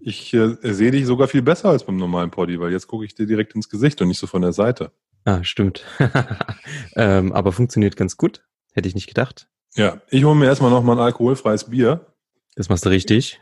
Ich 0.00 0.32
äh, 0.34 0.56
sehe 0.62 0.90
dich 0.90 1.06
sogar 1.06 1.28
viel 1.28 1.42
besser 1.42 1.70
als 1.70 1.84
beim 1.84 1.96
normalen 1.96 2.30
Poddy, 2.30 2.60
weil 2.60 2.72
jetzt 2.72 2.86
gucke 2.86 3.04
ich 3.04 3.14
dir 3.14 3.26
direkt 3.26 3.54
ins 3.54 3.68
Gesicht 3.68 4.00
und 4.00 4.08
nicht 4.08 4.18
so 4.18 4.26
von 4.26 4.42
der 4.42 4.52
Seite. 4.52 4.92
Ah, 5.24 5.42
stimmt. 5.42 5.84
ähm, 6.96 7.32
aber 7.32 7.52
funktioniert 7.52 7.96
ganz 7.96 8.16
gut. 8.16 8.44
Hätte 8.72 8.88
ich 8.88 8.94
nicht 8.94 9.08
gedacht. 9.08 9.48
Ja, 9.74 10.00
ich 10.10 10.24
hole 10.24 10.36
mir 10.36 10.46
erstmal 10.46 10.70
nochmal 10.70 10.96
ein 10.96 11.04
alkoholfreies 11.04 11.64
Bier. 11.64 12.14
Das 12.54 12.68
machst 12.68 12.84
du 12.84 12.88
richtig. 12.88 13.40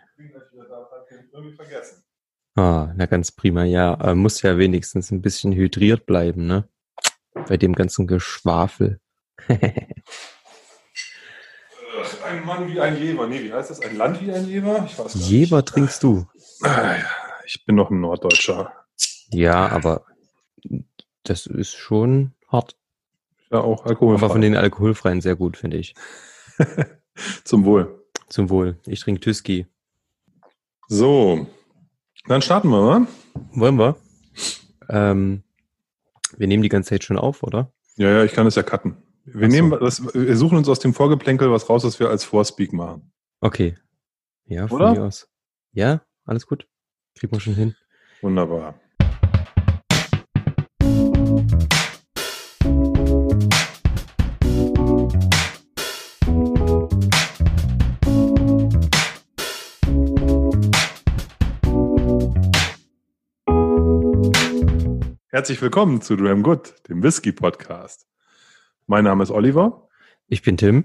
Ah, 2.56 2.92
na 2.96 3.06
ganz 3.06 3.32
prima. 3.32 3.64
Ja, 3.64 3.94
äh, 4.00 4.14
muss 4.14 4.42
ja 4.42 4.58
wenigstens 4.58 5.10
ein 5.10 5.22
bisschen 5.22 5.52
hydriert 5.52 6.06
bleiben, 6.06 6.46
ne? 6.46 6.68
Bei 7.48 7.56
dem 7.56 7.74
ganzen 7.74 8.06
Geschwafel. 8.06 9.00
ein 12.24 12.44
Mann 12.44 12.68
wie 12.68 12.80
ein 12.80 12.96
Jever. 12.96 13.26
Nee, 13.26 13.42
wie 13.44 13.52
heißt 13.52 13.70
das? 13.70 13.80
Ein 13.80 13.96
Land 13.96 14.20
wie 14.20 14.32
ein 14.32 14.46
Jever? 14.48 14.84
Ich 14.86 14.98
weiß 14.98 15.14
Jever 15.28 15.56
nicht. 15.56 15.68
trinkst 15.68 16.02
du. 16.02 16.26
Ah. 16.62 16.96
Ich 17.46 17.64
bin 17.66 17.76
noch 17.76 17.90
ein 17.90 18.00
Norddeutscher. 18.00 18.72
Ja, 19.28 19.68
aber 19.68 20.04
das 21.24 21.46
ist 21.46 21.74
schon 21.74 22.32
hart. 22.48 22.76
Ja, 23.50 23.60
auch 23.60 23.84
alkoholfrei. 23.84 24.24
Aber 24.24 24.32
von 24.32 24.40
den 24.40 24.56
alkoholfreien 24.56 25.20
sehr 25.20 25.36
gut, 25.36 25.56
finde 25.56 25.76
ich. 25.76 25.94
Zum 27.44 27.64
Wohl. 27.64 28.04
Zum 28.28 28.50
Wohl. 28.50 28.78
Ich 28.86 29.00
trinke 29.00 29.20
Tüski. 29.20 29.66
So, 30.88 31.46
dann 32.26 32.42
starten 32.42 32.68
wir, 32.68 32.80
oder? 32.80 33.06
Wollen 33.52 33.78
wir? 33.78 33.96
Ähm, 34.88 35.42
wir 36.36 36.46
nehmen 36.46 36.62
die 36.62 36.68
ganze 36.68 36.90
Zeit 36.90 37.04
schon 37.04 37.18
auf, 37.18 37.42
oder? 37.42 37.72
Ja, 37.96 38.10
ja, 38.10 38.24
ich 38.24 38.32
kann 38.32 38.46
es 38.46 38.54
ja 38.54 38.62
cutten. 38.62 38.96
Wir, 39.26 39.50
so. 39.50 39.56
nehmen 39.56 39.70
das, 39.80 40.14
wir 40.14 40.36
suchen 40.36 40.58
uns 40.58 40.68
aus 40.68 40.80
dem 40.80 40.92
Vorgeplänkel 40.92 41.50
was 41.50 41.70
raus, 41.70 41.82
was 41.82 41.98
wir 41.98 42.10
als 42.10 42.24
Vorspeak 42.24 42.74
machen. 42.74 43.10
Okay. 43.40 43.74
Ja, 44.44 44.68
von 44.68 44.82
Oder? 44.82 44.92
mir 44.92 45.04
aus. 45.04 45.30
Ja, 45.72 46.02
alles 46.26 46.46
gut. 46.46 46.68
Kriegen 47.14 47.32
wir 47.32 47.40
schon 47.40 47.54
hin. 47.54 47.74
Wunderbar. 48.20 48.78
Herzlich 65.28 65.62
willkommen 65.62 66.02
zu 66.02 66.16
Dram 66.16 66.42
Good, 66.42 66.74
dem 66.90 67.02
Whisky 67.02 67.32
Podcast. 67.32 68.06
Mein 68.86 69.04
Name 69.04 69.22
ist 69.22 69.30
Oliver. 69.30 69.88
Ich 70.28 70.42
bin 70.42 70.58
Tim. 70.58 70.84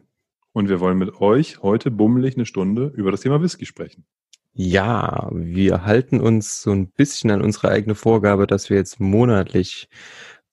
Und 0.53 0.69
wir 0.69 0.79
wollen 0.79 0.97
mit 0.97 1.19
euch 1.19 1.61
heute 1.61 1.91
bummelig 1.91 2.35
eine 2.35 2.45
Stunde 2.45 2.93
über 2.95 3.11
das 3.11 3.21
Thema 3.21 3.41
Whisky 3.41 3.65
sprechen. 3.65 4.05
Ja, 4.53 5.29
wir 5.33 5.85
halten 5.85 6.21
uns 6.21 6.61
so 6.61 6.71
ein 6.71 6.91
bisschen 6.91 7.29
an 7.29 7.41
unsere 7.41 7.69
eigene 7.69 7.95
Vorgabe, 7.95 8.47
dass 8.47 8.69
wir 8.69 8.77
jetzt 8.77 9.01
monatlich 9.01 9.89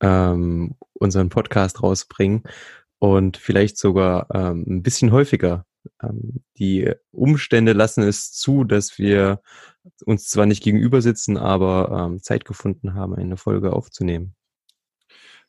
ähm, 0.00 0.74
unseren 0.94 1.28
Podcast 1.28 1.84
rausbringen 1.84 2.42
und 2.98 3.36
vielleicht 3.36 3.78
sogar 3.78 4.26
ähm, 4.34 4.64
ein 4.68 4.82
bisschen 4.82 5.12
häufiger. 5.12 5.64
Ähm, 6.02 6.42
die 6.58 6.92
Umstände 7.12 7.74
lassen 7.74 8.02
es 8.02 8.32
zu, 8.32 8.64
dass 8.64 8.98
wir 8.98 9.40
uns 10.04 10.28
zwar 10.28 10.46
nicht 10.46 10.64
gegenüber 10.64 11.00
sitzen, 11.00 11.36
aber 11.36 12.06
ähm, 12.06 12.20
Zeit 12.20 12.44
gefunden 12.44 12.94
haben, 12.94 13.14
eine 13.14 13.36
Folge 13.36 13.72
aufzunehmen 13.72 14.34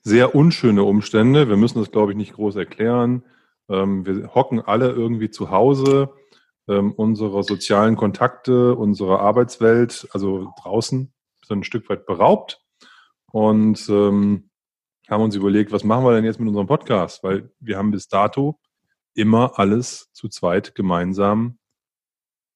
sehr 0.01 0.35
unschöne 0.35 0.83
Umstände. 0.83 1.49
Wir 1.49 1.57
müssen 1.57 1.79
das, 1.79 1.91
glaube 1.91 2.11
ich, 2.11 2.17
nicht 2.17 2.33
groß 2.33 2.55
erklären. 2.55 3.23
Ähm, 3.69 4.05
wir 4.05 4.33
hocken 4.33 4.61
alle 4.61 4.91
irgendwie 4.91 5.29
zu 5.29 5.51
Hause, 5.51 6.09
ähm, 6.67 6.91
unserer 6.93 7.43
sozialen 7.43 7.95
Kontakte, 7.95 8.75
unserer 8.75 9.19
Arbeitswelt, 9.19 10.07
also 10.11 10.53
draußen, 10.61 11.13
so 11.43 11.53
ein 11.53 11.63
Stück 11.63 11.89
weit 11.89 12.05
beraubt 12.05 12.61
und 13.31 13.87
ähm, 13.89 14.49
haben 15.09 15.23
uns 15.23 15.35
überlegt, 15.35 15.71
was 15.71 15.83
machen 15.83 16.03
wir 16.05 16.13
denn 16.13 16.25
jetzt 16.25 16.39
mit 16.39 16.49
unserem 16.49 16.67
Podcast? 16.67 17.23
Weil 17.23 17.51
wir 17.59 17.77
haben 17.77 17.91
bis 17.91 18.07
dato 18.07 18.59
immer 19.13 19.57
alles 19.57 20.11
zu 20.13 20.27
zweit 20.27 20.75
gemeinsam 20.75 21.57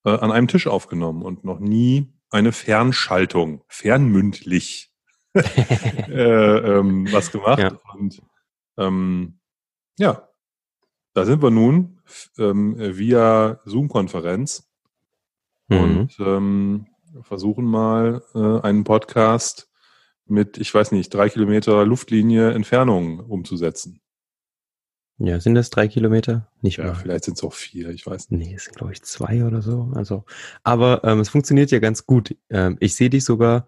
äh, 0.05 0.11
an 0.11 0.31
einem 0.31 0.47
Tisch 0.47 0.67
aufgenommen 0.67 1.21
und 1.21 1.43
noch 1.43 1.59
nie 1.59 2.13
eine 2.29 2.51
Fernschaltung, 2.51 3.63
fernmündlich 3.67 4.90
äh, 5.35 6.57
ähm, 6.79 7.11
was 7.11 7.31
gemacht. 7.31 7.59
Ja. 7.59 7.77
Und 7.93 8.21
ähm, 8.77 9.39
ja, 9.97 10.27
da 11.13 11.25
sind 11.25 11.41
wir 11.41 11.51
nun 11.51 12.01
ähm, 12.37 12.75
via 12.77 13.59
Zoom-Konferenz 13.65 14.69
mhm. 15.67 15.79
und 15.79 16.19
ähm, 16.19 16.87
versuchen 17.21 17.65
mal 17.65 18.23
äh, 18.33 18.65
einen 18.65 18.83
Podcast 18.83 19.69
mit, 20.25 20.57
ich 20.57 20.73
weiß 20.73 20.93
nicht, 20.93 21.13
drei 21.13 21.29
Kilometer 21.29 21.85
Luftlinie 21.85 22.51
Entfernung 22.51 23.19
umzusetzen. 23.19 24.01
Ja, 25.17 25.39
sind 25.39 25.53
das 25.53 25.69
drei 25.69 25.87
Kilometer? 25.87 26.49
Nicht 26.61 26.77
ja, 26.77 26.85
mal. 26.85 26.95
vielleicht 26.95 27.25
sind 27.25 27.37
es 27.37 27.43
auch 27.43 27.53
vier, 27.53 27.89
ich 27.89 28.07
weiß 28.07 28.31
nicht. 28.31 28.47
Nee, 28.47 28.55
es 28.55 28.63
sind 28.63 28.75
glaube 28.75 28.93
ich 28.93 29.03
zwei 29.03 29.43
oder 29.45 29.61
so. 29.61 29.91
Also, 29.93 30.23
aber 30.63 31.03
ähm, 31.03 31.19
es 31.19 31.29
funktioniert 31.29 31.69
ja 31.69 31.79
ganz 31.79 32.07
gut. 32.07 32.35
Ähm, 32.49 32.77
ich 32.79 32.95
sehe 32.95 33.09
dich 33.09 33.23
sogar 33.23 33.67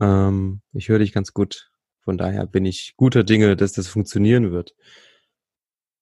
ähm, 0.00 0.60
ich 0.72 0.88
höre 0.88 0.98
dich 0.98 1.12
ganz 1.12 1.32
gut. 1.32 1.70
Von 2.00 2.16
daher 2.18 2.46
bin 2.46 2.64
ich 2.64 2.94
guter 2.96 3.24
Dinge, 3.24 3.56
dass 3.56 3.72
das 3.72 3.88
funktionieren 3.88 4.50
wird. 4.50 4.74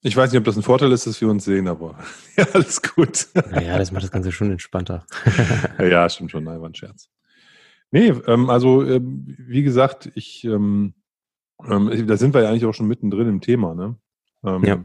Ich 0.03 0.17
weiß 0.17 0.31
nicht, 0.31 0.39
ob 0.39 0.45
das 0.45 0.57
ein 0.57 0.63
Vorteil 0.63 0.93
ist, 0.93 1.07
dass 1.07 1.21
wir 1.21 1.29
uns 1.29 1.45
sehen, 1.45 1.67
aber 1.67 1.99
ja, 2.37 2.47
alles 2.53 2.81
gut. 2.81 3.27
Naja, 3.35 3.79
das 3.79 3.91
macht 3.91 4.05
das 4.05 4.13
Ganze 4.13 4.31
schon 4.31 4.51
entspannter. 4.51 5.05
ja, 5.81 6.09
stimmt 6.09 6.31
schon, 6.31 6.45
nein, 6.45 6.61
war 6.61 6.69
ein 6.69 6.75
Scherz. 6.75 7.09
Nee, 7.91 8.09
ähm, 8.27 8.51
also 8.51 8.83
äh, 8.83 9.01
wie 9.03 9.63
gesagt, 9.63 10.11
ich, 10.15 10.45
ähm, 10.45 10.95
ähm, 11.65 12.07
da 12.07 12.17
sind 12.17 12.35
wir 12.35 12.43
ja 12.43 12.51
eigentlich 12.51 12.67
auch 12.67 12.75
schon 12.75 12.89
mittendrin 12.89 13.29
im 13.29 13.41
Thema, 13.41 13.75
ne? 13.75 13.97
Ähm, 14.45 14.65
ja. 14.65 14.85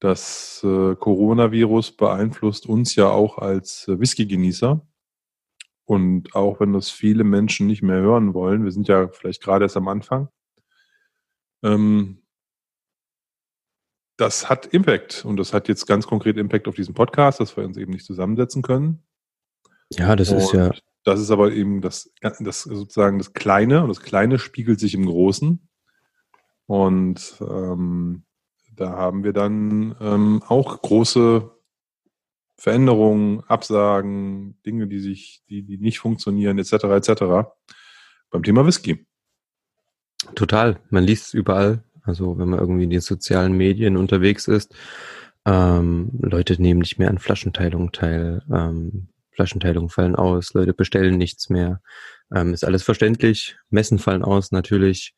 Das 0.00 0.62
äh, 0.64 0.96
Coronavirus 0.96 1.92
beeinflusst 1.92 2.66
uns 2.66 2.94
ja 2.96 3.08
auch 3.08 3.38
als 3.38 3.86
äh, 3.86 4.00
Whisky-Genießer. 4.00 4.80
Und 5.90 6.36
auch 6.36 6.60
wenn 6.60 6.72
das 6.72 6.88
viele 6.88 7.24
Menschen 7.24 7.66
nicht 7.66 7.82
mehr 7.82 7.96
hören 7.96 8.32
wollen, 8.32 8.62
wir 8.62 8.70
sind 8.70 8.86
ja 8.86 9.08
vielleicht 9.08 9.42
gerade 9.42 9.64
erst 9.64 9.76
am 9.76 9.88
Anfang, 9.88 10.28
ähm, 11.64 12.22
das 14.16 14.48
hat 14.48 14.66
Impact. 14.66 15.24
Und 15.24 15.36
das 15.36 15.52
hat 15.52 15.66
jetzt 15.66 15.86
ganz 15.86 16.06
konkret 16.06 16.36
Impact 16.36 16.68
auf 16.68 16.76
diesen 16.76 16.94
Podcast, 16.94 17.40
dass 17.40 17.56
wir 17.56 17.64
uns 17.64 17.76
eben 17.76 17.90
nicht 17.90 18.06
zusammensetzen 18.06 18.62
können. 18.62 19.02
Ja, 19.88 20.14
das 20.14 20.30
und 20.30 20.38
ist 20.38 20.52
ja. 20.52 20.70
Das 21.02 21.18
ist 21.18 21.32
aber 21.32 21.50
eben 21.50 21.80
das, 21.80 22.12
das 22.20 22.62
sozusagen 22.62 23.18
das 23.18 23.32
Kleine 23.32 23.82
und 23.82 23.88
das 23.88 24.00
Kleine 24.00 24.38
spiegelt 24.38 24.78
sich 24.78 24.94
im 24.94 25.06
Großen. 25.06 25.68
Und 26.66 27.34
ähm, 27.40 28.22
da 28.76 28.90
haben 28.90 29.24
wir 29.24 29.32
dann 29.32 29.96
ähm, 30.00 30.40
auch 30.46 30.82
große 30.82 31.50
Veränderungen, 32.60 33.42
Absagen, 33.48 34.60
Dinge, 34.66 34.86
die 34.86 35.00
sich, 35.00 35.42
die, 35.48 35.62
die 35.62 35.78
nicht 35.78 35.98
funktionieren, 35.98 36.58
etc. 36.58 36.72
etc. 36.84 37.22
beim 38.30 38.42
Thema 38.42 38.66
Whisky. 38.66 39.06
Total. 40.34 40.78
Man 40.90 41.04
liest 41.04 41.28
es 41.28 41.34
überall. 41.34 41.84
Also 42.02 42.38
wenn 42.38 42.50
man 42.50 42.58
irgendwie 42.58 42.84
in 42.84 42.90
den 42.90 43.00
sozialen 43.00 43.54
Medien 43.54 43.96
unterwegs 43.96 44.46
ist, 44.46 44.74
ähm, 45.46 46.10
Leute 46.20 46.60
nehmen 46.60 46.80
nicht 46.80 46.98
mehr 46.98 47.08
an 47.08 47.18
Flaschenteilungen 47.18 47.92
teil, 47.92 48.42
ähm, 48.52 49.08
Flaschenteilungen 49.30 49.88
fallen 49.88 50.14
aus, 50.14 50.52
Leute 50.52 50.74
bestellen 50.74 51.16
nichts 51.16 51.48
mehr. 51.48 51.80
Ähm, 52.34 52.52
ist 52.52 52.64
alles 52.64 52.82
verständlich. 52.82 53.56
Messen 53.70 53.98
fallen 53.98 54.22
aus 54.22 54.52
natürlich. 54.52 55.14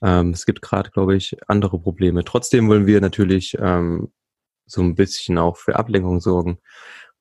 Ähm, 0.00 0.30
es 0.30 0.46
gibt 0.46 0.62
gerade, 0.62 0.90
glaube 0.90 1.16
ich, 1.16 1.36
andere 1.48 1.80
Probleme. 1.80 2.24
Trotzdem 2.24 2.68
wollen 2.68 2.86
wir 2.86 3.00
natürlich 3.00 3.56
ähm, 3.58 4.12
so 4.66 4.80
ein 4.82 4.94
bisschen 4.94 5.38
auch 5.38 5.56
für 5.56 5.76
Ablenkung 5.76 6.20
sorgen. 6.20 6.58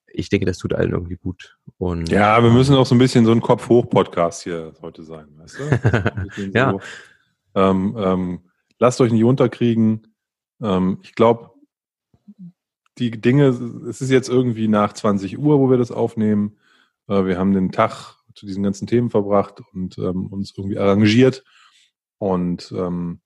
Ich 0.08 0.30
denke, 0.30 0.46
das 0.46 0.58
tut 0.58 0.74
allen 0.74 0.92
irgendwie 0.92 1.18
gut. 1.18 1.58
Und, 1.78 2.10
ja, 2.10 2.42
wir 2.44 2.52
müssen 2.52 2.76
auch 2.76 2.86
so 2.86 2.94
ein 2.94 3.00
bisschen 3.00 3.26
so 3.26 3.32
ein 3.32 3.42
Kopf-hoch-Podcast 3.42 4.44
hier 4.44 4.74
heute 4.82 5.04
sein, 5.04 5.28
weißt 5.38 5.60
du? 5.60 6.52
ja. 6.54 6.72
So, 6.72 6.82
ähm, 7.56 7.96
ähm, 7.98 8.40
lasst 8.80 9.02
euch 9.02 9.12
nicht 9.12 9.24
unterkriegen. 9.24 10.16
Ähm, 10.62 11.00
ich 11.02 11.16
glaube, 11.16 11.52
die 13.00 13.12
Dinge, 13.12 13.48
es 13.90 14.02
ist 14.02 14.12
jetzt 14.12 14.30
irgendwie 14.30 14.68
nach 14.68 14.94
20 14.94 15.40
Uhr, 15.40 15.60
wo 15.60 15.70
wir 15.70 15.78
das 15.78 15.92
aufnehmen. 15.92 16.58
Äh, 17.08 17.26
wir 17.26 17.38
haben 17.38 17.54
den 17.54 17.72
Tag 17.72 18.18
zu 18.36 18.46
diesen 18.46 18.64
ganzen 18.64 18.88
Themen 18.88 19.10
verbracht 19.10 19.62
und 19.74 19.98
ähm, 19.98 20.28
uns 20.28 20.54
irgendwie 20.56 20.78
arrangiert. 20.78 21.44
Und 22.18 22.72
ähm, 22.78 23.20
äh, 23.20 23.23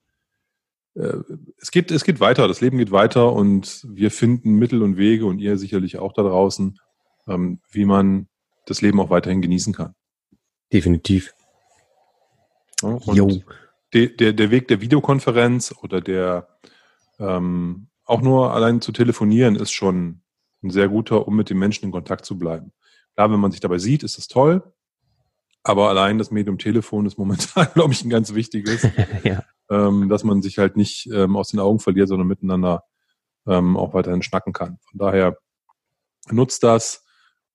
es 0.97 1.71
geht, 1.71 1.91
es 1.91 2.03
geht 2.03 2.19
weiter, 2.19 2.47
das 2.47 2.61
Leben 2.61 2.77
geht 2.77 2.91
weiter 2.91 3.31
und 3.33 3.85
wir 3.87 4.09
finden 4.11 4.55
Mittel 4.55 4.81
und 4.81 4.97
Wege 4.97 5.25
und 5.25 5.39
ihr 5.39 5.57
sicherlich 5.57 5.97
auch 5.97 6.13
da 6.13 6.23
draußen, 6.23 6.79
ähm, 7.27 7.59
wie 7.69 7.85
man 7.85 8.27
das 8.65 8.81
Leben 8.81 8.99
auch 8.99 9.09
weiterhin 9.09 9.41
genießen 9.41 9.73
kann. 9.73 9.93
Definitiv. 10.73 11.33
Und 12.81 13.43
der, 13.93 14.07
der, 14.07 14.33
der 14.33 14.51
Weg 14.51 14.67
der 14.67 14.81
Videokonferenz 14.81 15.73
oder 15.81 16.01
der 16.01 16.47
ähm, 17.19 17.87
auch 18.05 18.21
nur 18.21 18.53
allein 18.53 18.81
zu 18.81 18.91
telefonieren 18.91 19.55
ist 19.55 19.71
schon 19.71 20.21
ein 20.63 20.69
sehr 20.69 20.89
guter, 20.89 21.27
um 21.27 21.35
mit 21.35 21.49
den 21.49 21.57
Menschen 21.57 21.85
in 21.85 21.91
Kontakt 21.91 22.25
zu 22.25 22.37
bleiben. 22.37 22.71
Klar, 23.15 23.31
wenn 23.31 23.39
man 23.39 23.51
sich 23.51 23.59
dabei 23.59 23.77
sieht, 23.77 24.03
ist 24.03 24.17
das 24.17 24.27
toll. 24.27 24.63
Aber 25.63 25.89
allein 25.89 26.17
das 26.17 26.31
Medium 26.31 26.57
Telefon 26.57 27.05
ist 27.05 27.17
momentan, 27.17 27.67
glaube 27.73 27.93
ich, 27.93 28.03
ein 28.03 28.09
ganz 28.09 28.33
wichtiges, 28.33 28.87
ja. 29.23 29.43
Ähm, 29.69 30.09
dass 30.09 30.23
man 30.23 30.41
sich 30.41 30.57
halt 30.57 30.77
nicht 30.77 31.09
ähm, 31.11 31.35
aus 31.35 31.49
den 31.49 31.59
Augen 31.59 31.79
verliert, 31.79 32.07
sondern 32.07 32.27
miteinander 32.27 32.83
ähm, 33.47 33.77
auch 33.77 33.93
weiterhin 33.93 34.21
schnacken 34.21 34.53
kann. 34.53 34.77
Von 34.89 34.99
daher 34.99 35.37
nutzt 36.29 36.63
das. 36.63 37.05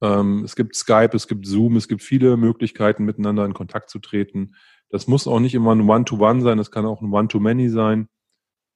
Ähm, 0.00 0.42
es 0.44 0.56
gibt 0.56 0.74
Skype, 0.74 1.14
es 1.14 1.28
gibt 1.28 1.46
Zoom, 1.46 1.76
es 1.76 1.88
gibt 1.88 2.02
viele 2.02 2.36
Möglichkeiten, 2.36 3.04
miteinander 3.04 3.44
in 3.44 3.54
Kontakt 3.54 3.90
zu 3.90 3.98
treten. 3.98 4.54
Das 4.88 5.06
muss 5.06 5.26
auch 5.26 5.40
nicht 5.40 5.54
immer 5.54 5.74
ein 5.74 5.88
One-to-One 5.88 6.40
-One 6.40 6.42
sein, 6.42 6.58
das 6.58 6.70
kann 6.70 6.86
auch 6.86 7.00
ein 7.00 7.12
One-to-Many 7.12 7.68
sein. 7.68 8.08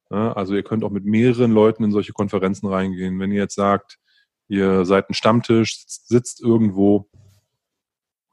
Ja, 0.09 0.33
also 0.33 0.55
ihr 0.55 0.63
könnt 0.63 0.83
auch 0.83 0.89
mit 0.89 1.05
mehreren 1.05 1.51
Leuten 1.51 1.83
in 1.83 1.91
solche 1.91 2.13
Konferenzen 2.13 2.67
reingehen. 2.67 3.19
Wenn 3.19 3.31
ihr 3.31 3.41
jetzt 3.41 3.55
sagt, 3.55 3.99
ihr 4.47 4.85
seid 4.85 5.09
ein 5.09 5.13
Stammtisch, 5.13 5.83
sitzt, 5.85 6.41
irgendwo 6.41 7.09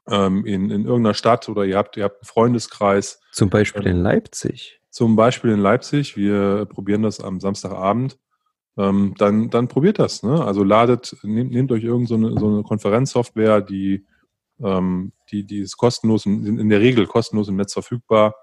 ähm, 0.07 0.45
in, 0.45 0.69
in 0.71 0.85
irgendeiner 0.85 1.13
Stadt 1.13 1.49
oder 1.49 1.65
ihr 1.65 1.77
habt, 1.77 1.97
ihr 1.97 2.05
habt 2.05 2.21
einen 2.21 2.27
Freundeskreis. 2.27 3.19
Zum 3.31 3.49
Beispiel 3.49 3.85
in 3.87 3.97
Leipzig. 3.97 4.79
Zum 4.95 5.17
Beispiel 5.17 5.51
in 5.51 5.59
Leipzig. 5.59 6.15
Wir 6.15 6.67
probieren 6.67 7.03
das 7.03 7.19
am 7.19 7.41
Samstagabend. 7.41 8.17
Ähm, 8.77 9.13
dann, 9.17 9.49
dann 9.49 9.67
probiert 9.67 9.99
das. 9.99 10.23
Ne? 10.23 10.41
Also 10.41 10.63
ladet, 10.63 11.17
nehmt, 11.21 11.51
nehmt 11.51 11.69
euch 11.73 11.83
irgendeine 11.83 12.29
so, 12.29 12.39
so 12.39 12.47
eine 12.47 12.63
Konferenzsoftware, 12.63 13.59
die, 13.59 14.05
ähm, 14.63 15.11
die, 15.29 15.45
die 15.45 15.59
ist 15.59 15.75
kostenlos, 15.75 16.25
in, 16.25 16.57
in 16.57 16.69
der 16.69 16.79
Regel 16.79 17.07
kostenlos 17.07 17.49
im 17.49 17.57
Netz 17.57 17.73
verfügbar 17.73 18.35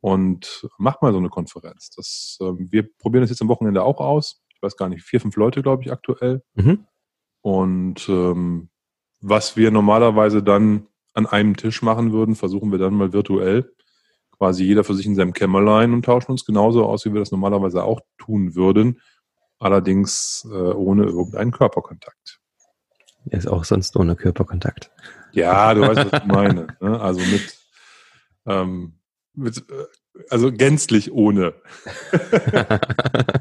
und 0.00 0.68
macht 0.78 1.02
mal 1.02 1.10
so 1.10 1.18
eine 1.18 1.28
Konferenz. 1.28 1.90
Das, 1.90 2.38
ähm, 2.40 2.68
wir 2.70 2.88
probieren 2.98 3.22
das 3.22 3.30
jetzt 3.30 3.42
am 3.42 3.48
Wochenende 3.48 3.82
auch 3.82 3.98
aus. 3.98 4.44
Ich 4.54 4.62
weiß 4.62 4.76
gar 4.76 4.88
nicht, 4.88 5.02
vier, 5.02 5.20
fünf 5.20 5.34
Leute, 5.34 5.60
glaube 5.60 5.82
ich, 5.82 5.90
aktuell. 5.90 6.44
Mhm. 6.54 6.86
Und 7.40 8.08
ähm, 8.08 8.68
was 9.20 9.56
wir 9.56 9.72
normalerweise 9.72 10.40
dann 10.40 10.86
an 11.14 11.26
einem 11.26 11.56
Tisch 11.56 11.82
machen 11.82 12.12
würden, 12.12 12.36
versuchen 12.36 12.70
wir 12.70 12.78
dann 12.78 12.94
mal 12.94 13.12
virtuell. 13.12 13.74
Quasi 14.40 14.64
jeder 14.64 14.84
für 14.84 14.94
sich 14.94 15.04
in 15.04 15.14
seinem 15.14 15.34
Kämmerlein 15.34 15.92
und 15.92 16.02
tauschen 16.02 16.30
uns 16.30 16.46
genauso 16.46 16.86
aus, 16.86 17.04
wie 17.04 17.12
wir 17.12 17.20
das 17.20 17.30
normalerweise 17.30 17.84
auch 17.84 18.00
tun 18.16 18.54
würden. 18.54 19.02
Allerdings 19.58 20.48
äh, 20.50 20.54
ohne 20.54 21.04
irgendeinen 21.04 21.50
Körperkontakt. 21.50 22.40
Er 23.28 23.38
ist 23.38 23.48
auch 23.48 23.64
sonst 23.64 23.94
ohne 23.96 24.16
Körperkontakt. 24.16 24.90
Ja, 25.32 25.74
du 25.74 25.82
weißt, 25.82 26.10
was 26.10 26.22
ich 26.22 26.26
meine. 26.26 26.68
Ne? 26.80 26.98
Also 26.98 27.20
mit, 27.20 27.54
ähm, 28.46 28.94
mit, 29.34 29.58
äh, 29.58 30.22
also 30.30 30.50
gänzlich 30.50 31.12
ohne. 31.12 31.52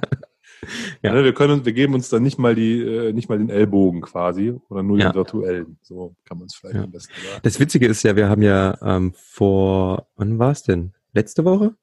ja. 1.01 1.13
Ne, 1.13 1.23
wir 1.23 1.33
können, 1.33 1.65
wir 1.65 1.73
geben 1.73 1.93
uns 1.93 2.09
dann 2.09 2.23
nicht 2.23 2.37
mal 2.37 2.55
die, 2.55 2.81
äh, 2.81 3.13
nicht 3.13 3.29
mal 3.29 3.37
den 3.37 3.49
Ellbogen 3.49 4.01
quasi 4.01 4.59
oder 4.69 4.83
nur 4.83 4.97
ja. 4.97 5.09
den 5.09 5.15
virtuellen. 5.15 5.77
So 5.81 6.15
kann 6.25 6.37
man 6.37 6.47
es 6.47 6.55
vielleicht 6.55 6.75
ja. 6.75 6.83
am 6.83 6.91
besten 6.91 7.13
sagen. 7.13 7.39
Das 7.43 7.59
Witzige 7.59 7.87
ist 7.87 8.03
ja, 8.03 8.15
wir 8.15 8.29
haben 8.29 8.41
ja 8.41 8.77
ähm, 8.81 9.13
vor, 9.15 10.07
wann 10.15 10.39
war 10.39 10.51
es 10.51 10.63
denn? 10.63 10.93
Letzte 11.13 11.45
Woche? 11.45 11.75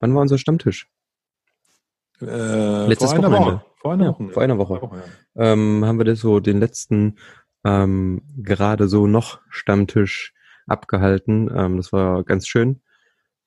Wann 0.00 0.14
war 0.14 0.22
unser 0.22 0.38
Stammtisch? 0.38 0.88
Äh, 2.20 2.86
Letztes 2.86 3.12
vor 3.12 3.22
Wochenende. 3.22 3.46
Woche. 3.46 3.64
Vor 3.76 3.92
einer 3.92 4.08
Woche. 4.08 4.28
vor 4.30 4.42
einer 4.42 4.58
Woche. 4.58 4.82
Woche 4.82 5.02
ähm, 5.36 5.84
haben 5.84 5.98
wir 5.98 6.04
das 6.04 6.20
so 6.20 6.40
den 6.40 6.58
letzten 6.58 7.16
ähm, 7.64 8.22
gerade 8.36 8.88
so 8.88 9.06
noch 9.06 9.40
Stammtisch 9.48 10.34
abgehalten. 10.66 11.50
Ähm, 11.54 11.76
das 11.76 11.92
war 11.92 12.24
ganz 12.24 12.46
schön. 12.46 12.80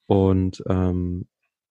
Und 0.06 0.64
ähm, 0.68 1.28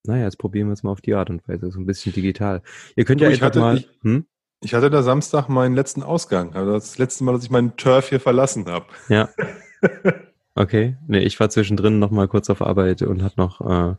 naja, 0.06 0.24
jetzt 0.24 0.38
probieren 0.38 0.68
wir 0.68 0.72
es 0.72 0.82
mal 0.82 0.90
auf 0.90 1.00
die 1.00 1.14
Art 1.14 1.30
und 1.30 1.46
Weise, 1.48 1.70
so 1.70 1.78
ein 1.78 1.86
bisschen 1.86 2.12
digital. 2.12 2.62
Ihr 2.96 3.04
könnt 3.04 3.20
du, 3.20 3.24
ja 3.24 3.30
einfach 3.30 3.54
mal. 3.54 3.78
Ich, 3.78 3.88
hm? 4.02 4.26
ich, 4.62 4.74
hatte 4.74 4.90
da 4.90 5.02
Samstag 5.02 5.48
meinen 5.48 5.74
letzten 5.74 6.02
Ausgang. 6.02 6.54
Also 6.54 6.72
das 6.72 6.98
letzte 6.98 7.24
Mal, 7.24 7.32
dass 7.32 7.44
ich 7.44 7.50
meinen 7.50 7.76
Turf 7.76 8.08
hier 8.08 8.20
verlassen 8.20 8.66
habe. 8.66 8.86
Ja. 9.08 9.28
Okay. 10.54 10.96
Nee, 11.06 11.20
ich 11.20 11.38
war 11.40 11.48
zwischendrin 11.48 11.98
noch 11.98 12.10
mal 12.10 12.28
kurz 12.28 12.50
auf 12.50 12.60
Arbeit 12.60 13.02
und 13.02 13.22
hat 13.22 13.36
noch 13.36 13.60
äh, 13.60 13.94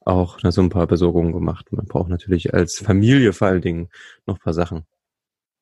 auch 0.00 0.38
so 0.42 0.60
ein 0.60 0.68
paar 0.68 0.86
Besorgungen 0.86 1.32
gemacht. 1.32 1.72
Man 1.72 1.86
braucht 1.86 2.08
natürlich 2.08 2.52
als 2.52 2.78
Familie 2.78 3.32
vor 3.32 3.48
allen 3.48 3.62
Dingen 3.62 3.88
noch 4.26 4.36
ein 4.36 4.42
paar 4.42 4.52
Sachen. 4.52 4.84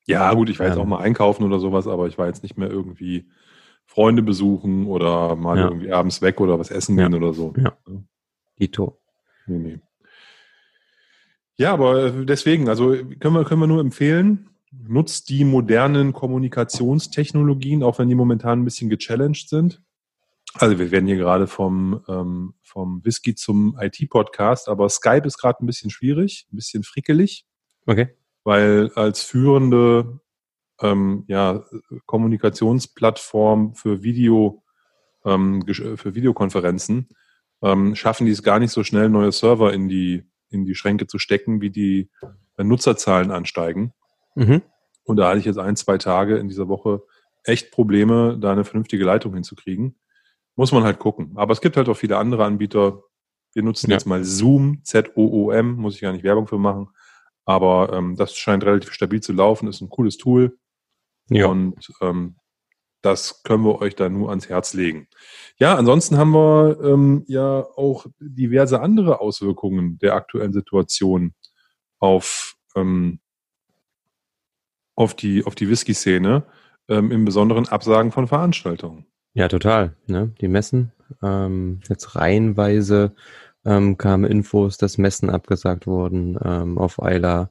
Ja, 0.06 0.32
gut, 0.34 0.50
ich 0.50 0.58
war 0.58 0.66
ähm, 0.66 0.72
jetzt 0.72 0.80
auch 0.80 0.86
mal 0.86 0.98
einkaufen 0.98 1.44
oder 1.44 1.60
sowas, 1.60 1.86
aber 1.86 2.08
ich 2.08 2.18
war 2.18 2.26
jetzt 2.26 2.42
nicht 2.42 2.58
mehr 2.58 2.70
irgendwie 2.70 3.28
Freunde 3.86 4.22
besuchen 4.22 4.86
oder 4.86 5.36
mal 5.36 5.58
ja. 5.58 5.64
irgendwie 5.64 5.92
abends 5.92 6.22
weg 6.22 6.40
oder 6.40 6.58
was 6.58 6.70
essen 6.70 6.96
gehen 6.96 7.14
oder 7.14 7.34
so. 7.34 7.52
Ja. 7.56 7.76
Dito. 8.58 9.01
Nee, 9.46 9.58
nee. 9.58 9.80
Ja, 11.56 11.72
aber 11.72 12.10
deswegen, 12.24 12.68
also 12.68 12.90
können 12.90 13.34
wir, 13.34 13.44
können 13.44 13.60
wir 13.60 13.66
nur 13.66 13.80
empfehlen, 13.80 14.50
nutzt 14.72 15.28
die 15.28 15.44
modernen 15.44 16.12
Kommunikationstechnologien, 16.12 17.82
auch 17.82 17.98
wenn 17.98 18.08
die 18.08 18.14
momentan 18.14 18.60
ein 18.60 18.64
bisschen 18.64 18.88
gechallenged 18.88 19.48
sind. 19.48 19.82
Also 20.54 20.78
wir 20.78 20.90
werden 20.90 21.06
hier 21.06 21.16
gerade 21.16 21.46
vom, 21.46 22.04
ähm, 22.08 22.54
vom 22.62 23.04
Whisky 23.04 23.34
zum 23.34 23.76
IT-Podcast, 23.78 24.68
aber 24.68 24.88
Skype 24.88 25.26
ist 25.26 25.38
gerade 25.38 25.62
ein 25.62 25.66
bisschen 25.66 25.90
schwierig, 25.90 26.46
ein 26.52 26.56
bisschen 26.56 26.82
frickelig. 26.82 27.46
Okay. 27.86 28.16
Weil 28.44 28.90
als 28.94 29.22
führende 29.22 30.20
ähm, 30.80 31.24
ja, 31.28 31.64
Kommunikationsplattform 32.06 33.74
für 33.74 34.02
Video, 34.02 34.62
ähm, 35.24 35.62
für 35.66 36.14
Videokonferenzen 36.14 37.08
ähm, 37.62 37.94
schaffen 37.94 38.26
die 38.26 38.32
es 38.32 38.42
gar 38.42 38.58
nicht 38.58 38.72
so 38.72 38.84
schnell, 38.84 39.08
neue 39.08 39.32
Server 39.32 39.72
in 39.72 39.88
die, 39.88 40.24
in 40.50 40.64
die 40.64 40.74
Schränke 40.74 41.06
zu 41.06 41.18
stecken, 41.18 41.60
wie 41.60 41.70
die 41.70 42.10
äh, 42.56 42.64
Nutzerzahlen 42.64 43.30
ansteigen. 43.30 43.92
Mhm. 44.34 44.62
Und 45.04 45.16
da 45.16 45.28
hatte 45.28 45.38
ich 45.38 45.44
jetzt 45.44 45.58
ein, 45.58 45.76
zwei 45.76 45.98
Tage 45.98 46.36
in 46.36 46.48
dieser 46.48 46.68
Woche 46.68 47.02
echt 47.44 47.72
Probleme, 47.72 48.38
da 48.40 48.52
eine 48.52 48.64
vernünftige 48.64 49.04
Leitung 49.04 49.34
hinzukriegen. 49.34 49.96
Muss 50.54 50.72
man 50.72 50.84
halt 50.84 50.98
gucken. 50.98 51.32
Aber 51.36 51.52
es 51.52 51.60
gibt 51.60 51.76
halt 51.76 51.88
auch 51.88 51.96
viele 51.96 52.18
andere 52.18 52.44
Anbieter. 52.44 53.02
Wir 53.54 53.62
nutzen 53.62 53.90
ja. 53.90 53.96
jetzt 53.96 54.06
mal 54.06 54.22
Zoom, 54.24 54.80
Z-O-O-M, 54.84 55.74
muss 55.74 55.94
ich 55.94 56.00
gar 56.00 56.12
nicht 56.12 56.24
Werbung 56.24 56.46
für 56.46 56.58
machen. 56.58 56.88
Aber 57.44 57.92
ähm, 57.92 58.16
das 58.16 58.36
scheint 58.36 58.64
relativ 58.64 58.92
stabil 58.92 59.20
zu 59.20 59.32
laufen, 59.32 59.68
ist 59.68 59.80
ein 59.80 59.88
cooles 59.88 60.16
Tool. 60.16 60.58
Ja. 61.28 61.46
Und 61.46 61.90
ähm, 62.00 62.36
das 63.02 63.42
können 63.42 63.64
wir 63.64 63.80
euch 63.80 63.94
da 63.96 64.08
nur 64.08 64.30
ans 64.30 64.48
Herz 64.48 64.74
legen. 64.74 65.08
Ja, 65.58 65.74
ansonsten 65.74 66.16
haben 66.16 66.30
wir 66.32 66.78
ähm, 66.82 67.24
ja 67.26 67.66
auch 67.76 68.06
diverse 68.20 68.80
andere 68.80 69.20
Auswirkungen 69.20 69.98
der 69.98 70.14
aktuellen 70.14 70.52
Situation 70.52 71.34
auf, 71.98 72.54
ähm, 72.74 73.20
auf 74.94 75.14
die, 75.14 75.44
auf 75.44 75.54
die 75.54 75.68
Whisky-Szene, 75.68 76.44
ähm, 76.88 77.10
im 77.10 77.24
Besonderen 77.24 77.68
Absagen 77.68 78.12
von 78.12 78.26
Veranstaltungen. 78.26 79.06
Ja, 79.34 79.48
total. 79.48 79.96
Ne? 80.06 80.32
Die 80.40 80.48
Messen, 80.48 80.92
ähm, 81.22 81.80
jetzt 81.88 82.16
reihenweise 82.16 83.14
ähm, 83.64 83.96
kamen 83.96 84.24
Infos, 84.24 84.78
dass 84.78 84.98
Messen 84.98 85.30
abgesagt 85.30 85.86
wurden. 85.86 86.38
Ähm, 86.44 86.78
auf 86.78 87.02
Eila 87.02 87.50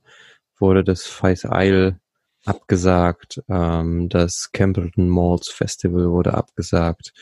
wurde 0.60 0.84
das 0.84 1.06
Feis 1.08 1.48
Isle 1.50 2.01
abgesagt. 2.46 3.42
Ähm, 3.50 4.10
das 4.10 4.52
Campbellton 4.52 5.10
Malls 5.10 5.50
Festival 5.50 6.10
wurde 6.10 6.34
abgesagt. 6.34 7.14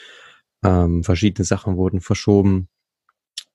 Ähm, 0.63 1.03
verschiedene 1.03 1.45
Sachen 1.45 1.77
wurden 1.77 2.01
verschoben, 2.01 2.69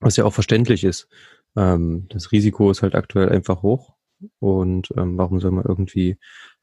was 0.01 0.17
ja 0.17 0.25
auch 0.25 0.33
verständlich 0.33 0.85
ist. 0.85 1.09
Ähm, 1.57 2.07
das 2.11 2.33
Risiko 2.33 2.71
ist 2.71 2.83
halt 2.83 2.95
aktuell 2.95 3.31
einfach 3.31 3.63
hoch. 3.63 3.95
Und 4.39 4.89
ähm, 4.97 5.19
warum 5.19 5.41
soll 5.41 5.51
man 5.51 5.65
irgendwie 5.67 6.19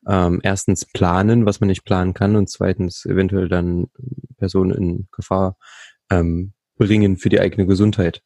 ähm, 0.07 0.39
erstens 0.43 0.85
planen, 0.85 1.45
was 1.45 1.59
man 1.59 1.67
nicht 1.67 1.83
planen 1.83 2.13
kann, 2.13 2.35
und 2.35 2.49
zweitens 2.49 3.05
eventuell 3.05 3.49
dann 3.49 3.87
Personen 4.37 4.71
in 4.71 5.07
Gefahr 5.11 5.57
ähm, 6.09 6.53
bringen 6.77 7.17
für 7.17 7.29
die 7.29 7.39
eigene 7.39 7.67
Gesundheit? 7.67 8.23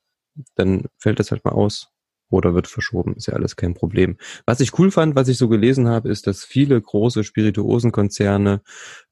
Dann 0.55 0.85
fällt 0.97 1.19
das 1.19 1.31
halt 1.31 1.43
mal 1.43 1.51
aus 1.51 1.94
oder 2.29 2.53
wird 2.53 2.67
verschoben. 2.67 3.15
Ist 3.15 3.27
ja 3.27 3.33
alles 3.33 3.55
kein 3.55 3.73
Problem. 3.73 4.17
Was 4.45 4.59
ich 4.59 4.77
cool 4.79 4.91
fand, 4.91 5.15
was 5.15 5.27
ich 5.27 5.37
so 5.37 5.47
gelesen 5.47 5.87
habe, 5.87 6.09
ist, 6.09 6.27
dass 6.27 6.43
viele 6.43 6.81
große 6.81 7.23
Spirituosenkonzerne 7.23 8.61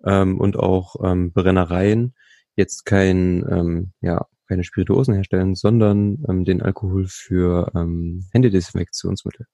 ähm, 0.06 0.40
und 0.40 0.58
auch 0.58 0.96
ähm, 1.04 1.32
Brennereien 1.32 2.14
jetzt 2.56 2.86
kein, 2.86 3.46
ähm, 3.50 3.92
ja, 4.02 4.26
keine 4.48 4.64
Spirituosen 4.64 5.14
herstellen, 5.16 5.56
sondern 5.56 6.24
ähm, 6.28 6.44
den 6.46 6.62
Alkohol 6.62 7.06
für 7.08 7.72
ähm, 7.76 8.26
Händedesinfektionsmittel. 8.32 9.48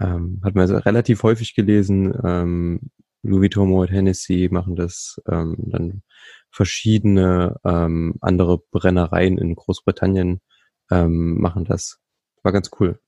Ähm, 0.00 0.40
hat 0.44 0.54
man 0.54 0.62
also 0.62 0.76
relativ 0.76 1.22
häufig 1.22 1.54
gelesen. 1.54 2.14
Ähm, 2.22 2.90
Louis 3.22 3.40
Vuitton 3.40 3.72
und 3.72 3.90
Hennessy 3.90 4.48
machen 4.50 4.76
das, 4.76 5.20
ähm, 5.28 5.56
dann 5.58 6.02
verschiedene 6.50 7.56
ähm, 7.64 8.14
andere 8.20 8.58
Brennereien 8.70 9.38
in 9.38 9.54
Großbritannien 9.54 10.40
ähm, 10.90 11.40
machen 11.40 11.64
das. 11.64 11.98
War 12.46 12.52
ganz 12.52 12.70
cool. 12.78 13.00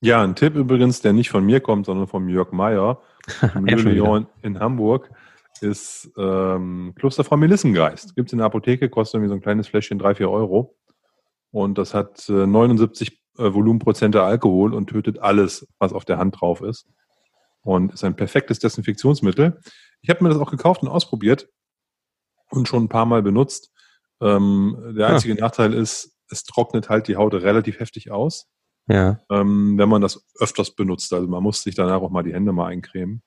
Ja, 0.00 0.20
ein 0.20 0.34
Tipp 0.34 0.56
übrigens, 0.56 1.00
der 1.00 1.12
nicht 1.12 1.30
von 1.30 1.44
mir 1.44 1.60
kommt, 1.60 1.86
sondern 1.86 2.08
von 2.08 2.28
Jörg 2.28 2.50
Meyer, 2.50 3.00
Lyon 3.54 4.26
in 4.42 4.58
Hamburg, 4.58 5.12
ist 5.60 6.10
ähm, 6.16 6.92
Klosterfrau 6.96 7.36
Melissengeist. 7.36 8.16
Gibt 8.16 8.30
es 8.30 8.32
in 8.32 8.38
der 8.38 8.46
Apotheke, 8.46 8.90
kostet 8.90 9.14
irgendwie 9.14 9.28
so 9.28 9.34
ein 9.36 9.42
kleines 9.42 9.68
Fläschchen 9.68 10.00
3, 10.00 10.16
4 10.16 10.28
Euro. 10.28 10.76
Und 11.52 11.78
das 11.78 11.94
hat 11.94 12.28
äh, 12.28 12.48
79 12.48 13.16
äh, 13.38 13.54
Volumenprozente 13.54 14.24
Alkohol 14.24 14.74
und 14.74 14.88
tötet 14.88 15.20
alles, 15.20 15.68
was 15.78 15.92
auf 15.92 16.04
der 16.04 16.18
Hand 16.18 16.40
drauf 16.40 16.62
ist. 16.62 16.88
Und 17.60 17.92
ist 17.92 18.02
ein 18.02 18.16
perfektes 18.16 18.58
Desinfektionsmittel. 18.58 19.60
Ich 20.00 20.10
habe 20.10 20.24
mir 20.24 20.30
das 20.30 20.40
auch 20.40 20.50
gekauft 20.50 20.82
und 20.82 20.88
ausprobiert 20.88 21.48
und 22.50 22.66
schon 22.66 22.82
ein 22.82 22.88
paar 22.88 23.06
Mal 23.06 23.22
benutzt. 23.22 23.70
Ähm, 24.20 24.94
der 24.98 25.06
einzige 25.06 25.34
ja. 25.34 25.42
Nachteil 25.42 25.72
ist, 25.74 26.11
es 26.32 26.44
trocknet 26.44 26.88
halt 26.88 27.08
die 27.08 27.16
Haut 27.16 27.34
relativ 27.34 27.78
heftig 27.78 28.10
aus. 28.10 28.48
Ja. 28.88 29.20
Ähm, 29.30 29.78
wenn 29.78 29.88
man 29.88 30.02
das 30.02 30.26
öfters 30.38 30.74
benutzt. 30.74 31.12
Also 31.12 31.28
man 31.28 31.42
muss 31.42 31.62
sich 31.62 31.74
danach 31.74 32.00
auch 32.00 32.10
mal 32.10 32.22
die 32.22 32.34
Hände 32.34 32.52
mal 32.52 32.66
eincremen. 32.66 33.22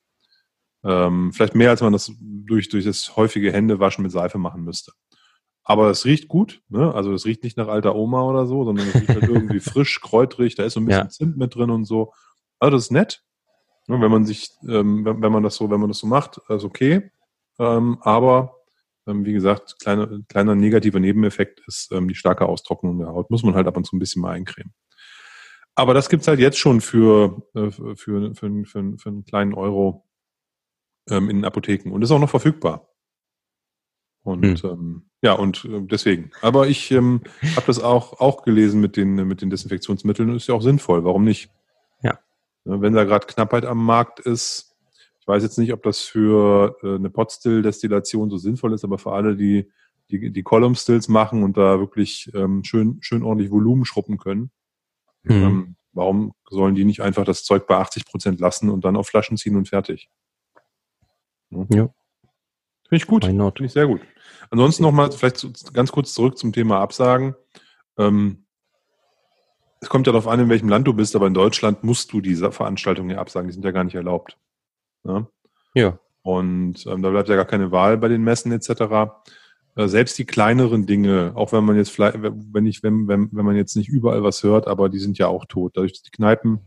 Ähm, 0.83 1.31
vielleicht 1.33 1.55
mehr, 1.55 1.69
als 1.69 1.81
man 1.81 1.93
das 1.93 2.11
durch, 2.19 2.69
durch 2.69 2.85
das 2.85 3.15
häufige 3.15 3.51
Händewaschen 3.51 4.03
mit 4.03 4.11
Seife 4.11 4.37
machen 4.37 4.63
müsste. 4.63 4.91
Aber 5.63 5.89
es 5.89 6.05
riecht 6.05 6.27
gut, 6.27 6.61
ne? 6.69 6.93
Also 6.93 7.11
es 7.11 7.25
riecht 7.25 7.43
nicht 7.43 7.57
nach 7.57 7.67
alter 7.67 7.95
Oma 7.95 8.21
oder 8.21 8.45
so, 8.45 8.63
sondern 8.65 8.87
es 8.87 8.95
riecht 8.95 9.09
halt 9.09 9.23
irgendwie 9.23 9.59
frisch, 9.61 9.99
kräutrig, 9.99 10.53
da 10.53 10.63
ist 10.63 10.73
so 10.73 10.79
ein 10.79 10.85
bisschen 10.85 11.05
ja. 11.05 11.09
Zimt 11.09 11.37
mit 11.37 11.55
drin 11.55 11.71
und 11.71 11.85
so. 11.85 12.13
Also 12.59 12.77
das 12.77 12.83
ist 12.85 12.91
nett. 12.91 13.23
Ne? 13.87 13.99
Wenn 13.99 14.11
man 14.11 14.25
sich, 14.25 14.51
ähm, 14.67 15.03
wenn, 15.05 15.23
wenn, 15.23 15.31
man 15.31 15.41
das 15.41 15.55
so, 15.55 15.71
wenn 15.71 15.79
man 15.79 15.89
das 15.89 15.97
so 15.97 16.07
macht, 16.07 16.39
ist 16.49 16.63
okay. 16.63 17.09
Ähm, 17.57 17.97
aber 18.01 18.55
wie 19.05 19.33
gesagt, 19.33 19.79
kleiner, 19.79 20.19
kleiner 20.27 20.55
negativer 20.55 20.99
Nebeneffekt 20.99 21.61
ist 21.67 21.91
ähm, 21.91 22.07
die 22.07 22.15
starke 22.15 22.45
Austrocknung 22.47 22.97
der 22.99 23.07
Haut. 23.07 23.29
Muss 23.29 23.43
man 23.43 23.55
halt 23.55 23.67
ab 23.67 23.77
und 23.77 23.85
zu 23.85 23.95
ein 23.95 23.99
bisschen 23.99 24.21
mal 24.21 24.31
eincremen. 24.31 24.73
Aber 25.75 25.93
das 25.93 26.09
gibt's 26.09 26.27
halt 26.27 26.39
jetzt 26.39 26.57
schon 26.57 26.81
für, 26.81 27.43
äh, 27.53 27.69
für, 27.69 27.95
für, 27.95 28.35
für, 28.35 28.65
für, 28.65 28.97
für 28.97 29.09
einen 29.09 29.25
kleinen 29.25 29.53
Euro 29.53 30.05
ähm, 31.09 31.29
in 31.29 31.37
den 31.37 31.45
Apotheken 31.45 31.91
und 31.91 32.01
ist 32.01 32.11
auch 32.11 32.19
noch 32.19 32.29
verfügbar. 32.29 32.89
Und 34.23 34.63
hm. 34.63 34.71
ähm, 34.71 35.09
ja, 35.21 35.33
und 35.33 35.65
äh, 35.65 35.81
deswegen. 35.81 36.31
Aber 36.41 36.67
ich 36.67 36.91
ähm, 36.91 37.21
habe 37.55 37.67
das 37.67 37.79
auch, 37.79 38.19
auch 38.19 38.43
gelesen 38.43 38.81
mit 38.81 38.97
den, 38.97 39.15
mit 39.27 39.41
den 39.41 39.49
Desinfektionsmitteln 39.49 40.29
und 40.29 40.35
ist 40.37 40.47
ja 40.47 40.55
auch 40.55 40.61
sinnvoll. 40.61 41.03
Warum 41.03 41.23
nicht? 41.23 41.51
Ja. 42.01 42.19
Wenn 42.63 42.93
da 42.93 43.03
gerade 43.03 43.27
Knappheit 43.27 43.65
am 43.65 43.85
Markt 43.85 44.19
ist, 44.19 44.74
ich 45.25 45.27
weiß 45.27 45.41
jetzt 45.41 45.57
nicht, 45.57 45.73
ob 45.73 45.81
das 45.81 46.01
für 46.01 46.77
äh, 46.83 46.95
eine 46.95 47.09
Potstill-Destillation 47.09 48.29
so 48.29 48.37
sinnvoll 48.37 48.73
ist, 48.73 48.83
aber 48.83 48.99
für 48.99 49.13
alle, 49.13 49.35
die 49.35 49.71
die, 50.11 50.31
die 50.31 50.43
Column 50.43 50.75
Stills 50.75 51.07
machen 51.07 51.41
und 51.41 51.57
da 51.57 51.79
wirklich 51.79 52.31
ähm, 52.35 52.63
schön, 52.63 52.99
schön 53.01 53.23
ordentlich 53.23 53.49
Volumen 53.49 53.85
schruppen 53.85 54.17
können, 54.17 54.51
mhm. 55.23 55.31
ähm, 55.31 55.75
warum 55.93 56.33
sollen 56.49 56.75
die 56.75 56.85
nicht 56.85 57.01
einfach 57.01 57.25
das 57.25 57.43
Zeug 57.43 57.65
bei 57.67 57.77
80 57.77 58.05
Prozent 58.05 58.39
lassen 58.39 58.69
und 58.69 58.85
dann 58.85 58.95
auf 58.95 59.07
Flaschen 59.07 59.37
ziehen 59.37 59.55
und 59.55 59.67
fertig? 59.67 60.09
Ja. 61.49 61.65
ja. 61.69 61.89
Finde 62.87 62.97
ich 62.97 63.07
gut. 63.07 63.25
Finde 63.25 63.51
ich 63.61 63.71
sehr 63.71 63.87
gut. 63.87 64.01
Ansonsten 64.51 64.83
nochmal 64.83 65.11
vielleicht 65.11 65.73
ganz 65.73 65.91
kurz 65.91 66.13
zurück 66.13 66.37
zum 66.37 66.53
Thema 66.53 66.81
Absagen. 66.81 67.33
Ähm, 67.97 68.45
es 69.81 69.89
kommt 69.89 70.05
ja 70.05 70.13
darauf 70.13 70.27
an, 70.27 70.39
in 70.39 70.49
welchem 70.49 70.69
Land 70.69 70.87
du 70.87 70.93
bist, 70.93 71.15
aber 71.15 71.27
in 71.27 71.33
Deutschland 71.33 71.83
musst 71.83 72.13
du 72.13 72.21
diese 72.21 72.51
Veranstaltungen 72.51 73.09
ja 73.09 73.17
absagen. 73.17 73.47
Die 73.47 73.53
sind 73.53 73.65
ja 73.65 73.71
gar 73.71 73.83
nicht 73.83 73.95
erlaubt. 73.95 74.37
Ja. 75.05 75.27
ja. 75.73 75.99
Und 76.23 76.85
ähm, 76.87 77.01
da 77.01 77.09
bleibt 77.11 77.29
ja 77.29 77.35
gar 77.35 77.45
keine 77.45 77.71
Wahl 77.71 77.97
bei 77.97 78.07
den 78.07 78.23
Messen 78.23 78.51
etc. 78.51 79.11
Äh, 79.75 79.87
selbst 79.87 80.17
die 80.17 80.25
kleineren 80.25 80.85
Dinge, 80.85 81.33
auch 81.35 81.51
wenn 81.51 81.63
man 81.63 81.75
jetzt 81.75 81.91
vielleicht, 81.91 82.17
wenn 82.21 82.65
ich, 82.65 82.81
wenn, 82.81 83.07
wenn, 83.07 83.29
wenn 83.31 83.45
man 83.45 83.55
jetzt 83.55 83.75
nicht 83.75 83.89
überall 83.89 84.23
was 84.23 84.43
hört, 84.43 84.67
aber 84.67 84.89
die 84.89 84.99
sind 84.99 85.17
ja 85.17 85.27
auch 85.27 85.45
tot. 85.45 85.77
Dadurch, 85.77 85.93
dass 85.93 86.01
die 86.01 86.11
Kneipen 86.11 86.61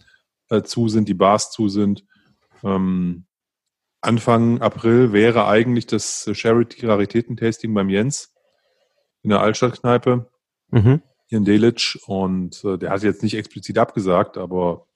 äh, 0.50 0.62
zu 0.62 0.88
sind, 0.88 1.08
die 1.08 1.14
Bars 1.14 1.50
zu 1.50 1.68
sind, 1.68 2.04
ähm, 2.62 3.24
Anfang 4.00 4.60
April 4.60 5.12
wäre 5.12 5.46
eigentlich 5.46 5.86
das 5.86 6.30
Charity-Raritäten-Tasting 6.32 7.74
beim 7.74 7.88
Jens 7.88 8.32
in 9.22 9.30
der 9.30 9.40
Altstadtkneipe 9.40 10.30
mhm. 10.70 11.02
hier 11.26 11.38
in 11.38 11.44
Delitzsch. 11.44 11.98
Und 12.06 12.64
äh, 12.64 12.78
der 12.78 12.90
hat 12.90 13.02
jetzt 13.02 13.22
nicht 13.22 13.34
explizit 13.34 13.76
abgesagt, 13.78 14.38
aber 14.38 14.86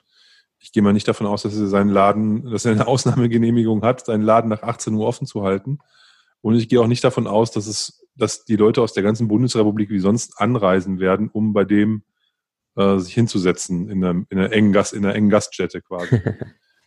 ich 0.63 0.71
gehe 0.71 0.83
mal 0.83 0.93
nicht 0.93 1.09
davon 1.09 1.27
aus, 1.27 1.43
dass 1.43 1.59
er 1.59 1.67
seinen 1.67 1.91
Laden, 1.91 2.51
dass 2.51 2.65
er 2.65 2.73
eine 2.73 2.87
Ausnahmegenehmigung 2.87 3.83
hat, 3.83 4.07
seinen 4.07 4.23
Laden 4.23 4.49
nach 4.49 4.63
18 4.63 4.95
Uhr 4.95 5.07
offen 5.07 5.27
zu 5.27 5.43
halten. 5.43 5.81
Und 6.41 6.55
ich 6.55 6.69
gehe 6.69 6.81
auch 6.81 6.87
nicht 6.87 7.03
davon 7.03 7.27
aus, 7.27 7.51
dass 7.51 7.67
es, 7.67 8.07
dass 8.15 8.45
die 8.45 8.57
Leute 8.57 8.81
aus 8.81 8.93
der 8.93 9.03
ganzen 9.03 9.27
Bundesrepublik 9.27 9.91
wie 9.91 9.99
sonst 9.99 10.41
anreisen 10.41 11.01
werden, 11.01 11.29
um 11.31 11.53
bei 11.53 11.65
dem 11.65 12.05
äh, 12.77 12.99
sich 12.99 13.13
hinzusetzen 13.15 13.89
in 13.89 14.05
einer, 14.05 14.25
in 14.31 14.39
einer 14.39 14.53
engen 14.53 14.73
Gast, 14.73 14.93
in 14.93 15.05
einer 15.05 15.15
engen 15.15 15.31
Gaststätte 15.31 15.83
quasi. 15.83 16.21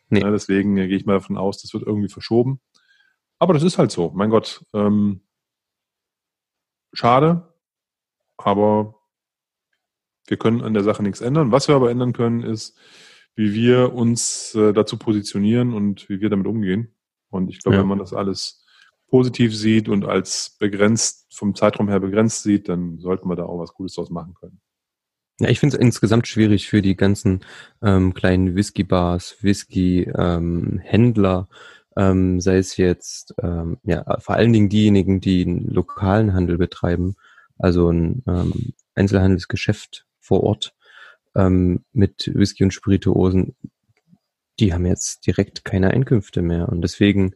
Nee. 0.09 0.19
Ja, 0.19 0.29
deswegen 0.29 0.75
gehe 0.75 0.85
ich 0.85 1.07
mal 1.07 1.13
davon 1.13 1.35
aus, 1.35 1.63
das 1.63 1.73
wird 1.73 1.81
irgendwie 1.81 2.09
verschoben. 2.09 2.61
Aber 3.39 3.55
das 3.55 3.63
ist 3.63 3.79
halt 3.79 3.91
so. 3.91 4.11
Mein 4.13 4.29
Gott. 4.29 4.63
Ähm, 4.71 5.21
schade, 6.93 7.51
aber 8.37 9.01
wir 10.27 10.37
können 10.37 10.61
an 10.61 10.75
der 10.75 10.83
Sache 10.83 11.01
nichts 11.01 11.21
ändern. 11.21 11.51
Was 11.51 11.67
wir 11.67 11.75
aber 11.75 11.89
ändern 11.89 12.13
können, 12.13 12.43
ist, 12.43 12.77
wie 13.35 13.53
wir 13.53 13.93
uns 13.93 14.55
äh, 14.55 14.73
dazu 14.73 14.97
positionieren 14.97 15.73
und 15.73 16.09
wie 16.09 16.21
wir 16.21 16.29
damit 16.29 16.47
umgehen. 16.47 16.95
Und 17.29 17.49
ich 17.49 17.61
glaube, 17.61 17.75
ja. 17.75 17.81
wenn 17.81 17.89
man 17.89 17.99
das 17.99 18.13
alles 18.13 18.65
positiv 19.07 19.55
sieht 19.55 19.89
und 19.89 20.05
als 20.05 20.55
begrenzt, 20.59 21.27
vom 21.33 21.55
Zeitraum 21.55 21.89
her 21.89 21.99
begrenzt 21.99 22.43
sieht, 22.43 22.69
dann 22.69 22.99
sollten 22.99 23.29
wir 23.29 23.35
da 23.35 23.43
auch 23.43 23.59
was 23.59 23.73
Gutes 23.73 23.95
draus 23.95 24.09
machen 24.09 24.33
können. 24.33 24.61
Ja, 25.39 25.49
ich 25.49 25.59
finde 25.59 25.75
es 25.75 25.81
insgesamt 25.81 26.27
schwierig 26.27 26.67
für 26.67 26.81
die 26.81 26.95
ganzen 26.95 27.41
ähm, 27.81 28.13
kleinen 28.13 28.55
Whisky-Bars, 28.55 29.37
Whisky-Händler, 29.41 31.49
ähm, 31.97 32.39
sei 32.39 32.57
es 32.57 32.77
jetzt 32.77 33.35
ähm, 33.41 33.77
ja 33.83 34.19
vor 34.19 34.35
allen 34.35 34.53
Dingen 34.53 34.69
diejenigen, 34.69 35.19
die 35.19 35.45
einen 35.45 35.67
lokalen 35.67 36.33
Handel 36.33 36.57
betreiben, 36.57 37.15
also 37.57 37.89
ein 37.89 38.23
ähm, 38.27 38.73
Einzelhandelsgeschäft 38.95 40.05
vor 40.19 40.43
Ort 40.43 40.74
ähm, 41.35 41.83
mit 41.93 42.31
Whisky 42.33 42.63
und 42.63 42.71
Spirituosen, 42.71 43.55
die 44.59 44.73
haben 44.73 44.85
jetzt 44.85 45.25
direkt 45.27 45.65
keine 45.65 45.91
Einkünfte 45.91 46.41
mehr 46.41 46.69
und 46.69 46.81
deswegen 46.81 47.35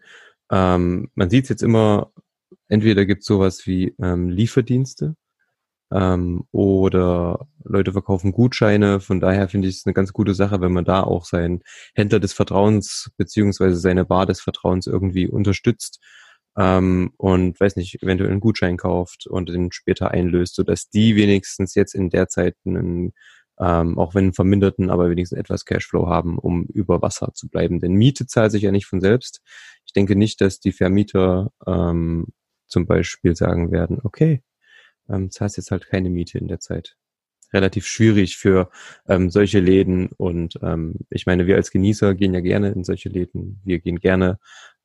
ähm, 0.52 1.10
man 1.16 1.30
sieht 1.30 1.44
es 1.44 1.50
jetzt 1.50 1.64
immer, 1.64 2.12
entweder 2.70 3.06
gibt 3.06 3.22
es 3.22 3.28
sowas 3.28 3.68
wie 3.68 3.96
ähm, 4.02 4.30
Lieferdienste, 4.30 5.16
ähm, 5.92 6.44
oder 6.52 7.48
Leute 7.64 7.92
verkaufen 7.94 8.32
Gutscheine. 8.32 9.00
Von 9.00 9.20
daher 9.20 9.50
finde 9.50 9.68
ich 9.68 9.78
es 9.78 9.86
eine 9.86 9.94
ganz 9.94 10.14
gute 10.14 10.34
Sache, 10.34 10.62
wenn 10.62 10.72
man 10.72 10.86
da 10.86 11.02
auch 11.04 11.26
seinen 11.26 11.62
Händler 11.96 12.20
des 12.20 12.34
Vertrauens 12.34 13.12
beziehungsweise 13.18 13.78
seine 13.78 14.06
Bar 14.06 14.26
des 14.26 14.42
Vertrauens 14.42 14.88
irgendwie 14.88 15.28
unterstützt 15.28 16.00
ähm, 16.58 17.12
und 17.18 17.60
weiß 17.60 17.76
nicht, 17.76 18.02
eventuell 18.04 18.32
einen 18.32 18.40
Gutschein 18.40 18.78
kauft 18.78 19.28
und 19.28 19.50
den 19.50 19.72
später 19.72 20.12
einlöst, 20.12 20.56
sodass 20.56 20.90
die 20.90 21.16
wenigstens 21.16 21.76
jetzt 21.76 21.96
in 21.96 22.10
der 22.10 22.28
Zeit 22.28 22.56
einen 22.66 23.14
ähm, 23.60 24.00
auch 24.00 24.16
wenn 24.16 24.34
verminderten, 24.34 24.90
aber 24.90 25.10
wenigstens 25.10 25.38
etwas 25.38 25.66
Cashflow 25.66 26.08
haben, 26.08 26.40
um 26.40 26.66
über 26.66 27.02
Wasser 27.02 27.34
zu 27.34 27.50
bleiben. 27.50 27.80
Denn 27.80 27.94
Miete 27.94 28.26
zahlt 28.26 28.52
sich 28.52 28.64
ja 28.64 28.72
nicht 28.72 28.86
von 28.86 29.02
selbst. 29.02 29.42
Ich 29.86 29.94
denke 29.94 30.16
nicht, 30.16 30.40
dass 30.42 30.60
die 30.60 30.72
Vermieter 30.72 31.52
ähm, 31.68 32.28
zum 32.68 32.86
Beispiel 32.86 33.36
sagen 33.36 33.72
werden, 33.72 34.00
okay, 34.04 34.44
ähm, 35.10 35.32
zahlst 35.32 35.58
jetzt 35.58 35.72
halt 35.72 35.88
keine 35.88 36.10
Miete 36.10 36.38
in 36.38 36.48
der 36.48 36.60
Zeit. 36.60 36.96
Relativ 37.52 37.88
schwierig 37.88 38.38
für 38.38 38.70
ähm, 39.08 39.32
solche 39.32 39.60
Läden 39.60 40.10
und 40.18 40.60
ähm, 40.62 40.96
ich 41.10 41.26
meine, 41.26 41.48
wir 41.48 41.56
als 41.56 41.72
Genießer 41.72 42.14
gehen 42.14 42.34
ja 42.34 42.42
gerne 42.42 42.70
in 42.70 42.84
solche 42.84 43.10
Läden. 43.10 43.60
Wir 43.66 43.80
gehen 43.80 44.00
gerne 44.00 44.38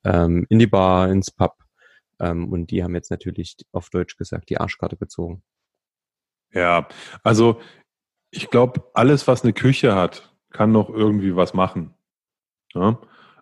ähm, 0.03 0.47
in 0.49 0.57
die 0.57 0.67
Bar, 0.67 1.11
ins 1.11 1.29
Pub 1.29 1.53
ähm, 2.19 2.51
und 2.51 2.71
die 2.71 2.83
haben 2.83 2.95
jetzt 2.95 3.11
natürlich 3.11 3.55
auf 3.71 3.91
Deutsch 3.91 4.17
gesagt 4.17 4.49
die 4.49 4.57
Arschkarte 4.57 4.97
gezogen. 4.97 5.43
Ja, 6.53 6.87
also 7.21 7.59
ich 8.35 8.49
glaube, 8.49 8.83
alles, 8.93 9.27
was 9.27 9.43
eine 9.43 9.53
Küche 9.53 9.95
hat, 9.95 10.33
kann 10.51 10.71
noch 10.71 10.89
irgendwie 10.89 11.35
was 11.35 11.53
machen. 11.53 11.93
Ja? 12.73 12.99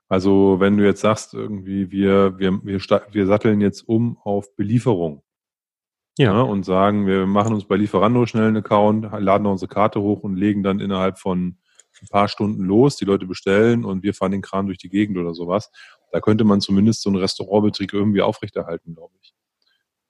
Also 0.08 0.60
wenn 0.60 0.78
du 0.78 0.86
jetzt 0.86 1.02
sagst, 1.02 1.34
irgendwie, 1.34 1.92
wir, 1.92 2.38
wir, 2.38 2.64
wir, 2.64 2.80
wir 2.80 3.26
satteln 3.26 3.62
jetzt 3.62 3.82
um 3.82 4.18
auf 4.24 4.56
Belieferung, 4.56 5.24
ja. 6.20 6.32
Ne, 6.32 6.46
und 6.46 6.64
sagen, 6.64 7.08
wir 7.08 7.26
machen 7.26 7.56
uns 7.56 7.66
bei 7.66 7.76
Lieferando 7.76 8.28
schnell 8.28 8.50
einen 8.50 8.58
Account, 8.58 9.10
laden 9.18 9.48
unsere 9.48 9.68
Karte 9.68 10.00
hoch 10.00 10.22
und 10.22 10.36
legen 10.36 10.62
dann 10.62 10.80
innerhalb 10.80 11.18
von 11.18 11.58
ein 12.02 12.08
paar 12.08 12.28
Stunden 12.28 12.64
los, 12.66 12.98
die 12.98 13.06
Leute 13.06 13.26
bestellen 13.26 13.84
und 13.84 14.04
wir 14.04 14.14
fahren 14.14 14.32
den 14.32 14.44
Kran 14.44 14.68
durch 14.68 14.78
die 14.78 14.90
Gegend 14.90 15.18
oder 15.18 15.34
sowas. 15.34 15.72
Da 16.12 16.20
könnte 16.20 16.44
man 16.44 16.62
zumindest 16.62 17.02
so 17.02 17.10
einen 17.10 17.18
Restaurantbetrieb 17.18 17.94
irgendwie 17.94 18.22
aufrechterhalten, 18.22 18.94
glaube 18.94 19.16
ich. 19.22 19.34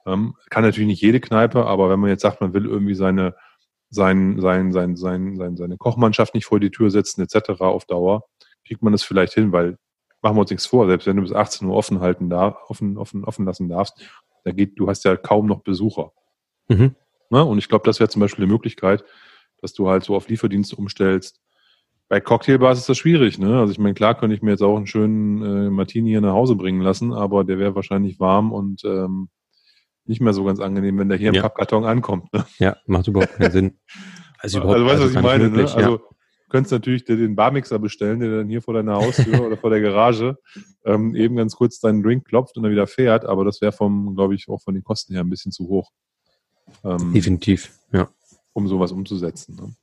Ähm, 0.06 0.36
kann 0.50 0.64
natürlich 0.64 0.88
nicht 0.88 1.02
jede 1.02 1.22
Kneipe, 1.22 1.66
aber 1.66 1.90
wenn 1.90 2.00
man 2.00 2.10
jetzt 2.10 2.24
sagt, 2.24 2.42
man 2.42 2.54
will 2.54 2.66
irgendwie 2.66 2.96
seine, 2.96 3.36
sein, 3.94 4.40
sein, 4.40 4.72
sein, 4.72 4.96
sein, 4.96 5.36
sein, 5.36 5.56
seine 5.56 5.78
Kochmannschaft 5.78 6.34
nicht 6.34 6.46
vor 6.46 6.60
die 6.60 6.72
Tür 6.72 6.90
setzen, 6.90 7.22
etc. 7.22 7.62
auf 7.62 7.86
Dauer, 7.86 8.24
kriegt 8.66 8.82
man 8.82 8.92
das 8.92 9.04
vielleicht 9.04 9.34
hin, 9.34 9.52
weil 9.52 9.78
machen 10.22 10.38
wir 10.38 10.42
uns 10.42 10.50
nichts 10.50 10.66
vor, 10.66 10.88
selbst 10.88 11.06
wenn 11.06 11.18
du 11.18 11.22
bis 11.22 11.34
18 11.34 11.68
Uhr 11.68 11.76
offen 11.76 12.00
halten 12.00 12.30
darf, 12.30 12.56
offen, 12.70 12.98
offen, 12.98 13.24
offen 13.26 13.46
lassen 13.46 13.68
darfst, 13.68 14.10
da 14.46 14.52
geht, 14.52 14.80
du 14.80 14.88
hast 14.88 15.04
ja 15.04 15.16
kaum 15.16 15.48
noch 15.48 15.62
Besucher. 15.62 16.12
Mhm. 16.70 16.96
Ne? 17.30 17.44
Und 17.44 17.58
ich 17.58 17.68
glaube, 17.68 17.86
das 17.86 18.00
wäre 18.00 18.10
zum 18.10 18.22
Beispiel 18.22 18.46
eine 18.46 18.54
Möglichkeit, 18.54 19.04
dass 19.62 19.74
du 19.74 19.90
halt 19.90 20.04
so 20.04 20.16
auf 20.16 20.28
Lieferdienste 20.30 20.76
umstellst. 20.76 21.42
Bei 22.10 22.20
Cocktailbars 22.20 22.80
ist 22.80 22.90
das 22.90 22.98
schwierig, 22.98 23.40
ne? 23.40 23.60
Also 23.60 23.72
ich 23.72 23.80
meine, 23.80 23.94
klar 23.94 24.16
könnte 24.16 24.36
ich 24.36 24.42
mir 24.42 24.52
jetzt 24.52 24.62
auch 24.62 24.76
einen 24.76 24.88
schönen 24.88 25.42
äh, 25.42 25.70
Martini 25.70 26.10
hier 26.10 26.22
nach 26.22 26.34
Hause 26.34 26.56
bringen 26.56 26.82
lassen, 26.82 27.14
aber 27.14 27.44
der 27.44 27.60
wäre 27.60 27.76
wahrscheinlich 27.76 28.20
warm 28.20 28.52
und 28.52 28.84
ähm, 28.84 29.30
nicht 30.06 30.22
mehr 30.22 30.34
so 30.34 30.44
ganz 30.44 30.60
angenehm, 30.60 30.98
wenn 31.00 31.10
der 31.10 31.18
hier 31.18 31.34
im 31.34 31.42
Pappkarton 31.42 31.86
ankommt. 31.86 32.32
Ne? 32.34 32.46
Ja, 32.60 32.78
macht 32.86 33.08
überhaupt 33.08 33.36
keinen 33.36 33.52
Sinn. 33.52 33.80
Also, 34.46 34.58
überhaupt, 34.58 34.76
also 34.76 34.88
weißt 34.88 35.00
du, 35.00 35.04
also 35.04 35.16
was 35.16 35.22
ich 35.22 35.26
meine? 35.26 35.44
Ne? 35.46 35.50
Möglich, 35.52 35.74
ne? 35.74 35.84
Also 35.86 36.02
könntest 36.54 36.72
natürlich 36.72 37.04
dir 37.04 37.18
den 37.18 37.36
Barmixer 37.36 37.80
bestellen, 37.80 38.20
der 38.20 38.30
dann 38.30 38.48
hier 38.48 38.62
vor 38.62 38.76
deiner 38.76 38.96
Haustür 38.96 39.44
oder 39.48 39.58
vor 39.58 39.72
der 39.72 39.82
Garage 39.82 40.38
ähm, 40.86 41.16
eben 41.16 41.36
ganz 41.36 41.56
kurz 41.56 41.80
deinen 41.80 42.04
Drink 42.04 42.26
klopft 42.26 42.56
und 42.58 42.64
dann 42.64 42.72
wieder 42.72 42.86
fährt. 42.86 43.26
Aber 43.26 43.44
das 43.44 43.60
wäre 43.62 43.72
vom, 43.72 44.16
glaube 44.16 44.36
ich, 44.36 44.48
auch 44.50 44.62
von 44.62 44.76
den 44.76 44.84
Kosten 44.84 45.14
her 45.14 45.24
ein 45.24 45.30
bisschen 45.32 45.52
zu 45.52 45.68
hoch. 45.68 45.92
Ähm, 46.84 47.12
Definitiv, 47.12 47.72
ja. 47.92 48.08
Um 48.54 48.68
sowas 48.68 48.92
umzusetzen. 48.92 49.56
Ne? 49.56 49.74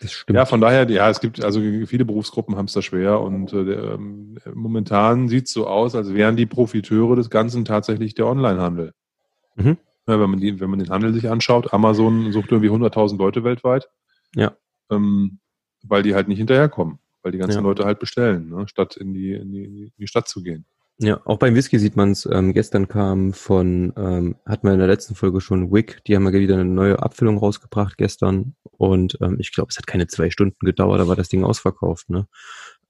Das 0.00 0.12
stimmt. 0.12 0.36
Ja, 0.36 0.46
von 0.46 0.62
daher, 0.62 0.88
ja, 0.88 1.10
es 1.10 1.20
gibt, 1.20 1.44
also 1.44 1.60
viele 1.60 2.06
Berufsgruppen 2.06 2.56
haben 2.56 2.64
es 2.64 2.72
da 2.72 2.80
schwer 2.80 3.20
und 3.20 3.52
äh, 3.52 3.58
ähm, 3.58 4.38
momentan 4.54 5.28
sieht 5.28 5.48
es 5.48 5.52
so 5.52 5.66
aus, 5.66 5.94
als 5.94 6.14
wären 6.14 6.36
die 6.36 6.46
Profiteure 6.46 7.16
des 7.16 7.28
Ganzen 7.28 7.66
tatsächlich 7.66 8.14
der 8.14 8.26
Onlinehandel. 8.26 8.94
Mhm. 9.64 9.78
Ja, 10.06 10.20
wenn, 10.20 10.30
man 10.30 10.40
die, 10.40 10.58
wenn 10.60 10.70
man 10.70 10.78
den 10.78 10.90
Handel 10.90 11.12
sich 11.12 11.28
anschaut, 11.28 11.72
Amazon 11.72 12.32
sucht 12.32 12.50
irgendwie 12.50 12.70
100.000 12.70 13.18
Leute 13.18 13.44
weltweit. 13.44 13.88
Ja. 14.34 14.56
Ähm, 14.90 15.38
weil 15.82 16.02
die 16.02 16.14
halt 16.14 16.28
nicht 16.28 16.38
hinterherkommen, 16.38 16.98
weil 17.22 17.32
die 17.32 17.38
ganzen 17.38 17.58
ja. 17.58 17.62
Leute 17.62 17.84
halt 17.84 17.98
bestellen, 17.98 18.50
ne, 18.50 18.66
statt 18.68 18.96
in 18.96 19.14
die, 19.14 19.32
in, 19.32 19.52
die, 19.52 19.64
in 19.64 19.92
die 19.98 20.06
Stadt 20.06 20.28
zu 20.28 20.42
gehen. 20.42 20.66
Ja, 21.02 21.18
auch 21.24 21.38
beim 21.38 21.54
Whisky 21.54 21.78
sieht 21.78 21.96
man 21.96 22.10
es. 22.10 22.28
Ähm, 22.30 22.52
gestern 22.52 22.86
kam 22.86 23.32
von, 23.32 23.94
ähm, 23.96 24.36
hat 24.44 24.64
man 24.64 24.74
in 24.74 24.80
der 24.80 24.88
letzten 24.88 25.14
Folge 25.14 25.40
schon 25.40 25.72
Wick, 25.72 26.04
die 26.06 26.14
haben 26.14 26.26
ja 26.26 26.32
wieder 26.32 26.56
eine 26.56 26.66
neue 26.66 26.98
Abfüllung 26.98 27.38
rausgebracht 27.38 27.96
gestern. 27.96 28.54
Und 28.64 29.16
ähm, 29.22 29.36
ich 29.40 29.52
glaube, 29.52 29.68
es 29.70 29.78
hat 29.78 29.86
keine 29.86 30.08
zwei 30.08 30.28
Stunden 30.28 30.58
gedauert, 30.60 31.00
da 31.00 31.08
war 31.08 31.16
das 31.16 31.30
Ding 31.30 31.42
ausverkauft. 31.42 32.10
Ne? 32.10 32.26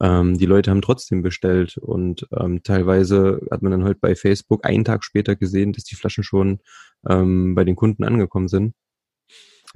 Ähm, 0.00 0.38
die 0.38 0.46
Leute 0.46 0.70
haben 0.70 0.82
trotzdem 0.82 1.22
bestellt 1.22 1.76
und 1.76 2.26
ähm, 2.38 2.62
teilweise 2.62 3.40
hat 3.50 3.62
man 3.62 3.72
dann 3.72 3.84
heute 3.84 4.00
bei 4.00 4.14
Facebook 4.14 4.66
einen 4.66 4.84
Tag 4.84 5.04
später 5.04 5.36
gesehen, 5.36 5.72
dass 5.72 5.84
die 5.84 5.94
Flaschen 5.94 6.24
schon 6.24 6.60
ähm, 7.08 7.54
bei 7.54 7.64
den 7.64 7.76
Kunden 7.76 8.04
angekommen 8.04 8.48
sind. 8.48 8.74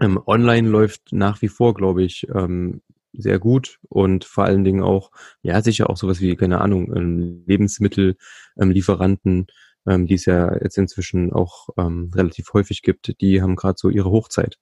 Ähm, 0.00 0.20
online 0.26 0.68
läuft 0.68 1.12
nach 1.12 1.42
wie 1.42 1.48
vor, 1.48 1.74
glaube 1.74 2.02
ich, 2.02 2.26
ähm, 2.34 2.82
sehr 3.12 3.38
gut 3.38 3.78
und 3.88 4.24
vor 4.24 4.44
allen 4.44 4.64
Dingen 4.64 4.82
auch, 4.82 5.10
ja, 5.42 5.62
sicher 5.62 5.88
auch 5.88 5.96
sowas 5.96 6.20
wie, 6.20 6.34
keine 6.36 6.60
Ahnung, 6.60 6.94
ähm, 6.96 7.44
Lebensmittellieferanten, 7.46 9.46
ähm, 9.86 10.06
die 10.06 10.14
es 10.14 10.24
ja 10.24 10.56
jetzt 10.60 10.78
inzwischen 10.78 11.32
auch 11.32 11.68
ähm, 11.76 12.10
relativ 12.14 12.52
häufig 12.54 12.82
gibt, 12.82 13.20
die 13.20 13.42
haben 13.42 13.56
gerade 13.56 13.76
so 13.78 13.88
ihre 13.88 14.10
Hochzeit. 14.10 14.58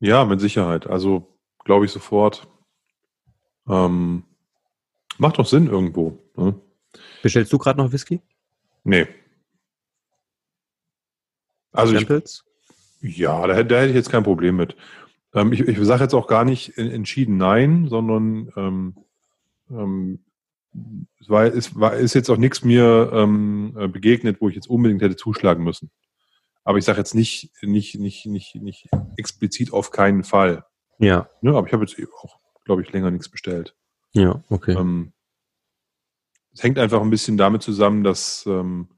Ja, 0.00 0.24
mit 0.24 0.40
Sicherheit. 0.40 0.86
Also 0.86 1.38
glaube 1.64 1.84
ich 1.84 1.90
sofort. 1.90 2.48
Ähm, 3.68 4.24
macht 5.18 5.38
doch 5.38 5.46
Sinn 5.46 5.66
irgendwo. 5.66 6.18
Ne? 6.36 6.54
Bestellst 7.22 7.52
du 7.52 7.58
gerade 7.58 7.78
noch 7.78 7.92
Whisky? 7.92 8.20
Nee. 8.84 9.06
Also 11.72 11.94
ich, 11.94 12.08
ja, 13.00 13.46
da, 13.46 13.62
da 13.62 13.80
hätte 13.80 13.90
ich 13.90 13.94
jetzt 13.94 14.10
kein 14.10 14.22
Problem 14.22 14.56
mit. 14.56 14.76
Ähm, 15.34 15.52
ich 15.52 15.60
ich 15.60 15.78
sage 15.82 16.02
jetzt 16.02 16.14
auch 16.14 16.26
gar 16.26 16.44
nicht 16.44 16.78
entschieden 16.78 17.36
nein, 17.36 17.88
sondern 17.88 18.50
ähm, 18.56 18.96
ähm, 19.70 20.20
es, 21.20 21.28
war, 21.28 21.44
es 21.44 21.78
war, 21.78 21.94
ist 21.94 22.14
jetzt 22.14 22.30
auch 22.30 22.36
nichts 22.36 22.64
mir 22.64 23.10
ähm, 23.12 23.76
äh, 23.78 23.88
begegnet, 23.88 24.40
wo 24.40 24.48
ich 24.48 24.54
jetzt 24.54 24.68
unbedingt 24.68 25.02
hätte 25.02 25.16
zuschlagen 25.16 25.64
müssen. 25.64 25.90
Aber 26.64 26.78
ich 26.78 26.84
sage 26.84 26.98
jetzt 26.98 27.14
nicht, 27.14 27.52
nicht, 27.62 27.98
nicht, 27.98 28.26
nicht, 28.26 28.54
nicht 28.56 28.88
explizit 29.16 29.72
auf 29.72 29.90
keinen 29.90 30.24
Fall. 30.24 30.64
Ja. 30.98 31.28
ja 31.42 31.54
aber 31.54 31.66
ich 31.66 31.72
habe 31.72 31.84
jetzt 31.84 31.96
auch, 32.22 32.38
glaube 32.66 32.82
ich, 32.82 32.92
länger 32.92 33.10
nichts 33.10 33.30
bestellt. 33.30 33.74
Ja, 34.12 34.42
okay. 34.50 34.72
Ähm, 34.72 35.12
es 36.52 36.62
hängt 36.62 36.78
einfach 36.78 37.00
ein 37.00 37.10
bisschen 37.10 37.38
damit 37.38 37.62
zusammen, 37.62 38.04
dass 38.04 38.44
ähm, 38.46 38.88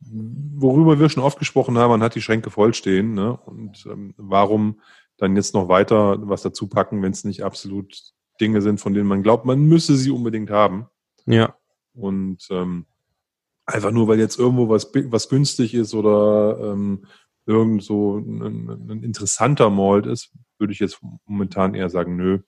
worüber 0.00 0.98
wir 1.00 1.08
schon 1.08 1.22
oft 1.22 1.38
gesprochen 1.38 1.78
haben, 1.78 1.90
man 1.90 2.02
hat 2.02 2.14
die 2.14 2.22
Schränke 2.22 2.50
vollstehen. 2.50 3.14
Ne? 3.14 3.36
Und 3.46 3.86
ähm, 3.86 4.14
warum 4.16 4.80
dann 5.16 5.36
jetzt 5.36 5.54
noch 5.54 5.68
weiter 5.68 6.18
was 6.28 6.42
dazu 6.42 6.68
packen, 6.68 7.02
wenn 7.02 7.12
es 7.12 7.24
nicht 7.24 7.42
absolut 7.42 7.96
Dinge 8.40 8.60
sind, 8.60 8.80
von 8.80 8.94
denen 8.94 9.06
man 9.06 9.22
glaubt, 9.22 9.44
man 9.44 9.60
müsse 9.60 9.96
sie 9.96 10.10
unbedingt 10.10 10.50
haben. 10.50 10.88
Ja. 11.24 11.56
Und 11.94 12.48
ähm, 12.50 12.86
einfach 13.64 13.92
nur, 13.92 14.08
weil 14.08 14.18
jetzt 14.18 14.38
irgendwo 14.38 14.68
was, 14.68 14.90
was 14.92 15.28
günstig 15.28 15.74
ist 15.74 15.94
oder 15.94 16.58
ähm, 16.60 17.06
irgend 17.46 17.82
so 17.84 18.18
ein, 18.18 18.68
ein 18.90 19.02
interessanter 19.02 19.70
Malt 19.70 20.06
ist, 20.06 20.32
würde 20.58 20.72
ich 20.72 20.80
jetzt 20.80 21.00
momentan 21.26 21.74
eher 21.74 21.90
sagen, 21.90 22.16
nö. 22.16 22.40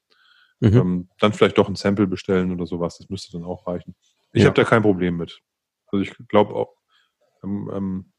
Mhm. 0.60 0.76
Ähm, 0.76 1.08
dann 1.18 1.32
vielleicht 1.32 1.58
doch 1.58 1.68
ein 1.68 1.76
Sample 1.76 2.06
bestellen 2.06 2.52
oder 2.52 2.66
sowas. 2.66 2.98
Das 2.98 3.08
müsste 3.08 3.32
dann 3.32 3.44
auch 3.44 3.66
reichen. 3.66 3.94
Ich 4.32 4.42
ja. 4.42 4.48
habe 4.48 4.54
da 4.54 4.64
kein 4.64 4.82
Problem 4.82 5.16
mit. 5.16 5.40
Also 5.88 6.02
ich 6.02 6.14
glaube 6.28 6.54
auch, 6.54 6.74
ähm, 7.44 7.70
ähm, 7.72 8.12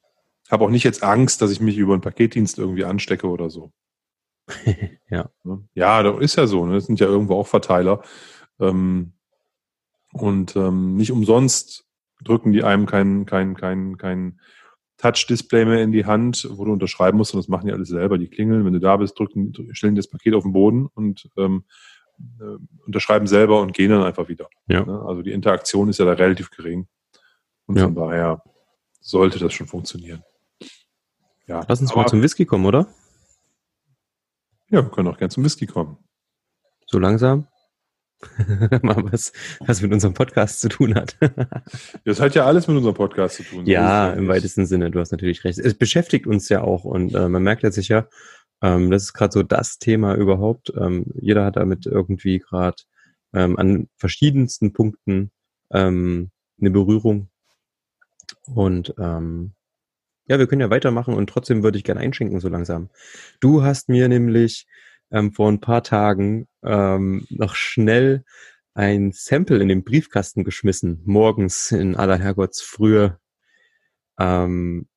habe 0.49 0.63
auch 0.63 0.69
nicht 0.69 0.83
jetzt 0.83 1.03
Angst, 1.03 1.41
dass 1.41 1.51
ich 1.51 1.59
mich 1.59 1.77
über 1.77 1.93
einen 1.93 2.01
Paketdienst 2.01 2.57
irgendwie 2.57 2.85
anstecke 2.85 3.27
oder 3.27 3.49
so. 3.49 3.71
ja. 5.09 5.29
Ne? 5.43 5.67
Ja, 5.73 6.03
das 6.03 6.19
ist 6.21 6.35
ja 6.37 6.47
so. 6.47 6.65
Ne? 6.65 6.75
Das 6.75 6.85
sind 6.85 6.99
ja 6.99 7.07
irgendwo 7.07 7.35
auch 7.35 7.47
Verteiler. 7.47 8.01
Ähm, 8.59 9.13
und 10.13 10.55
ähm, 10.55 10.95
nicht 10.95 11.11
umsonst 11.11 11.85
drücken 12.23 12.51
die 12.51 12.63
einem 12.63 12.85
kein, 12.85 13.25
kein, 13.25 13.55
kein, 13.55 13.97
kein 13.97 14.39
Touch-Display 14.97 15.65
mehr 15.65 15.83
in 15.83 15.91
die 15.91 16.05
Hand, 16.05 16.47
wo 16.51 16.65
du 16.65 16.73
unterschreiben 16.73 17.17
musst. 17.17 17.33
Und 17.33 17.39
das 17.39 17.47
machen 17.47 17.67
die 17.67 17.73
alles 17.73 17.89
selber. 17.89 18.17
Die 18.17 18.29
klingeln, 18.29 18.65
wenn 18.65 18.73
du 18.73 18.79
da 18.79 18.97
bist, 18.97 19.19
drücken, 19.19 19.53
stellen 19.73 19.95
das 19.95 20.09
Paket 20.09 20.33
auf 20.33 20.43
den 20.43 20.53
Boden 20.53 20.87
und 20.87 21.29
ähm, 21.37 21.65
äh, 21.65 21.96
unterschreiben 22.85 23.27
selber 23.27 23.61
und 23.61 23.73
gehen 23.73 23.91
dann 23.91 24.03
einfach 24.03 24.27
wieder. 24.27 24.49
Ja. 24.67 24.85
Ne? 24.85 25.01
Also 25.05 25.21
die 25.21 25.31
Interaktion 25.31 25.89
ist 25.89 25.99
ja 25.99 26.05
da 26.05 26.13
relativ 26.13 26.49
gering. 26.49 26.87
Und 27.65 27.77
ja. 27.77 27.83
von 27.83 27.95
daher 27.95 28.43
sollte 29.01 29.39
das 29.39 29.53
schon 29.53 29.67
funktionieren. 29.67 30.23
Ja, 31.47 31.63
Lass 31.67 31.81
uns 31.81 31.91
aber, 31.91 32.01
mal 32.01 32.07
zum 32.07 32.21
Whisky 32.21 32.45
kommen, 32.45 32.65
oder? 32.65 32.87
Ja, 34.69 34.83
wir 34.83 34.91
können 34.91 35.07
auch 35.07 35.17
gerne 35.17 35.29
zum 35.29 35.45
Whisky 35.45 35.65
kommen. 35.65 35.97
So 36.85 36.99
langsam? 36.99 37.47
mal 38.81 39.03
was, 39.11 39.31
was 39.59 39.81
mit 39.81 39.93
unserem 39.93 40.13
Podcast 40.13 40.59
zu 40.61 40.69
tun 40.69 40.95
hat. 40.95 41.17
das 42.05 42.19
hat 42.19 42.33
ja 42.35 42.45
alles 42.45 42.67
mit 42.67 42.75
unserem 42.77 42.95
Podcast 42.95 43.35
zu 43.35 43.43
tun. 43.43 43.65
ja, 43.65 44.11
im 44.11 44.27
weitesten 44.27 44.65
Sinne, 44.65 44.89
du 44.89 44.99
hast 44.99 45.11
natürlich 45.11 45.43
recht. 45.43 45.59
Es 45.59 45.75
beschäftigt 45.75 46.25
uns 46.25 46.49
ja 46.49 46.61
auch 46.61 46.83
und 46.83 47.13
äh, 47.13 47.29
man 47.29 47.43
merkt 47.43 47.63
ja 47.63 47.71
sicher, 47.71 48.09
ähm, 48.61 48.91
das 48.91 49.03
ist 49.03 49.13
gerade 49.13 49.33
so 49.33 49.43
das 49.43 49.79
Thema 49.79 50.15
überhaupt. 50.15 50.73
Ähm, 50.75 51.05
jeder 51.19 51.45
hat 51.45 51.57
damit 51.57 51.85
irgendwie 51.85 52.39
gerade 52.39 52.77
ähm, 53.33 53.57
an 53.57 53.89
verschiedensten 53.97 54.73
Punkten 54.73 55.31
ähm, 55.71 56.31
eine 56.59 56.71
Berührung 56.71 57.29
und 58.45 58.93
ähm, 58.97 59.53
ja, 60.27 60.39
wir 60.39 60.47
können 60.47 60.61
ja 60.61 60.69
weitermachen 60.69 61.13
und 61.13 61.29
trotzdem 61.29 61.63
würde 61.63 61.77
ich 61.77 61.83
gerne 61.83 62.01
einschenken 62.01 62.39
so 62.39 62.49
langsam. 62.49 62.89
Du 63.39 63.63
hast 63.63 63.89
mir 63.89 64.09
nämlich 64.09 64.67
ähm, 65.11 65.31
vor 65.31 65.49
ein 65.49 65.61
paar 65.61 65.83
Tagen 65.83 66.47
ähm, 66.63 67.25
noch 67.29 67.55
schnell 67.55 68.25
ein 68.73 69.11
Sample 69.11 69.61
in 69.61 69.69
den 69.69 69.83
Briefkasten 69.83 70.43
geschmissen, 70.43 71.01
morgens 71.05 71.71
in 71.71 71.95
aller 71.95 72.17
Herrgottsfrühe. 72.17 73.19
Ähm, 74.19 74.87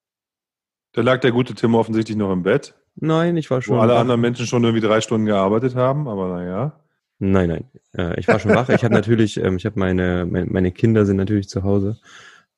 da 0.93 1.03
lag 1.03 1.21
der 1.21 1.33
gute 1.33 1.55
Tim 1.55 1.75
offensichtlich 1.75 2.17
noch 2.17 2.33
im 2.33 2.43
Bett. 2.43 2.75
Nein, 2.97 3.37
ich 3.37 3.51
war 3.51 3.63
schon. 3.63 3.77
Wo 3.77 3.81
alle 3.81 3.95
wach. 3.95 4.01
anderen 4.01 4.21
Menschen 4.21 4.47
schon 4.47 4.65
irgendwie 4.65 4.87
drei 4.87 5.01
Stunden 5.01 5.27
gearbeitet 5.27 5.75
haben, 5.75 6.09
aber 6.09 6.29
naja. 6.29 6.81
Nein, 7.19 7.49
nein. 7.49 7.65
Äh, 7.97 8.19
ich 8.19 8.29
war 8.29 8.39
schon 8.39 8.55
wach. 8.55 8.69
Ich 8.71 8.83
habe 8.83 8.95
natürlich, 8.95 9.37
ähm, 9.37 9.57
ich 9.57 9.67
habe 9.67 9.79
meine, 9.79 10.27
meine, 10.27 10.47
meine 10.47 10.73
Kinder 10.73 11.05
sind 11.05 11.17
natürlich 11.17 11.49
zu 11.49 11.63
Hause 11.63 11.99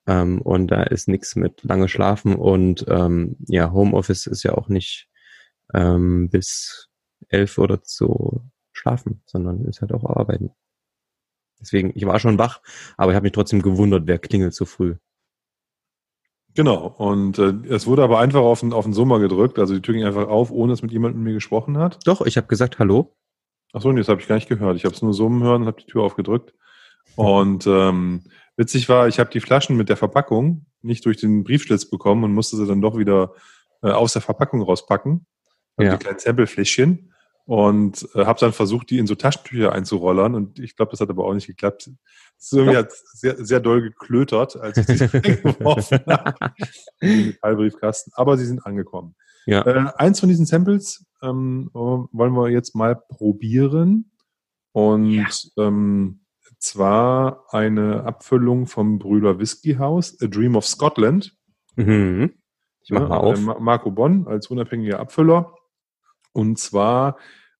ähm, 0.07 0.41
und 0.41 0.67
da 0.67 0.83
ist 0.83 1.07
nichts 1.07 1.35
mit 1.35 1.63
lange 1.63 1.89
schlafen 1.89 2.35
und 2.35 2.85
ähm, 2.87 3.35
ja, 3.47 3.71
Homeoffice 3.71 4.27
ist 4.27 4.43
ja 4.43 4.53
auch 4.53 4.69
nicht 4.69 5.09
ähm, 5.73 6.29
bis 6.29 6.89
elf 7.29 7.57
oder 7.57 7.79
so 7.83 8.43
schlafen, 8.71 9.21
sondern 9.25 9.65
ist 9.65 9.81
halt 9.81 9.93
auch 9.93 10.05
arbeiten. 10.05 10.51
Deswegen, 11.59 11.91
ich 11.95 12.05
war 12.05 12.19
schon 12.19 12.37
wach, 12.37 12.61
aber 12.97 13.11
ich 13.11 13.15
habe 13.15 13.23
mich 13.23 13.31
trotzdem 13.31 13.61
gewundert, 13.61 14.03
wer 14.05 14.19
klingelt 14.19 14.53
so 14.53 14.65
früh. 14.65 14.95
Genau, 16.55 16.87
und 16.97 17.39
äh, 17.39 17.53
es 17.69 17.87
wurde 17.87 18.03
aber 18.03 18.19
einfach 18.19 18.41
auf 18.41 18.59
den, 18.59 18.73
auf 18.73 18.85
den 18.85 18.93
Summer 18.93 19.19
gedrückt, 19.19 19.57
also 19.57 19.73
die 19.73 19.81
Tür 19.81 19.95
ging 19.95 20.03
einfach 20.03 20.27
auf, 20.27 20.51
ohne 20.51 20.73
dass 20.73 20.83
mit 20.83 20.91
jemandem 20.91 21.23
mit 21.23 21.31
mir 21.31 21.33
gesprochen 21.33 21.77
hat. 21.77 21.99
Doch, 22.05 22.21
ich 22.21 22.37
habe 22.37 22.47
gesagt 22.47 22.79
Hallo. 22.79 23.15
Ach 23.73 23.81
so, 23.81 23.91
nee, 23.91 23.99
das 23.99 24.07
habe 24.07 24.21
ich 24.21 24.27
gar 24.27 24.35
nicht 24.35 24.49
gehört. 24.49 24.75
Ich 24.77 24.85
habe 24.85 24.93
es 24.93 25.01
nur 25.01 25.13
summen 25.15 25.41
hören 25.41 25.63
und 25.63 25.67
habe 25.67 25.81
die 25.81 25.87
Tür 25.87 26.03
aufgedrückt. 26.03 26.53
Und 27.15 27.65
ähm, 27.65 28.23
Witzig 28.55 28.87
war, 28.87 29.07
ich 29.07 29.19
habe 29.19 29.31
die 29.31 29.39
Flaschen 29.39 29.75
mit 29.75 29.89
der 29.89 29.97
Verpackung 29.97 30.65
nicht 30.81 31.05
durch 31.05 31.17
den 31.17 31.43
Briefschlitz 31.43 31.89
bekommen 31.89 32.23
und 32.23 32.33
musste 32.33 32.55
sie 32.55 32.67
dann 32.67 32.81
doch 32.81 32.97
wieder 32.97 33.33
äh, 33.81 33.89
aus 33.89 34.13
der 34.13 34.21
Verpackung 34.21 34.61
rauspacken. 34.61 35.25
Also 35.75 35.91
ja. 35.91 35.97
Die 35.97 36.03
kleinen 36.03 36.19
Samplefläschchen. 36.19 37.12
Und 37.45 38.07
äh, 38.15 38.25
habe 38.25 38.39
dann 38.39 38.53
versucht, 38.53 38.89
die 38.89 38.99
in 38.99 39.07
so 39.07 39.15
Taschentücher 39.15 39.73
einzurollern. 39.73 40.33
Und 40.33 40.59
ich 40.59 40.75
glaube, 40.77 40.91
das 40.91 41.01
hat 41.01 41.09
aber 41.09 41.25
auch 41.25 41.33
nicht 41.33 41.47
geklappt. 41.47 41.89
Es 42.39 42.51
irgendwie 42.53 42.77
hat 42.77 42.91
sehr, 42.91 43.43
sehr 43.43 43.59
doll 43.59 43.81
geklötert, 43.81 44.55
als 44.55 44.77
ich 44.77 44.85
sie 44.85 45.03
eingeworfen 45.13 45.99
habe. 46.07 46.53
In 47.01 47.27
Metallbriefkasten. 47.27 48.13
Aber 48.15 48.37
sie 48.37 48.45
sind 48.45 48.65
angekommen. 48.65 49.15
Ja. 49.45 49.65
Äh, 49.65 49.91
eins 49.97 50.21
von 50.21 50.29
diesen 50.29 50.45
Samples 50.45 51.05
ähm, 51.21 51.69
wollen 51.73 52.33
wir 52.33 52.49
jetzt 52.49 52.75
mal 52.75 52.95
probieren. 52.95 54.11
Und 54.71 55.11
ja. 55.11 55.27
ähm, 55.57 56.21
zwar 56.59 57.45
eine 57.49 58.05
Abfüllung 58.05 58.67
vom 58.67 58.99
Brüder 58.99 59.37
Whisky 59.37 59.75
House, 59.75 60.17
A 60.21 60.27
Dream 60.27 60.55
of 60.55 60.65
Scotland. 60.65 61.35
Mhm. 61.75 62.33
Ich 62.83 62.91
mache 62.91 63.07
mal 63.07 63.17
auf. 63.17 63.39
Marco 63.59 63.91
Bonn 63.91 64.27
als 64.27 64.47
unabhängiger 64.47 64.99
Abfüller. 64.99 65.53
Und 66.33 66.59
zwar 66.59 67.17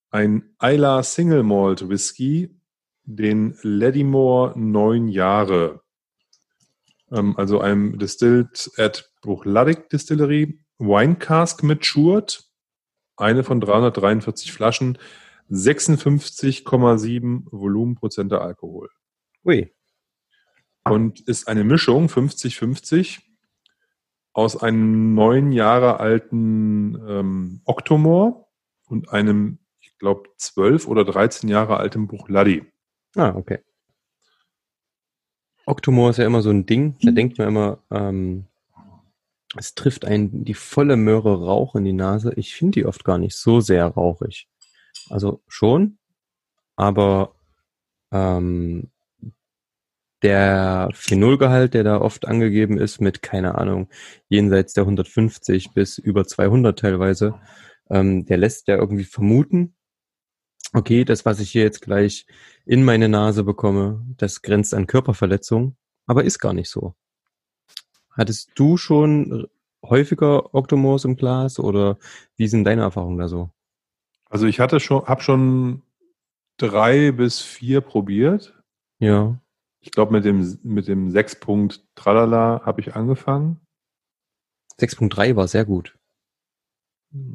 ein 0.09 0.55
Isla 0.61 1.01
Single 1.03 1.43
Malt 1.43 1.87
Whisky, 1.89 2.55
den 3.03 3.57
Ladymore 3.61 4.53
neun 4.57 5.07
Jahre. 5.07 5.81
Ähm, 7.11 7.37
also 7.37 7.59
einem 7.59 7.97
Distilled 7.97 8.71
at 8.77 9.11
Bruchladig 9.21 9.89
Distillery, 9.89 10.59
Wine 10.77 11.15
Cask 11.15 11.63
matured, 11.63 12.43
eine 13.15 13.43
von 13.43 13.61
343 13.61 14.51
Flaschen, 14.51 14.97
56,7 15.49 17.43
Volumenprozente 17.51 18.41
Alkohol. 18.41 18.89
Ui. 19.45 19.73
Und 20.85 21.21
ist 21.21 21.47
eine 21.47 21.63
Mischung 21.63 22.07
50-50 22.07 23.19
aus 24.33 24.61
einem 24.61 25.13
neun 25.13 25.51
Jahre 25.51 25.99
alten 25.99 26.95
ähm, 27.07 27.61
Octomore 27.65 28.42
und 28.93 29.09
einem, 29.09 29.59
ich 29.81 29.97
glaube, 29.97 30.29
zwölf 30.37 30.87
oder 30.87 31.03
13 31.03 31.49
Jahre 31.49 31.77
alten 31.77 32.07
Bruchladi. 32.07 32.63
Ah, 33.15 33.33
okay. 33.35 33.59
Octomore 35.65 36.11
ist 36.11 36.17
ja 36.17 36.25
immer 36.25 36.41
so 36.41 36.51
ein 36.51 36.65
Ding, 36.65 36.97
da 37.01 37.11
denkt 37.11 37.37
man 37.37 37.47
immer, 37.47 37.83
ähm, 37.89 38.45
es 39.57 39.75
trifft 39.75 40.05
einen 40.05 40.45
die 40.45 40.53
volle 40.53 40.95
Möhre 40.95 41.45
Rauch 41.45 41.75
in 41.75 41.85
die 41.85 41.93
Nase. 41.93 42.33
Ich 42.35 42.55
finde 42.55 42.79
die 42.79 42.85
oft 42.85 43.03
gar 43.03 43.17
nicht 43.17 43.35
so 43.35 43.61
sehr 43.61 43.85
rauchig. 43.85 44.47
Also 45.09 45.41
schon, 45.47 45.97
aber 46.75 47.35
ähm, 48.11 48.91
der 50.21 50.89
Phenolgehalt, 50.93 51.73
der 51.73 51.83
da 51.83 51.99
oft 51.99 52.27
angegeben 52.27 52.77
ist, 52.77 53.01
mit, 53.01 53.21
keine 53.21 53.55
Ahnung, 53.55 53.89
jenseits 54.29 54.73
der 54.73 54.83
150 54.83 55.73
bis 55.73 55.97
über 55.97 56.25
200 56.25 56.79
teilweise, 56.79 57.35
ähm, 57.89 58.25
der 58.25 58.37
lässt 58.37 58.67
ja 58.67 58.75
irgendwie 58.75 59.03
vermuten, 59.03 59.75
okay, 60.73 61.05
das, 61.05 61.25
was 61.25 61.39
ich 61.39 61.51
hier 61.51 61.63
jetzt 61.63 61.81
gleich 61.81 62.25
in 62.65 62.83
meine 62.83 63.09
Nase 63.09 63.43
bekomme, 63.43 64.05
das 64.17 64.41
grenzt 64.41 64.73
an 64.73 64.87
Körperverletzung, 64.87 65.75
aber 66.05 66.23
ist 66.23 66.39
gar 66.39 66.53
nicht 66.53 66.69
so. 66.69 66.95
Hattest 68.11 68.51
du 68.55 68.77
schon 68.77 69.47
häufiger 69.83 70.53
Octomos 70.53 71.05
im 71.05 71.15
Glas 71.15 71.59
oder 71.59 71.97
wie 72.35 72.47
sind 72.47 72.63
deine 72.63 72.83
Erfahrungen 72.83 73.17
da 73.17 73.27
so? 73.27 73.49
Also 74.29 74.47
ich 74.47 74.59
hatte 74.59 74.79
schon, 74.79 75.05
habe 75.05 75.21
schon 75.21 75.83
drei 76.57 77.11
bis 77.11 77.41
vier 77.41 77.81
probiert. 77.81 78.59
Ja. 78.99 79.39
Ich 79.79 79.91
glaube, 79.91 80.13
mit 80.13 80.25
dem, 80.25 80.59
mit 80.63 80.87
dem 80.87 81.11
6 81.11 81.39
Punkt 81.39 81.85
Tralala 81.95 82.61
habe 82.63 82.81
ich 82.81 82.95
angefangen. 82.95 83.59
6.3 84.79 85.35
war 85.35 85.47
sehr 85.47 85.65
gut. 85.65 85.97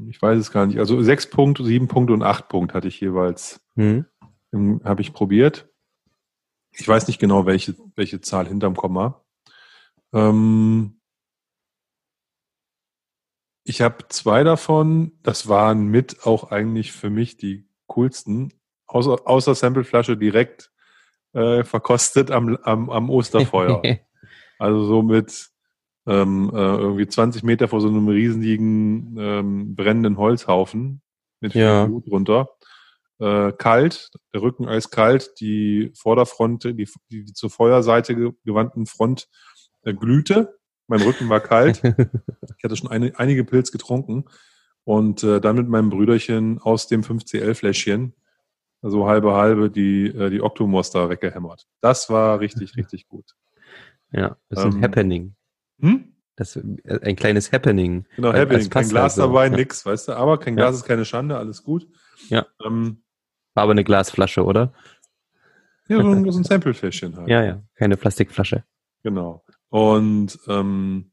Ich 0.09 0.21
weiß 0.21 0.39
es 0.39 0.51
gar 0.51 0.67
nicht. 0.67 0.79
Also 0.79 1.01
6 1.01 1.31
Punkt, 1.31 1.61
7 1.63 1.87
Punkt 1.89 2.11
und 2.11 2.23
8 2.23 2.49
Punkt 2.49 2.75
hatte 2.75 2.89
ich 2.89 3.01
jeweils, 3.01 3.61
hm. 3.77 4.07
habe 4.85 5.01
ich 5.01 5.13
probiert. 5.13 5.69
Ich 6.73 6.87
weiß 6.87 7.07
nicht 7.07 7.19
genau, 7.19 7.47
welche, 7.47 7.77
welche 7.95 8.21
Zahl 8.21 8.47
hinterm 8.49 8.77
Komma. 8.77 9.25
Ähm, 10.13 11.01
ich 13.65 13.81
habe 13.81 14.09
zwei 14.09 14.45
davon, 14.45 15.13
das 15.23 15.49
waren 15.49 15.87
mit 15.87 16.27
auch 16.27 16.51
eigentlich 16.51 16.93
für 16.93 17.11
mich 17.11 17.37
die 17.37 17.69
coolsten, 17.87 18.55
außer, 18.87 19.19
außer 19.27 19.55
Sampleflasche 19.55 20.17
direkt 20.17 20.73
äh, 21.35 21.65
verkostet 21.65 22.31
am, 22.31 22.57
am, 22.63 22.91
am 22.91 23.11
Osterfeuer. 23.11 23.83
also 24.59 24.85
so 24.85 25.03
mit 25.03 25.51
ähm, 26.09 26.51
äh, 26.55 26.57
irgendwie 26.57 27.07
20 27.07 27.43
Meter 27.43 27.69
vor 27.69 27.81
so 27.81 27.89
einem 27.89 28.09
riesigen 28.09 29.17
ähm, 29.19 29.75
brennenden 29.77 30.17
Holzhaufen 30.17 31.03
mit 31.41 31.53
viel 31.53 31.63
ja. 31.63 31.87
Blut 31.87 32.09
runter. 32.11 32.49
Äh, 33.21 33.53
kalt, 33.53 34.11
der 34.33 34.43
Rücken 34.43 34.67
eiskalt, 34.67 35.41
die 35.41 35.93
Vorderfront, 35.95 36.65
die, 36.65 36.89
die, 37.11 37.25
die 37.25 37.33
zur 37.33 37.51
Feuerseite 37.51 38.33
gewandten 38.45 38.87
Front 38.87 39.29
äh, 39.83 39.93
glühte. 39.93 40.57
Mein 40.87 41.03
Rücken 41.03 41.29
war 41.29 41.41
kalt. 41.41 41.83
ich 42.57 42.65
hatte 42.65 42.77
schon 42.77 42.91
eine, 42.91 43.13
einige 43.19 43.45
Pilz 43.45 43.71
getrunken 43.71 44.25
und 44.85 45.23
äh, 45.23 45.41
dann 45.41 45.57
mit 45.57 45.69
meinem 45.69 45.91
Brüderchen 45.91 46.59
aus 46.61 46.87
dem 46.87 47.03
5CL-Fläschchen 47.03 48.15
so 48.81 49.07
halbe 49.07 49.35
halbe 49.35 49.71
die, 49.71 50.07
äh, 50.07 50.31
die 50.31 50.41
Octomonster 50.41 51.11
weggehämmert. 51.11 51.67
Das 51.81 52.09
war 52.09 52.41
richtig, 52.41 52.75
richtig 52.77 53.09
gut. 53.09 53.35
Ja, 54.13 54.37
das 54.49 54.61
ist 54.61 54.65
ähm, 54.65 54.79
ein 54.79 54.83
Happening. 54.83 55.35
Hm? 55.81 56.13
Das 56.37 56.57
äh, 56.57 56.63
ein 57.03 57.17
kleines 57.17 57.53
Happening. 57.53 58.07
Genau, 58.17 58.33
Happening. 58.33 58.71
Kein 58.71 58.89
Glas 58.89 59.19
also, 59.19 59.23
dabei, 59.23 59.47
ja. 59.47 59.57
nix, 59.57 59.85
weißt 59.85 60.09
du. 60.09 60.13
Aber 60.13 60.39
kein 60.39 60.57
Glas 60.57 60.75
ja. 60.75 60.79
ist 60.79 60.85
keine 60.85 61.05
Schande, 61.05 61.37
alles 61.37 61.63
gut. 61.63 61.89
Ja. 62.29 62.47
Ähm, 62.65 63.03
war 63.55 63.65
aber 63.65 63.73
eine 63.73 63.85
Glasflasche, 63.85 64.45
oder? 64.45 64.73
Ja, 65.89 66.01
so 66.01 66.09
ein, 66.09 66.25
so 66.31 66.39
ein 66.39 66.45
Samplefläschchen 66.45 67.17
halt. 67.17 67.29
Ja, 67.29 67.43
ja, 67.43 67.63
keine 67.75 67.97
Plastikflasche. 67.97 68.65
Genau. 69.03 69.45
Und 69.69 70.39
ähm, 70.47 71.11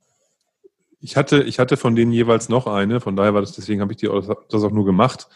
ich 1.00 1.18
hatte, 1.18 1.44
ich 1.44 1.60
hatte 1.60 1.78
von 1.78 1.96
denen 1.96 2.12
jeweils 2.12 2.50
noch 2.50 2.68
eine, 2.68 3.00
von 3.00 3.16
daher 3.16 3.34
war 3.34 3.42
das, 3.42 3.54
deswegen 3.54 3.82
habe 3.82 3.94
ich 3.94 3.98
die 3.98 4.10
auch, 4.10 4.46
das 4.50 4.64
auch 4.64 4.72
nur 4.72 4.86
gemacht 4.86 5.28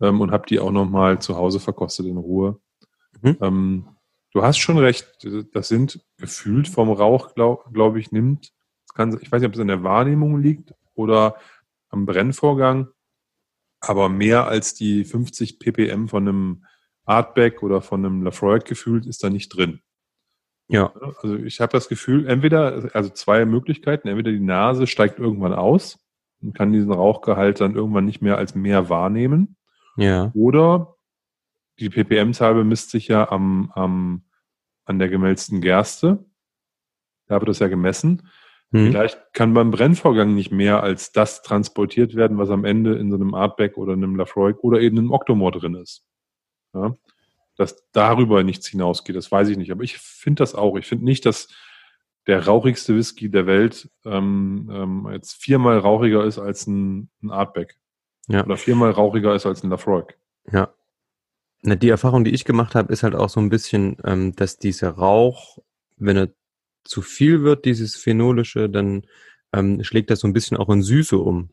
ähm, 0.00 0.20
und 0.20 0.30
habe 0.30 0.46
die 0.46 0.58
auch 0.58 0.70
nochmal 0.70 1.20
zu 1.20 1.36
Hause 1.36 1.60
verkostet 1.60 2.06
in 2.06 2.16
Ruhe. 2.16 2.60
Mhm. 3.20 3.36
Ähm, 3.40 3.88
du 4.32 4.42
hast 4.42 4.58
schon 4.58 4.78
recht, 4.78 5.26
das 5.52 5.68
sind 5.68 6.00
gefühlt 6.18 6.68
vom 6.68 6.90
Rauch, 6.90 7.34
glaube 7.34 7.64
glaub 7.72 7.96
ich, 7.96 8.12
nimmt, 8.12 8.52
kann, 8.94 9.18
ich 9.20 9.30
weiß 9.30 9.40
nicht, 9.40 9.48
ob 9.48 9.54
es 9.54 9.60
an 9.60 9.68
der 9.68 9.82
Wahrnehmung 9.82 10.40
liegt 10.40 10.74
oder 10.94 11.36
am 11.88 12.06
Brennvorgang, 12.06 12.88
aber 13.80 14.08
mehr 14.08 14.46
als 14.46 14.74
die 14.74 15.04
50 15.04 15.58
ppm 15.58 16.08
von 16.08 16.28
einem 16.28 16.64
Artback 17.04 17.62
oder 17.62 17.82
von 17.82 18.04
einem 18.04 18.22
Lafroig 18.22 18.64
gefühlt 18.64 19.06
ist 19.06 19.24
da 19.24 19.30
nicht 19.30 19.48
drin. 19.48 19.80
Ja. 20.68 20.92
Also 21.20 21.36
ich 21.36 21.60
habe 21.60 21.72
das 21.72 21.88
Gefühl, 21.88 22.26
entweder, 22.26 22.90
also 22.94 23.10
zwei 23.10 23.44
Möglichkeiten, 23.44 24.08
entweder 24.08 24.30
die 24.30 24.40
Nase 24.40 24.86
steigt 24.86 25.18
irgendwann 25.18 25.52
aus 25.52 25.98
und 26.40 26.54
kann 26.54 26.72
diesen 26.72 26.92
Rauchgehalt 26.92 27.60
dann 27.60 27.74
irgendwann 27.74 28.04
nicht 28.04 28.22
mehr 28.22 28.38
als 28.38 28.54
mehr 28.54 28.88
wahrnehmen. 28.88 29.56
Ja. 29.96 30.30
Oder 30.34 30.96
die 31.78 31.90
ppm-Zahl 31.90 32.54
bemisst 32.54 32.90
sich 32.90 33.08
ja 33.08 33.30
am, 33.30 33.70
am, 33.74 34.24
an 34.84 34.98
der 34.98 35.08
gemälzten 35.08 35.60
Gerste. 35.60 36.24
Da 37.26 37.40
wird 37.40 37.48
das 37.48 37.58
ja 37.58 37.68
gemessen. 37.68 38.28
Hm. 38.72 38.86
Vielleicht 38.86 39.18
kann 39.34 39.54
beim 39.54 39.70
Brennvorgang 39.70 40.34
nicht 40.34 40.50
mehr 40.50 40.82
als 40.82 41.12
das 41.12 41.42
transportiert 41.42 42.14
werden, 42.14 42.38
was 42.38 42.50
am 42.50 42.64
Ende 42.64 42.94
in 42.94 43.10
so 43.10 43.16
einem 43.16 43.34
Artback 43.34 43.76
oder 43.76 43.92
einem 43.92 44.16
Lafroig 44.16 44.64
oder 44.64 44.80
eben 44.80 44.98
einem 44.98 45.10
Octomore 45.10 45.58
drin 45.58 45.74
ist. 45.74 46.04
Ja? 46.74 46.96
Dass 47.56 47.90
darüber 47.92 48.42
nichts 48.42 48.66
hinausgeht, 48.66 49.14
das 49.14 49.30
weiß 49.30 49.48
ich 49.48 49.58
nicht. 49.58 49.70
Aber 49.70 49.82
ich 49.82 49.98
finde 49.98 50.40
das 50.40 50.54
auch. 50.54 50.76
Ich 50.76 50.86
finde 50.86 51.04
nicht, 51.04 51.26
dass 51.26 51.48
der 52.26 52.46
rauchigste 52.46 52.96
Whisky 52.96 53.30
der 53.30 53.46
Welt 53.46 53.90
ähm, 54.06 54.70
ähm, 54.72 55.08
jetzt 55.12 55.34
viermal 55.34 55.78
rauchiger 55.78 56.24
ist 56.24 56.38
als 56.38 56.66
ein, 56.66 57.10
ein 57.22 57.30
Artback. 57.30 57.78
Ja. 58.28 58.44
Oder 58.44 58.56
viermal 58.56 58.90
rauchiger 58.90 59.34
ist 59.34 59.44
als 59.44 59.62
ein 59.62 59.70
Lafroig. 59.70 60.16
Ja. 60.50 60.72
Na, 61.62 61.74
die 61.74 61.90
Erfahrung, 61.90 62.24
die 62.24 62.30
ich 62.30 62.44
gemacht 62.44 62.74
habe, 62.74 62.92
ist 62.92 63.02
halt 63.02 63.14
auch 63.14 63.28
so 63.28 63.40
ein 63.40 63.50
bisschen, 63.50 63.96
ähm, 64.04 64.34
dass 64.34 64.56
dieser 64.58 64.90
Rauch, 64.90 65.58
wenn 65.96 66.16
er 66.16 66.28
zu 66.84 67.02
viel 67.02 67.42
wird, 67.42 67.64
dieses 67.64 67.96
Phenolische, 67.96 68.68
dann 68.68 69.06
ähm, 69.52 69.82
schlägt 69.84 70.10
das 70.10 70.20
so 70.20 70.28
ein 70.28 70.32
bisschen 70.32 70.56
auch 70.56 70.68
in 70.70 70.82
Süße 70.82 71.18
um. 71.18 71.50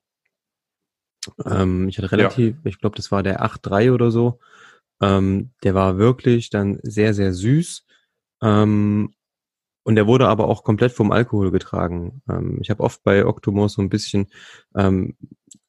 Ähm, 1.45 1.89
ich 1.89 1.97
hatte 1.97 2.11
relativ, 2.11 2.55
ja. 2.55 2.69
ich 2.69 2.79
glaube, 2.79 2.95
das 2.95 3.11
war 3.11 3.23
der 3.23 3.43
8.3 3.43 3.93
oder 3.93 4.11
so. 4.11 4.39
Ähm, 5.01 5.51
der 5.63 5.75
war 5.75 5.97
wirklich 5.97 6.49
dann 6.49 6.79
sehr, 6.83 7.13
sehr 7.13 7.33
süß. 7.33 7.85
Ähm, 8.41 9.13
und 9.83 9.95
der 9.95 10.07
wurde 10.07 10.27
aber 10.27 10.47
auch 10.47 10.63
komplett 10.63 10.91
vom 10.91 11.11
Alkohol 11.11 11.51
getragen. 11.51 12.21
Ähm, 12.29 12.59
ich 12.61 12.69
habe 12.69 12.83
oft 12.83 13.03
bei 13.03 13.25
Octomore 13.25 13.69
so 13.69 13.81
ein 13.81 13.89
bisschen 13.89 14.27
ähm, 14.75 15.15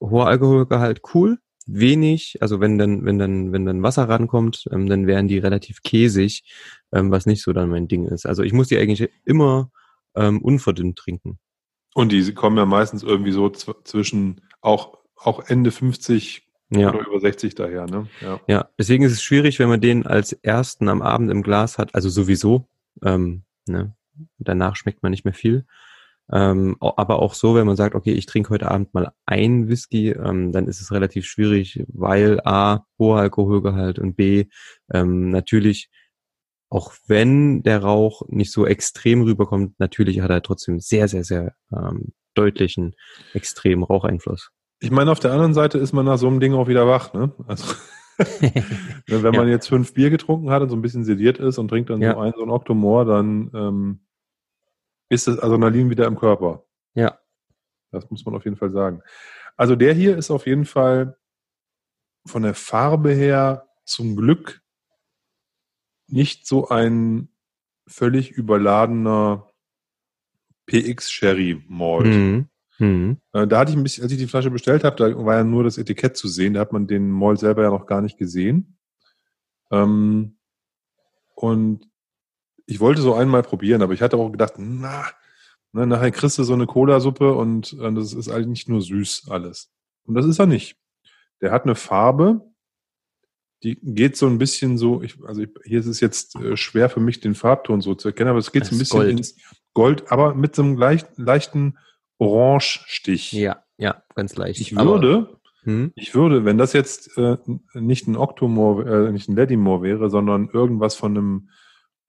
hoher 0.01 0.27
Alkoholgehalt 0.27 1.01
cool, 1.15 1.39
wenig, 1.67 2.39
also 2.41 2.61
wenn 2.61 2.79
dann, 2.79 3.05
wenn 3.05 3.19
dann, 3.19 3.53
wenn 3.53 3.67
dann 3.67 3.83
Wasser 3.83 4.09
rankommt, 4.09 4.69
ähm, 4.73 4.89
dann 4.89 5.07
wären 5.07 5.29
die 5.29 5.39
relativ 5.39 5.83
käsig, 5.83 6.45
ähm, 6.93 7.11
was 7.11 7.27
nicht 7.27 7.43
so 7.43 7.53
dann 7.53 7.71
mein 7.71 7.89
Ding 7.89 8.07
ist. 8.07 8.27
Also 8.27 8.43
ich 8.43 8.53
muss 8.53 8.69
die 8.69 8.79
eigentlich 8.79 9.09
immer 9.25 9.71
ähm, 10.15 10.43
unverdünnt 10.43 10.99
trinken. 10.99 11.39
Und 11.95 12.13
die 12.13 12.33
kommen 12.35 12.57
ja 12.57 12.67
meistens 12.67 13.03
irgendwie 13.03 13.33
so 13.33 13.51
zwischen 13.51 14.41
auch, 14.61 14.99
auch 15.17 15.41
Ende 15.49 15.71
50 15.71 16.47
ja. 16.71 16.91
oder 16.91 17.07
über 17.07 17.21
60 17.21 17.55
daher, 17.55 17.87
ne? 17.87 18.09
Ja. 18.21 18.41
ja, 18.47 18.69
deswegen 18.79 19.05
ist 19.05 19.13
es 19.13 19.23
schwierig, 19.23 19.59
wenn 19.59 19.69
man 19.69 19.81
den 19.81 20.07
als 20.07 20.33
ersten 20.33 20.89
am 20.89 21.03
Abend 21.03 21.31
im 21.31 21.43
Glas 21.43 21.79
hat, 21.79 21.95
also 21.95 22.09
sowieso, 22.09 22.69
ähm, 23.03 23.43
ne? 23.67 23.95
danach 24.39 24.77
schmeckt 24.77 25.03
man 25.03 25.11
nicht 25.11 25.25
mehr 25.25 25.35
viel. 25.35 25.65
Ähm, 26.33 26.77
aber 26.81 27.21
auch 27.21 27.35
so, 27.35 27.55
wenn 27.55 27.67
man 27.67 27.77
sagt, 27.77 27.95
okay, 27.95 28.13
ich 28.13 28.27
trinke 28.27 28.51
heute 28.51 28.71
Abend 28.71 28.95
mal 28.95 29.13
ein 29.27 29.69
Whisky, 29.69 30.11
ähm, 30.11 30.53
dann 30.53 30.69
ist 30.69 30.81
es 30.81 30.93
relativ 30.93 31.27
schwierig, 31.27 31.85
weil 31.89 32.41
A, 32.45 32.85
hoher 32.99 33.21
Alkoholgehalt 33.21 33.99
und 33.99 34.15
B, 34.15 34.47
ähm, 34.93 35.31
natürlich, 35.31 35.91
auch 36.69 36.93
wenn 37.09 37.63
der 37.63 37.83
Rauch 37.83 38.23
nicht 38.29 38.53
so 38.53 38.65
extrem 38.65 39.23
rüberkommt, 39.23 39.79
natürlich 39.81 40.21
hat 40.21 40.31
er 40.31 40.43
trotzdem 40.43 40.79
sehr, 40.79 41.09
sehr, 41.09 41.25
sehr 41.25 41.55
ähm, 41.73 42.13
deutlichen, 42.35 42.95
extremen 43.35 43.83
Raucheinfluss. 43.83 44.51
Ich 44.79 44.93
meine, 44.93 45.11
auf 45.11 45.19
der 45.21 45.33
anderen 45.33 45.53
Seite 45.53 45.79
ist 45.79 45.93
man 45.93 46.07
nach 46.07 46.19
so 46.19 46.29
einem 46.29 46.41
Ding 46.41 46.55
auch 46.55 46.69
wieder 46.69 46.87
wach, 46.87 47.13
ne? 47.13 47.33
Also 47.47 47.75
Wenn 49.07 49.35
man 49.35 49.49
jetzt 49.49 49.69
fünf 49.69 49.95
Bier 49.95 50.11
getrunken 50.11 50.51
hat 50.51 50.63
und 50.63 50.69
so 50.69 50.77
ein 50.77 50.83
bisschen 50.83 51.05
sediert 51.05 51.39
ist 51.39 51.59
und 51.59 51.69
trinkt 51.69 51.91
dann 51.91 52.03
Ja. 52.03 52.15
so 52.15 52.21
ein, 52.21 52.33
so 52.37 52.43
ein 52.43 52.51
Oktomor, 52.51 53.05
dann 53.05 53.51
ähm, 53.55 54.01
ist 55.11 55.27
das 55.27 55.39
Adrenalin 55.39 55.91
wieder 55.91 56.07
im 56.07 56.19
Körper. 56.19 56.65
Ja. 56.95 57.19
Das 57.91 58.09
muss 58.11 58.25
man 58.25 58.35
auf 58.35 58.45
jeden 58.45 58.57
Fall 58.57 58.71
sagen. 58.71 59.03
Also 59.57 59.77
der 59.77 59.93
hier 59.93 60.17
ist 60.17 60.31
auf 60.31 60.47
jeden 60.47 60.65
Fall 60.65 61.19
von 62.25 62.43
der 62.43 62.55
Farbe 62.55 63.13
her 63.13 63.69
zum 63.85 64.17
Glück 64.17 64.63
nicht 66.07 66.47
so 66.47 66.69
ein 66.69 67.29
völlig 67.87 68.31
überladener 68.31 69.51
PX 70.67 71.11
Sherry 71.11 71.63
Malt. 71.69 72.07
Mhm. 72.07 72.49
Mhm. 72.79 73.21
Äh, 73.33 73.47
Da 73.47 73.59
hatte 73.59 73.73
ich 73.73 73.77
ein 73.77 73.83
bisschen, 73.83 74.05
als 74.05 74.13
ich 74.13 74.19
die 74.19 74.29
Flasche 74.29 74.51
bestellt 74.51 74.85
habe, 74.85 74.97
da 74.97 75.25
war 75.25 75.37
ja 75.37 75.45
nur 75.45 75.65
das 75.65 75.77
Etikett 75.79 76.17
zu 76.17 76.29
sehen. 76.29 76.55
Da 76.55 76.61
hat 76.61 76.73
man 76.73 76.87
den 76.87 77.11
Malt 77.11 77.41
selber 77.41 77.63
ja 77.63 77.71
noch 77.71 77.87
gar 77.87 78.01
nicht 78.01 78.19
gesehen. 78.19 78.79
Ähm, 79.71 80.39
und 81.35 81.90
ich 82.71 82.81
wollte 82.81 83.03
so 83.03 83.15
einmal 83.15 83.43
probieren, 83.43 83.83
aber 83.83 83.93
ich 83.93 84.03
hatte 84.03 84.17
auch 84.17 84.31
gedacht, 84.31 84.55
na, 84.59 85.05
ne, 85.73 85.87
nachher 85.87 86.11
kriegst 86.11 86.39
du 86.39 86.45
so 86.45 86.55
eine 86.55 86.67
Cola-Suppe 86.67 87.35
und 87.35 87.73
äh, 87.81 87.93
das 87.93 88.13
ist 88.13 88.29
eigentlich 88.31 88.47
nicht 88.49 88.69
nur 88.69 88.81
süß 88.81 89.27
alles. 89.29 89.71
Und 90.05 90.15
das 90.15 90.25
ist 90.27 90.39
er 90.39 90.47
nicht. 90.47 90.77
Der 91.41 91.53
hat 91.53 91.65
eine 91.65 91.75
Farbe, 91.75 92.43
die 93.63 93.79
geht 93.83 94.17
so 94.17 94.27
ein 94.27 94.39
bisschen 94.39 94.79
so, 94.79 95.03
ich, 95.03 95.17
also 95.27 95.43
ich, 95.43 95.51
hier 95.65 95.81
ist 95.81 95.87
es 95.87 96.01
jetzt 96.01 96.37
äh, 96.37 96.57
schwer 96.57 96.89
für 96.89 97.01
mich, 97.01 97.21
den 97.21 97.35
Farbton 97.35 97.81
so 97.81 97.95
zu 97.95 98.09
erkennen, 98.09 98.31
aber 98.31 98.39
es 98.39 98.53
geht 98.53 98.65
so 98.65 98.75
ein 98.75 98.79
bisschen 98.79 99.01
Gold. 99.01 99.11
ins 99.11 99.37
Gold, 99.75 100.11
aber 100.11 100.35
mit 100.35 100.55
so 100.55 100.63
einem 100.63 100.77
leicht, 100.79 101.09
leichten 101.17 101.77
Orange-Stich. 102.19 103.33
Ja, 103.33 103.65
ja, 103.79 104.03
ganz 104.15 104.37
leicht. 104.37 104.61
Ich 104.61 104.77
Aber- 104.79 104.91
würde, 104.91 105.37
Hm? 105.65 105.93
ich 105.95 106.15
würde, 106.15 106.45
wenn 106.47 106.57
das 106.57 106.73
jetzt 106.73 107.17
äh, 107.19 107.37
nicht 107.75 108.07
ein 108.09 108.17
Octomore, 108.17 109.09
äh, 109.09 109.13
nicht 109.13 109.29
ein 109.29 109.37
Ladymore 109.37 109.83
wäre, 109.83 110.09
sondern 110.09 110.49
irgendwas 110.49 110.95
von 110.95 111.17
einem, 111.17 111.51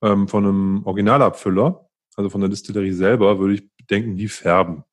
ähm, 0.02 0.28
von 0.28 0.46
einem 0.46 0.86
Originalabfüller, 0.86 1.88
also 2.16 2.30
von 2.30 2.42
der 2.42 2.50
Distillerie 2.50 2.92
selber, 2.94 3.40
würde 3.40 3.56
ich 3.56 3.64
denken, 3.90 4.16
die 4.16 4.28
färben. 4.28 4.84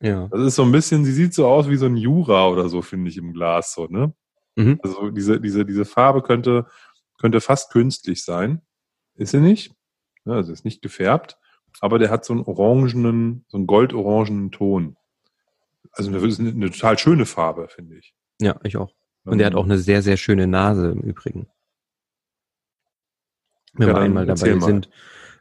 Ja. 0.00 0.28
Das 0.28 0.40
ist 0.40 0.54
so 0.56 0.62
ein 0.62 0.72
bisschen, 0.72 1.04
sie 1.04 1.12
sieht 1.12 1.34
so 1.34 1.46
aus 1.46 1.68
wie 1.70 1.76
so 1.76 1.86
ein 1.86 1.96
Jura 1.96 2.48
oder 2.48 2.68
so, 2.68 2.82
finde 2.82 3.10
ich, 3.10 3.16
im 3.16 3.32
Glas, 3.32 3.72
so, 3.72 3.86
ne? 3.86 4.12
Mhm. 4.56 4.78
Also 4.82 5.10
diese, 5.10 5.40
diese, 5.40 5.64
diese 5.64 5.84
Farbe 5.84 6.22
könnte, 6.22 6.66
könnte 7.18 7.40
fast 7.40 7.70
künstlich 7.72 8.24
sein. 8.24 8.62
Ist 9.14 9.30
sie 9.30 9.40
nicht. 9.40 9.74
Ja, 10.24 10.34
also 10.34 10.52
ist 10.52 10.64
nicht 10.64 10.82
gefärbt, 10.82 11.38
aber 11.80 11.98
der 11.98 12.10
hat 12.10 12.24
so 12.24 12.32
einen 12.34 12.42
orangenen, 12.42 13.44
so 13.48 13.56
einen 13.56 13.66
goldorangenen 13.66 14.50
Ton. 14.50 14.96
Also 15.92 16.10
eine, 16.10 16.26
ist 16.26 16.40
eine, 16.40 16.50
eine 16.50 16.70
total 16.70 16.98
schöne 16.98 17.24
Farbe, 17.26 17.68
finde 17.68 17.96
ich. 17.96 18.14
ja, 18.40 18.58
ich 18.62 18.76
auch. 18.76 18.92
Und 19.24 19.38
der 19.38 19.46
hat 19.46 19.54
Ähm, 19.54 19.58
auch 19.58 19.64
eine 19.64 19.78
sehr, 19.78 20.02
sehr 20.02 20.16
schöne 20.16 20.46
Nase 20.46 20.90
im 20.90 21.00
Übrigen. 21.00 21.48
Wenn 23.76 23.88
Ja, 23.88 23.94
wir 23.94 24.00
einmal 24.00 24.26
dabei 24.26 24.54
mal. 24.54 24.66
sind. 24.66 24.88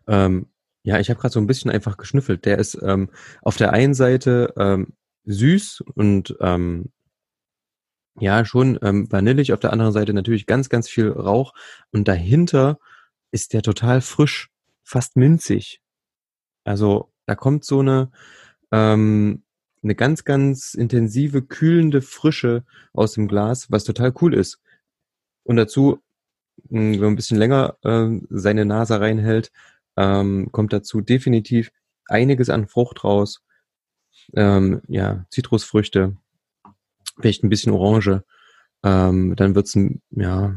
Ähm, 0.08 0.48
ja, 0.84 1.00
ich 1.00 1.10
habe 1.10 1.20
gerade 1.20 1.34
so 1.34 1.40
ein 1.40 1.48
bisschen 1.48 1.72
einfach 1.72 1.98
geschnüffelt. 1.98 2.46
Der 2.46 2.60
ist 2.60 2.78
ähm, 2.82 3.10
auf 3.42 3.58
der 3.58 3.74
einen 3.74 3.94
Seite 3.94 4.54
ähm, 4.58 4.94
süß 5.26 5.84
und 5.96 6.36
ähm, 6.40 6.92
ja, 8.20 8.46
schon 8.46 8.80
ähm, 8.82 9.12
vanillig, 9.12 9.52
auf 9.52 9.60
der 9.60 9.74
anderen 9.74 9.92
Seite 9.92 10.14
natürlich 10.14 10.46
ganz, 10.46 10.70
ganz 10.70 10.88
viel 10.88 11.10
Rauch. 11.10 11.54
Und 11.92 12.08
dahinter 12.08 12.80
ist 13.32 13.54
der 13.54 13.62
total 13.62 14.02
frisch, 14.02 14.52
fast 14.84 15.18
minzig. 15.18 15.82
Also 16.64 17.12
da 17.26 17.36
kommt 17.36 17.66
so 17.66 17.80
eine, 17.80 18.12
ähm, 18.72 19.44
eine 19.84 19.96
ganz, 19.96 20.24
ganz 20.24 20.74
intensive, 20.74 21.42
kühlende 21.42 22.02
Frische 22.02 22.64
aus 22.94 23.14
dem 23.14 23.28
Glas, 23.28 23.72
was 23.72 23.84
total 23.84 24.14
cool 24.22 24.34
ist. 24.34 24.62
Und 25.44 25.58
dazu, 25.58 26.00
mh, 26.70 26.94
wenn 26.94 27.00
man 27.00 27.14
ein 27.14 27.16
bisschen 27.16 27.38
länger 27.38 27.78
ähm, 27.84 28.28
seine 28.30 28.66
Nase 28.66 29.00
reinhält, 29.00 29.52
ähm, 29.98 30.50
kommt 30.52 30.74
dazu 30.74 31.02
definitiv 31.02 31.72
einiges 32.08 32.50
an 32.50 32.68
Frucht 32.68 33.04
raus. 33.04 33.44
Ähm, 34.36 34.82
ja, 34.88 35.26
Zitrusfrüchte, 35.32 36.18
vielleicht 37.20 37.44
ein 37.44 37.50
bisschen 37.50 37.74
Orange. 37.74 38.24
Ähm, 38.84 39.36
dann 39.36 39.56
wird's 39.56 39.76
ein, 39.76 40.02
ja, 40.12 40.56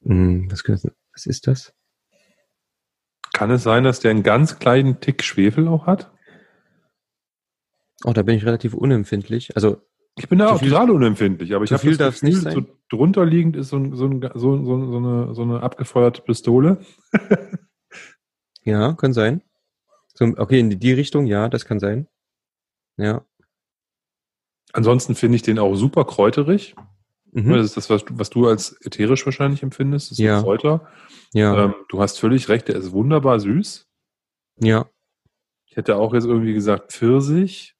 mh, 0.00 0.50
was, 0.50 0.64
kann- 0.64 0.80
was 1.12 1.26
ist 1.26 1.46
das? 1.46 1.72
Kann 3.32 3.50
es 3.50 3.62
sein, 3.62 3.84
dass 3.84 4.00
der 4.00 4.10
einen 4.10 4.22
ganz 4.22 4.58
kleinen 4.58 5.00
Tick 5.00 5.24
Schwefel 5.24 5.66
auch 5.66 5.86
hat? 5.86 6.12
Oh, 8.04 8.12
da 8.12 8.22
bin 8.22 8.36
ich 8.36 8.44
relativ 8.46 8.74
unempfindlich. 8.74 9.54
Also, 9.56 9.82
Ich 10.18 10.28
bin 10.28 10.38
da 10.38 10.48
Zu 10.48 10.54
auch 10.54 10.60
total 10.60 10.90
unempfindlich, 10.90 11.54
aber 11.54 11.64
ich 11.64 11.72
habe 11.72 11.82
das 11.96 12.20
Gefühl, 12.20 12.50
so 12.52 12.64
drunter 12.90 13.24
liegend 13.24 13.56
ist 13.56 13.68
so, 13.68 13.76
ein, 13.76 13.94
so, 13.94 14.06
ein, 14.06 14.20
so, 14.34 14.52
eine, 14.96 15.34
so 15.34 15.42
eine 15.42 15.62
abgefeuerte 15.62 16.22
Pistole. 16.22 16.78
ja, 18.64 18.92
kann 18.94 19.12
sein. 19.12 19.42
Okay, 20.20 20.58
in 20.58 20.70
die, 20.80 20.92
Richtung, 20.92 21.26
ja, 21.26 21.48
das 21.48 21.64
kann 21.64 21.78
sein. 21.78 22.08
Ja. 22.96 23.24
Ansonsten 24.72 25.14
finde 25.14 25.36
ich 25.36 25.42
den 25.42 25.58
auch 25.60 25.74
super 25.76 26.04
kräuterig. 26.04 26.74
Mhm. 27.30 27.52
Das 27.52 27.64
ist 27.66 27.76
das, 27.76 27.88
was 27.90 28.04
du, 28.04 28.18
was 28.18 28.30
du 28.30 28.48
als 28.48 28.76
ätherisch 28.84 29.24
wahrscheinlich 29.24 29.62
empfindest. 29.62 30.10
Das 30.10 30.18
ist 30.18 30.24
Ja. 30.24 30.38
ein 30.38 30.42
Kräuter. 30.42 30.88
Ja, 31.32 31.64
Ähm, 31.66 31.74
du 31.88 32.00
hast 32.00 32.18
völlig 32.18 32.48
recht, 32.48 32.68
der 32.68 32.76
ist 32.76 32.90
wunderbar 32.92 33.38
süß. 33.38 33.86
ja, 34.60 34.86
Ich 35.66 35.76
hätte 35.76 35.96
auch 35.96 36.14
jetzt 36.14 36.24
irgendwie 36.24 36.54
gesagt 36.54 36.92
Pfirsich, 36.92 37.76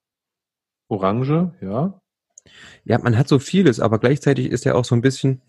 Orange, 0.88 1.52
ja. 1.60 2.00
Ja, 2.84 2.98
man 2.98 3.16
hat 3.18 3.28
so 3.28 3.38
vieles, 3.38 3.80
aber 3.80 3.98
gleichzeitig 3.98 4.50
ist 4.50 4.66
er 4.66 4.76
auch 4.76 4.84
so 4.84 4.94
ein 4.94 5.02
bisschen 5.02 5.42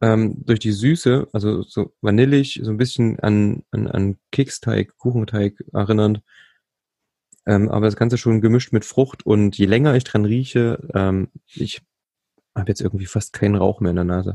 ähm, 0.00 0.44
durch 0.44 0.58
die 0.58 0.72
Süße, 0.72 1.28
also 1.32 1.62
so 1.62 1.92
vanillig, 2.00 2.60
so 2.62 2.70
ein 2.70 2.76
bisschen 2.76 3.18
an, 3.20 3.62
an, 3.70 3.86
an 3.88 4.16
Keksteig, 4.30 4.96
Kuchenteig 4.98 5.54
erinnernd. 5.72 6.22
Ähm, 7.46 7.68
aber 7.68 7.86
das 7.86 7.96
Ganze 7.96 8.18
schon 8.18 8.40
gemischt 8.40 8.72
mit 8.72 8.84
Frucht 8.84 9.24
und 9.24 9.56
je 9.56 9.66
länger 9.66 9.94
ich 9.94 10.04
dran 10.04 10.24
rieche, 10.24 10.88
ähm, 10.94 11.28
ich 11.54 11.80
habe 12.56 12.68
jetzt 12.68 12.80
irgendwie 12.80 13.06
fast 13.06 13.32
keinen 13.32 13.54
Rauch 13.54 13.80
mehr 13.80 13.90
in 13.90 13.96
der 13.96 14.04
Nase. 14.04 14.34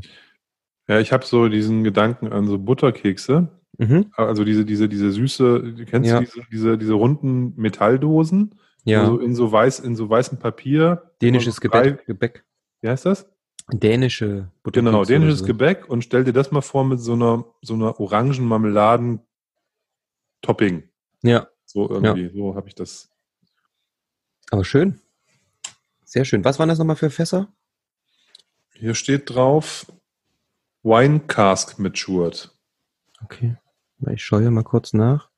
Ja, 0.88 0.98
ich 0.98 1.12
habe 1.12 1.24
so 1.24 1.48
diesen 1.48 1.84
Gedanken 1.84 2.32
an 2.32 2.46
so 2.46 2.58
Butterkekse. 2.58 3.48
Mhm. 3.78 4.06
Also 4.16 4.44
diese, 4.44 4.64
diese, 4.64 4.88
diese 4.88 5.12
süße, 5.12 5.74
kennst 5.86 6.10
Ja. 6.10 6.20
du 6.20 6.24
diese, 6.26 6.42
diese, 6.50 6.78
diese 6.78 6.92
runden 6.94 7.54
Metalldosen? 7.56 8.54
Ja, 8.84 9.06
So 9.06 9.18
in 9.20 9.34
so 9.34 9.50
weiß, 9.52 9.80
in 9.80 9.94
so 9.96 10.08
weißem 10.10 10.38
Papier. 10.38 11.10
dänisches 11.22 11.56
drei- 11.56 11.92
Gebäck. 11.92 12.44
Wie 12.80 12.88
heißt 12.88 13.06
das? 13.06 13.28
Dänische 13.72 14.50
Butterkekse 14.64 14.90
Genau, 14.92 15.04
dänisches 15.04 15.38
so. 15.40 15.46
Gebäck 15.46 15.88
und 15.88 16.02
stell 16.02 16.24
dir 16.24 16.32
das 16.32 16.50
mal 16.50 16.62
vor 16.62 16.84
mit 16.84 16.98
so 17.00 17.12
einer, 17.12 17.44
so 17.62 17.74
einer 17.74 18.00
orangen 18.00 18.44
Marmeladen-Topping. 18.44 20.88
Ja, 21.22 21.46
So 21.64 21.88
irgendwie, 21.88 22.28
so 22.36 22.56
habe 22.56 22.66
ich 22.68 22.74
das. 22.74 23.08
aber 24.50 24.64
schön. 24.64 25.00
Sehr 26.04 26.24
schön. 26.24 26.44
Was 26.44 26.58
waren 26.58 26.68
das 26.68 26.78
nochmal 26.78 26.96
für 26.96 27.08
Fässer? 27.10 27.52
Hier 28.74 28.94
steht 28.96 29.30
drauf 29.30 29.86
Wine 30.82 31.20
Cask 31.20 31.78
Matured. 31.78 32.50
Okay. 33.24 33.56
Ich 34.10 34.24
schaue 34.24 34.42
ja 34.42 34.50
mal 34.50 34.64
kurz 34.64 34.92
nach. 34.92 35.30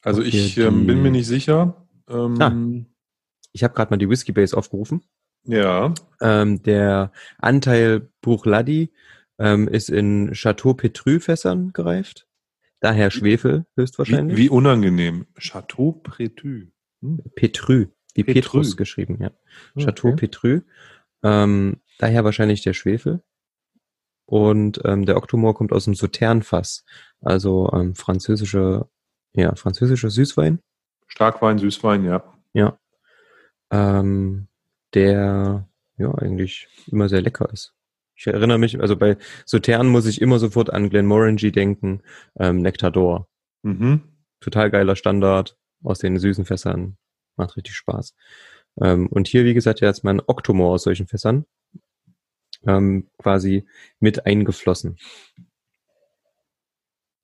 Also 0.00 0.22
Okay, 0.22 0.30
ich 0.46 0.54
die- 0.54 0.62
bin 0.62 1.02
mir 1.02 1.10
nicht 1.10 1.26
sicher. 1.26 1.83
Ähm, 2.08 2.86
Ich 3.52 3.62
habe 3.64 3.74
gerade 3.74 3.90
mal 3.90 3.96
die 3.98 4.08
Whisky 4.08 4.32
Base 4.32 4.56
aufgerufen. 4.56 5.02
Ja, 5.46 5.92
Ähm, 6.20 6.62
der 6.62 7.12
Anteil 7.38 8.08
Bruchladi 8.22 8.90
ähm, 9.38 9.68
ist 9.68 9.90
in 9.90 10.32
Chateau 10.32 10.74
Petrus 10.74 11.24
Fässern 11.24 11.72
gereift. 11.72 12.26
Daher 12.80 13.10
Schwefel 13.10 13.66
wie, 13.74 13.82
höchstwahrscheinlich. 13.82 14.36
wie 14.36 14.48
unangenehm. 14.48 15.26
Chateau 15.38 15.92
Prétu. 16.02 16.68
Hm? 17.02 17.22
Petrus, 17.34 17.88
wie 18.14 18.24
Petrus. 18.24 18.34
Petrus 18.44 18.76
geschrieben, 18.76 19.18
ja. 19.20 19.30
Chateau 19.78 20.08
Okay. 20.08 20.16
Petrus. 20.16 20.62
Ähm, 21.22 21.80
daher 21.98 22.24
wahrscheinlich 22.24 22.62
der 22.62 22.72
Schwefel. 22.72 23.22
Und 24.26 24.80
ähm, 24.84 25.04
der 25.04 25.16
Octomore 25.18 25.52
kommt 25.54 25.72
aus 25.72 25.84
dem 25.84 25.94
Sauternfass, 25.94 26.84
also 27.20 27.70
ähm, 27.74 27.94
französischer, 27.94 28.88
ja, 29.34 29.54
französischer 29.54 30.08
Süßwein. 30.10 30.60
Starkwein, 31.18 31.58
Süßwein, 31.58 32.04
ja. 32.04 32.24
Ja. 32.54 32.76
Ähm, 33.70 34.48
der 34.94 35.68
ja 35.96 36.12
eigentlich 36.16 36.66
immer 36.88 37.08
sehr 37.08 37.22
lecker 37.22 37.48
ist. 37.52 37.72
Ich 38.16 38.26
erinnere 38.26 38.58
mich, 38.58 38.80
also 38.80 38.96
bei 38.96 39.16
Sautern 39.46 39.86
muss 39.88 40.06
ich 40.06 40.20
immer 40.20 40.40
sofort 40.40 40.70
an 40.70 40.90
Glenmorangie 40.90 41.52
denken, 41.52 42.02
ähm, 42.36 42.62
Nectador. 42.62 43.28
Mhm. 43.62 44.02
Total 44.40 44.72
geiler 44.72 44.96
Standard 44.96 45.56
aus 45.84 46.00
den 46.00 46.18
süßen 46.18 46.44
Fässern. 46.44 46.96
Macht 47.36 47.56
richtig 47.56 47.76
Spaß. 47.76 48.14
Ähm, 48.82 49.06
und 49.06 49.28
hier, 49.28 49.44
wie 49.44 49.54
gesagt, 49.54 49.80
ja 49.80 49.88
jetzt 49.88 50.02
mein 50.02 50.20
Octomore 50.20 50.74
aus 50.74 50.82
solchen 50.82 51.06
Fässern. 51.06 51.46
Ähm, 52.66 53.08
quasi 53.18 53.66
mit 54.00 54.26
eingeflossen. 54.26 54.96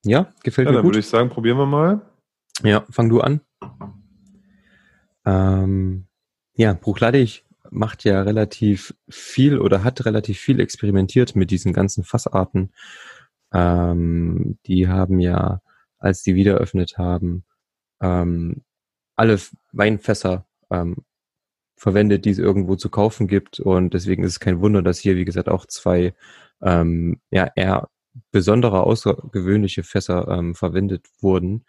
Ja, 0.05 0.33
gefällt 0.45 0.67
Ja, 0.67 0.71
mir 0.73 0.77
dann 0.77 0.83
gut. 0.85 0.93
würde 0.93 1.01
ich 1.01 1.09
sagen, 1.09 1.29
probieren 1.29 1.59
wir 1.59 1.67
mal. 1.67 2.01
Ja, 2.63 2.85
fang 2.91 3.09
du 3.09 3.21
an. 3.21 3.41
Ähm, 5.25 6.07
ja, 6.55 6.73
Bruchladdich 6.75 7.45
macht 7.71 8.05
ja 8.05 8.23
relativ 8.23 8.95
viel 9.09 9.59
oder 9.59 9.85
hat 9.85 10.05
relativ 10.05 10.39
viel 10.39 10.61
experimentiert 10.61 11.37
mit 11.37 11.51
diesen 11.51 11.73
ganzen 11.73 12.05
Fassarten. 12.05 12.73
Ähm, 13.53 14.59
die 14.67 14.89
haben 14.89 15.21
ja, 15.21 15.61
als 15.99 16.23
die 16.23 16.35
wieder 16.35 16.55
eröffnet 16.55 16.99
haben, 16.99 17.45
ähm, 18.01 18.63
alle 19.17 19.39
Weinfässer 19.73 20.47
ähm, 20.71 20.97
verwendet, 21.77 22.25
die 22.25 22.31
es 22.31 22.39
irgendwo 22.39 22.77
zu 22.77 22.91
kaufen 22.91 23.29
gibt. 23.29 23.61
Und 23.61 23.95
deswegen 23.95 24.25
ist 24.25 24.33
es 24.33 24.41
kein 24.41 24.61
Wunder, 24.61 24.83
dass 24.83 24.99
hier, 24.99 25.17
wie 25.17 25.25
gesagt, 25.25 25.49
auch 25.49 25.67
zwei 25.67 26.15
ähm, 26.63 27.21
ja, 27.31 27.51
eher 27.55 27.89
besondere, 28.33 28.83
außergewöhnliche 28.83 29.83
Fässer 29.83 30.29
ähm, 30.29 30.55
verwendet 30.55 31.07
wurden. 31.21 31.65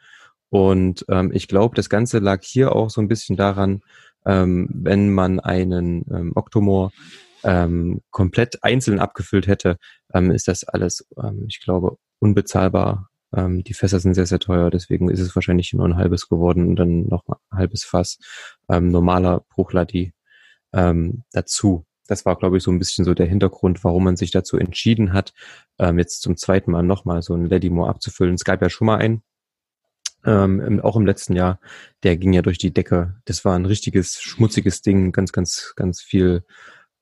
Und 0.51 1.05
ähm, 1.07 1.31
ich 1.33 1.47
glaube, 1.47 1.75
das 1.75 1.89
Ganze 1.89 2.19
lag 2.19 2.43
hier 2.43 2.75
auch 2.75 2.89
so 2.89 2.99
ein 3.01 3.07
bisschen 3.07 3.37
daran, 3.37 3.81
ähm, 4.25 4.69
wenn 4.73 5.09
man 5.09 5.39
einen 5.39 6.05
ähm, 6.11 6.33
Octomore 6.35 6.91
ähm, 7.43 8.01
komplett 8.11 8.61
einzeln 8.61 8.99
abgefüllt 8.99 9.47
hätte, 9.47 9.77
ähm, 10.13 10.29
ist 10.29 10.49
das 10.49 10.65
alles, 10.65 11.07
ähm, 11.17 11.45
ich 11.47 11.61
glaube, 11.61 11.97
unbezahlbar. 12.19 13.09
Ähm, 13.33 13.63
die 13.63 13.73
Fässer 13.73 14.01
sind 14.01 14.13
sehr, 14.13 14.25
sehr 14.25 14.39
teuer, 14.39 14.69
deswegen 14.69 15.09
ist 15.09 15.21
es 15.21 15.33
wahrscheinlich 15.35 15.71
nur 15.71 15.87
ein 15.87 15.95
halbes 15.95 16.27
geworden 16.27 16.67
und 16.67 16.75
dann 16.75 17.07
noch 17.07 17.23
ein 17.27 17.57
halbes 17.57 17.85
Fass 17.85 18.19
ähm, 18.69 18.89
normaler 18.89 19.45
Bruchladi 19.49 20.13
ähm, 20.73 21.23
dazu. 21.31 21.85
Das 22.07 22.25
war, 22.25 22.35
glaube 22.35 22.57
ich, 22.57 22.63
so 22.63 22.71
ein 22.71 22.79
bisschen 22.79 23.05
so 23.05 23.13
der 23.13 23.25
Hintergrund, 23.25 23.85
warum 23.85 24.03
man 24.03 24.17
sich 24.17 24.31
dazu 24.31 24.57
entschieden 24.57 25.13
hat, 25.13 25.31
ähm, 25.79 25.97
jetzt 25.97 26.21
zum 26.21 26.35
zweiten 26.35 26.71
Mal 26.71 26.83
nochmal 26.83 27.21
so 27.21 27.33
ein 27.35 27.45
Ladymore 27.45 27.89
abzufüllen. 27.89 28.35
Es 28.35 28.43
gab 28.43 28.61
ja 28.61 28.69
schon 28.69 28.87
mal 28.87 28.97
einen, 28.97 29.23
ähm, 30.25 30.79
auch 30.81 30.95
im 30.95 31.05
letzten 31.05 31.35
Jahr, 31.35 31.59
der 32.03 32.17
ging 32.17 32.33
ja 32.33 32.41
durch 32.41 32.57
die 32.57 32.73
Decke. 32.73 33.15
Das 33.25 33.43
war 33.45 33.55
ein 33.55 33.65
richtiges 33.65 34.21
schmutziges 34.21 34.81
Ding, 34.81 35.11
ganz, 35.11 35.31
ganz, 35.31 35.73
ganz 35.75 36.01
viel, 36.01 36.43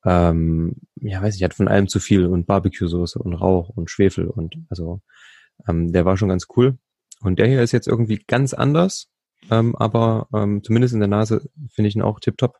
ähm, 0.05 0.75
ja, 0.95 1.21
weiß 1.21 1.35
ich, 1.35 1.43
hat 1.43 1.53
von 1.53 1.67
allem 1.67 1.87
zu 1.87 1.99
viel 1.99 2.25
und 2.25 2.47
Barbecue-Soße 2.47 3.19
und 3.19 3.33
Rauch 3.33 3.69
und 3.69 3.89
Schwefel 3.89 4.27
und 4.27 4.55
also 4.69 5.01
ähm, 5.67 5.91
der 5.91 6.05
war 6.05 6.17
schon 6.17 6.29
ganz 6.29 6.47
cool. 6.55 6.77
Und 7.21 7.39
der 7.39 7.47
hier 7.47 7.61
ist 7.61 7.73
jetzt 7.73 7.87
irgendwie 7.87 8.23
ganz 8.27 8.53
anders, 8.53 9.09
ähm, 9.51 9.75
aber 9.75 10.27
ähm, 10.33 10.63
zumindest 10.63 10.93
in 10.93 11.01
der 11.01 11.09
Nase 11.09 11.49
finde 11.71 11.89
ich 11.89 11.95
ihn 11.95 12.01
auch 12.01 12.19
tipptopp. 12.19 12.57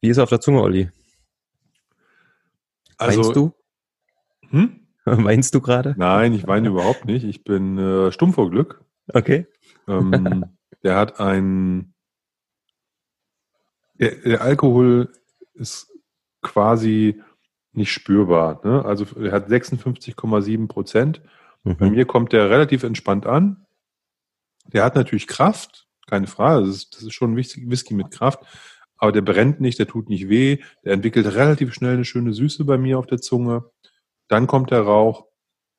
Wie 0.00 0.08
ist 0.08 0.18
er 0.18 0.22
auf 0.24 0.28
der 0.28 0.40
Zunge, 0.40 0.62
Olli? 0.62 0.90
Also, 2.96 3.22
Weinst 3.22 3.36
du? 3.36 3.52
Hm? 4.50 4.80
Weinst 5.04 5.54
du 5.54 5.60
gerade? 5.60 5.94
Nein, 5.96 6.34
ich 6.34 6.46
weine 6.46 6.68
überhaupt 6.68 7.04
nicht. 7.04 7.24
Ich 7.24 7.44
bin 7.44 7.78
äh, 7.78 8.12
stumm 8.12 8.32
vor 8.32 8.50
Glück. 8.50 8.84
Okay. 9.12 9.46
Ähm, 9.86 10.44
der 10.82 10.96
hat 10.96 11.20
ein. 11.20 11.94
Der, 13.94 14.14
der, 14.16 14.42
Alkohol 14.42 15.12
ist 15.54 15.90
quasi 16.42 17.20
nicht 17.72 17.92
spürbar. 17.92 18.60
Ne? 18.64 18.84
Also 18.84 19.06
er 19.18 19.32
hat 19.32 19.48
56,7 19.48 20.68
Prozent. 20.68 21.22
Mhm. 21.64 21.76
Bei 21.76 21.90
mir 21.90 22.04
kommt 22.04 22.32
der 22.32 22.50
relativ 22.50 22.84
entspannt 22.84 23.26
an. 23.26 23.66
Der 24.72 24.84
hat 24.84 24.94
natürlich 24.94 25.26
Kraft, 25.26 25.88
keine 26.06 26.26
Frage. 26.26 26.66
Das 26.66 26.76
ist, 26.76 26.94
das 26.94 27.02
ist 27.02 27.14
schon 27.14 27.32
ein 27.32 27.36
Whisky 27.36 27.94
mit 27.94 28.10
Kraft. 28.10 28.40
Aber 28.98 29.12
der 29.12 29.22
brennt 29.22 29.60
nicht, 29.60 29.78
der 29.78 29.86
tut 29.86 30.08
nicht 30.08 30.28
weh. 30.28 30.58
Der 30.84 30.92
entwickelt 30.92 31.26
relativ 31.34 31.72
schnell 31.72 31.94
eine 31.94 32.04
schöne 32.04 32.32
Süße 32.32 32.64
bei 32.64 32.78
mir 32.78 32.98
auf 32.98 33.06
der 33.06 33.20
Zunge. 33.20 33.70
Dann 34.28 34.46
kommt 34.46 34.70
der 34.70 34.82
Rauch 34.82 35.26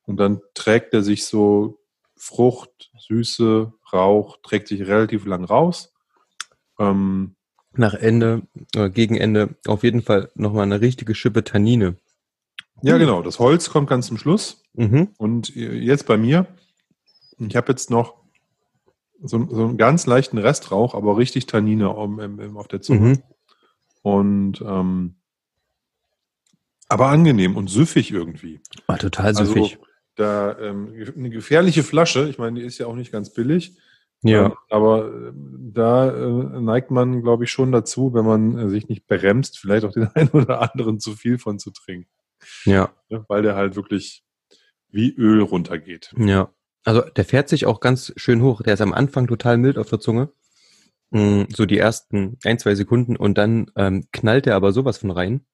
und 0.04 0.18
dann 0.18 0.42
trägt 0.54 0.94
er 0.94 1.04
sich 1.04 1.26
so 1.26 1.79
Frucht, 2.20 2.92
Süße, 3.00 3.74
Rauch, 3.94 4.38
trägt 4.44 4.68
sich 4.68 4.82
relativ 4.82 5.26
lang 5.26 5.46
raus. 5.46 5.94
Ähm, 6.78 7.36
Nach 7.74 7.94
Ende, 7.94 8.44
äh, 8.76 8.90
gegen 8.90 9.16
Ende 9.16 9.56
auf 9.66 9.84
jeden 9.84 10.02
Fall 10.02 10.30
nochmal 10.36 10.64
eine 10.64 10.82
richtige 10.82 11.16
Schippe 11.16 11.44
Tannine. 11.44 11.96
Ja, 12.82 12.98
genau. 12.98 13.22
Das 13.22 13.40
Holz 13.40 13.70
kommt 13.70 13.90
ganz 13.90 14.08
zum 14.08 14.18
Schluss. 14.18 14.64
Mhm. 14.74 15.10
Und 15.18 15.56
jetzt 15.56 16.06
bei 16.06 16.18
mir, 16.18 16.46
ich 17.38 17.56
habe 17.56 17.72
jetzt 17.72 17.90
noch 17.90 18.16
so, 19.22 19.48
so, 19.50 19.66
einen 19.66 19.78
ganz 19.78 20.06
leichten 20.06 20.38
Restrauch, 20.38 20.96
aber 20.96 21.18
richtig 21.18 21.46
Tannine 21.46 21.90
auf 21.90 22.68
der 22.68 22.82
Zunge. 22.82 23.00
Mhm. 23.00 23.24
Und 24.02 24.62
ähm, 24.62 25.16
aber 26.90 27.08
angenehm 27.08 27.56
und 27.56 27.70
süffig 27.70 28.12
irgendwie. 28.12 28.62
War 28.88 28.98
total 28.98 29.36
süffig. 29.36 29.78
Also, 29.78 29.89
da 30.20 30.58
ähm, 30.60 30.94
eine 31.16 31.30
gefährliche 31.30 31.84
Flasche, 31.84 32.28
ich 32.30 32.38
meine, 32.38 32.60
die 32.60 32.66
ist 32.66 32.78
ja 32.78 32.88
auch 32.88 32.96
nicht 32.96 33.12
ganz 33.12 33.34
billig. 33.34 33.78
Ja. 34.22 34.48
Ähm, 34.48 34.54
aber 34.70 35.08
äh, 35.08 35.32
da 35.34 36.10
äh, 36.10 36.62
neigt 36.62 36.92
man, 36.92 37.22
glaube 37.22 37.46
ich, 37.46 37.52
schon 37.52 37.72
dazu, 37.72 38.14
wenn 38.14 38.26
man 38.26 38.58
äh, 38.58 38.70
sich 38.70 38.90
nicht 38.90 39.08
bremst, 39.08 39.60
vielleicht 39.60 39.86
auch 39.86 39.94
den 39.94 40.08
einen 40.14 40.30
oder 40.30 40.62
anderen 40.62 41.00
zu 41.00 41.14
viel 41.14 41.38
von 41.38 41.60
zu 41.60 41.72
trinken. 41.72 42.10
Ja. 42.66 42.92
ja. 43.10 43.24
Weil 43.28 43.42
der 43.44 43.56
halt 43.56 43.76
wirklich 43.76 44.24
wie 44.90 45.14
Öl 45.16 45.42
runtergeht. 45.42 46.14
Ja. 46.18 46.52
Also 46.84 47.02
der 47.02 47.26
fährt 47.26 47.50
sich 47.50 47.66
auch 47.66 47.80
ganz 47.80 48.14
schön 48.16 48.42
hoch. 48.42 48.62
Der 48.62 48.74
ist 48.74 48.82
am 48.82 48.94
Anfang 48.94 49.28
total 49.28 49.58
mild 49.58 49.78
auf 49.78 49.90
der 49.90 50.00
Zunge. 50.00 50.32
Mm, 51.12 51.44
so 51.50 51.66
die 51.66 51.78
ersten 51.78 52.38
ein, 52.44 52.60
zwei 52.60 52.76
Sekunden 52.76 53.16
und 53.16 53.38
dann 53.38 53.72
ähm, 53.76 54.08
knallt 54.12 54.48
er 54.48 54.56
aber 54.56 54.72
sowas 54.72 54.98
von 54.98 55.12
rein. 55.12 55.46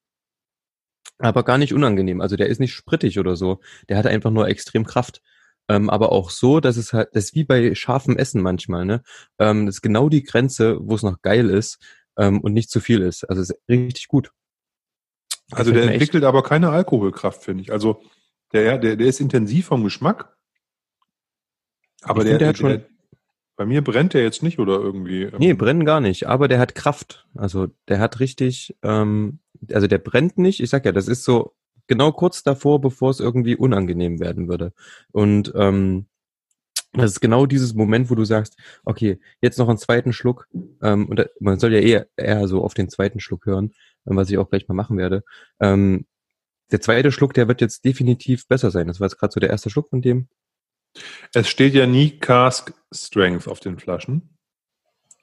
Aber 1.18 1.44
gar 1.44 1.58
nicht 1.58 1.72
unangenehm. 1.72 2.20
Also 2.20 2.36
der 2.36 2.48
ist 2.48 2.60
nicht 2.60 2.74
sprittig 2.74 3.18
oder 3.18 3.36
so. 3.36 3.60
Der 3.88 3.96
hat 3.96 4.06
einfach 4.06 4.30
nur 4.30 4.48
extrem 4.48 4.84
Kraft. 4.84 5.22
Ähm, 5.68 5.90
aber 5.90 6.12
auch 6.12 6.30
so, 6.30 6.60
dass 6.60 6.76
es 6.76 6.92
halt, 6.92 7.08
das 7.12 7.24
ist 7.24 7.34
wie 7.34 7.44
bei 7.44 7.74
scharfem 7.74 8.16
Essen 8.16 8.40
manchmal, 8.40 8.84
ne? 8.84 9.02
Ähm, 9.38 9.66
das 9.66 9.76
ist 9.76 9.82
genau 9.82 10.08
die 10.08 10.22
Grenze, 10.22 10.78
wo 10.80 10.94
es 10.94 11.02
noch 11.02 11.22
geil 11.22 11.50
ist 11.50 11.78
ähm, 12.16 12.40
und 12.40 12.52
nicht 12.52 12.70
zu 12.70 12.80
viel 12.80 13.02
ist. 13.02 13.24
Also 13.24 13.42
ist 13.42 13.54
richtig 13.68 14.06
gut. 14.06 14.30
Also 15.50 15.72
der 15.72 15.90
entwickelt 15.90 16.24
aber 16.24 16.42
keine 16.42 16.70
Alkoholkraft, 16.70 17.42
finde 17.42 17.62
ich. 17.62 17.72
Also 17.72 18.02
der, 18.52 18.78
der, 18.78 18.96
der 18.96 19.06
ist 19.06 19.20
intensiv 19.20 19.66
vom 19.66 19.84
Geschmack. 19.84 20.36
Aber 22.02 22.24
der, 22.24 22.38
der, 22.38 22.54
schon. 22.54 22.68
Der, 22.68 22.86
bei 23.56 23.64
mir 23.64 23.82
brennt 23.82 24.12
der 24.14 24.22
jetzt 24.22 24.42
nicht 24.42 24.58
oder 24.58 24.74
irgendwie. 24.74 25.22
Ähm 25.22 25.38
nee, 25.38 25.54
brennen 25.54 25.84
gar 25.84 26.00
nicht, 26.00 26.26
aber 26.26 26.46
der 26.46 26.58
hat 26.58 26.74
Kraft. 26.74 27.26
Also 27.34 27.68
der 27.88 27.98
hat 28.00 28.20
richtig, 28.20 28.76
ähm, 28.82 29.40
also 29.72 29.86
der 29.86 29.98
brennt 29.98 30.38
nicht. 30.38 30.60
Ich 30.60 30.70
sag 30.70 30.84
ja, 30.84 30.92
das 30.92 31.08
ist 31.08 31.24
so 31.24 31.54
genau 31.86 32.12
kurz 32.12 32.42
davor, 32.42 32.80
bevor 32.80 33.10
es 33.10 33.20
irgendwie 33.20 33.56
unangenehm 33.56 34.20
werden 34.20 34.48
würde. 34.48 34.72
Und 35.12 35.52
ähm, 35.56 36.06
das 36.92 37.12
ist 37.12 37.20
genau 37.20 37.46
dieses 37.46 37.74
Moment, 37.74 38.10
wo 38.10 38.14
du 38.14 38.24
sagst, 38.24 38.56
okay, 38.84 39.20
jetzt 39.40 39.58
noch 39.58 39.68
einen 39.68 39.78
zweiten 39.78 40.12
Schluck. 40.12 40.48
Ähm, 40.82 41.06
und 41.06 41.28
man 41.40 41.58
soll 41.58 41.74
ja 41.74 41.80
eher, 41.80 42.08
eher 42.16 42.48
so 42.48 42.62
auf 42.62 42.74
den 42.74 42.88
zweiten 42.88 43.20
Schluck 43.20 43.46
hören, 43.46 43.72
was 44.04 44.30
ich 44.30 44.38
auch 44.38 44.48
gleich 44.48 44.66
mal 44.68 44.74
machen 44.74 44.96
werde. 44.96 45.22
Ähm, 45.60 46.06
der 46.72 46.80
zweite 46.80 47.12
Schluck, 47.12 47.34
der 47.34 47.48
wird 47.48 47.60
jetzt 47.60 47.84
definitiv 47.84 48.48
besser 48.48 48.70
sein. 48.70 48.88
Das 48.88 48.98
war 48.98 49.06
jetzt 49.06 49.18
gerade 49.18 49.32
so 49.32 49.40
der 49.40 49.50
erste 49.50 49.70
Schluck 49.70 49.88
von 49.88 50.02
dem. 50.02 50.28
Es 51.34 51.48
steht 51.48 51.74
ja 51.74 51.86
nie 51.86 52.18
Cask 52.18 52.72
Strength 52.92 53.46
auf 53.46 53.60
den 53.60 53.78
Flaschen. 53.78 54.35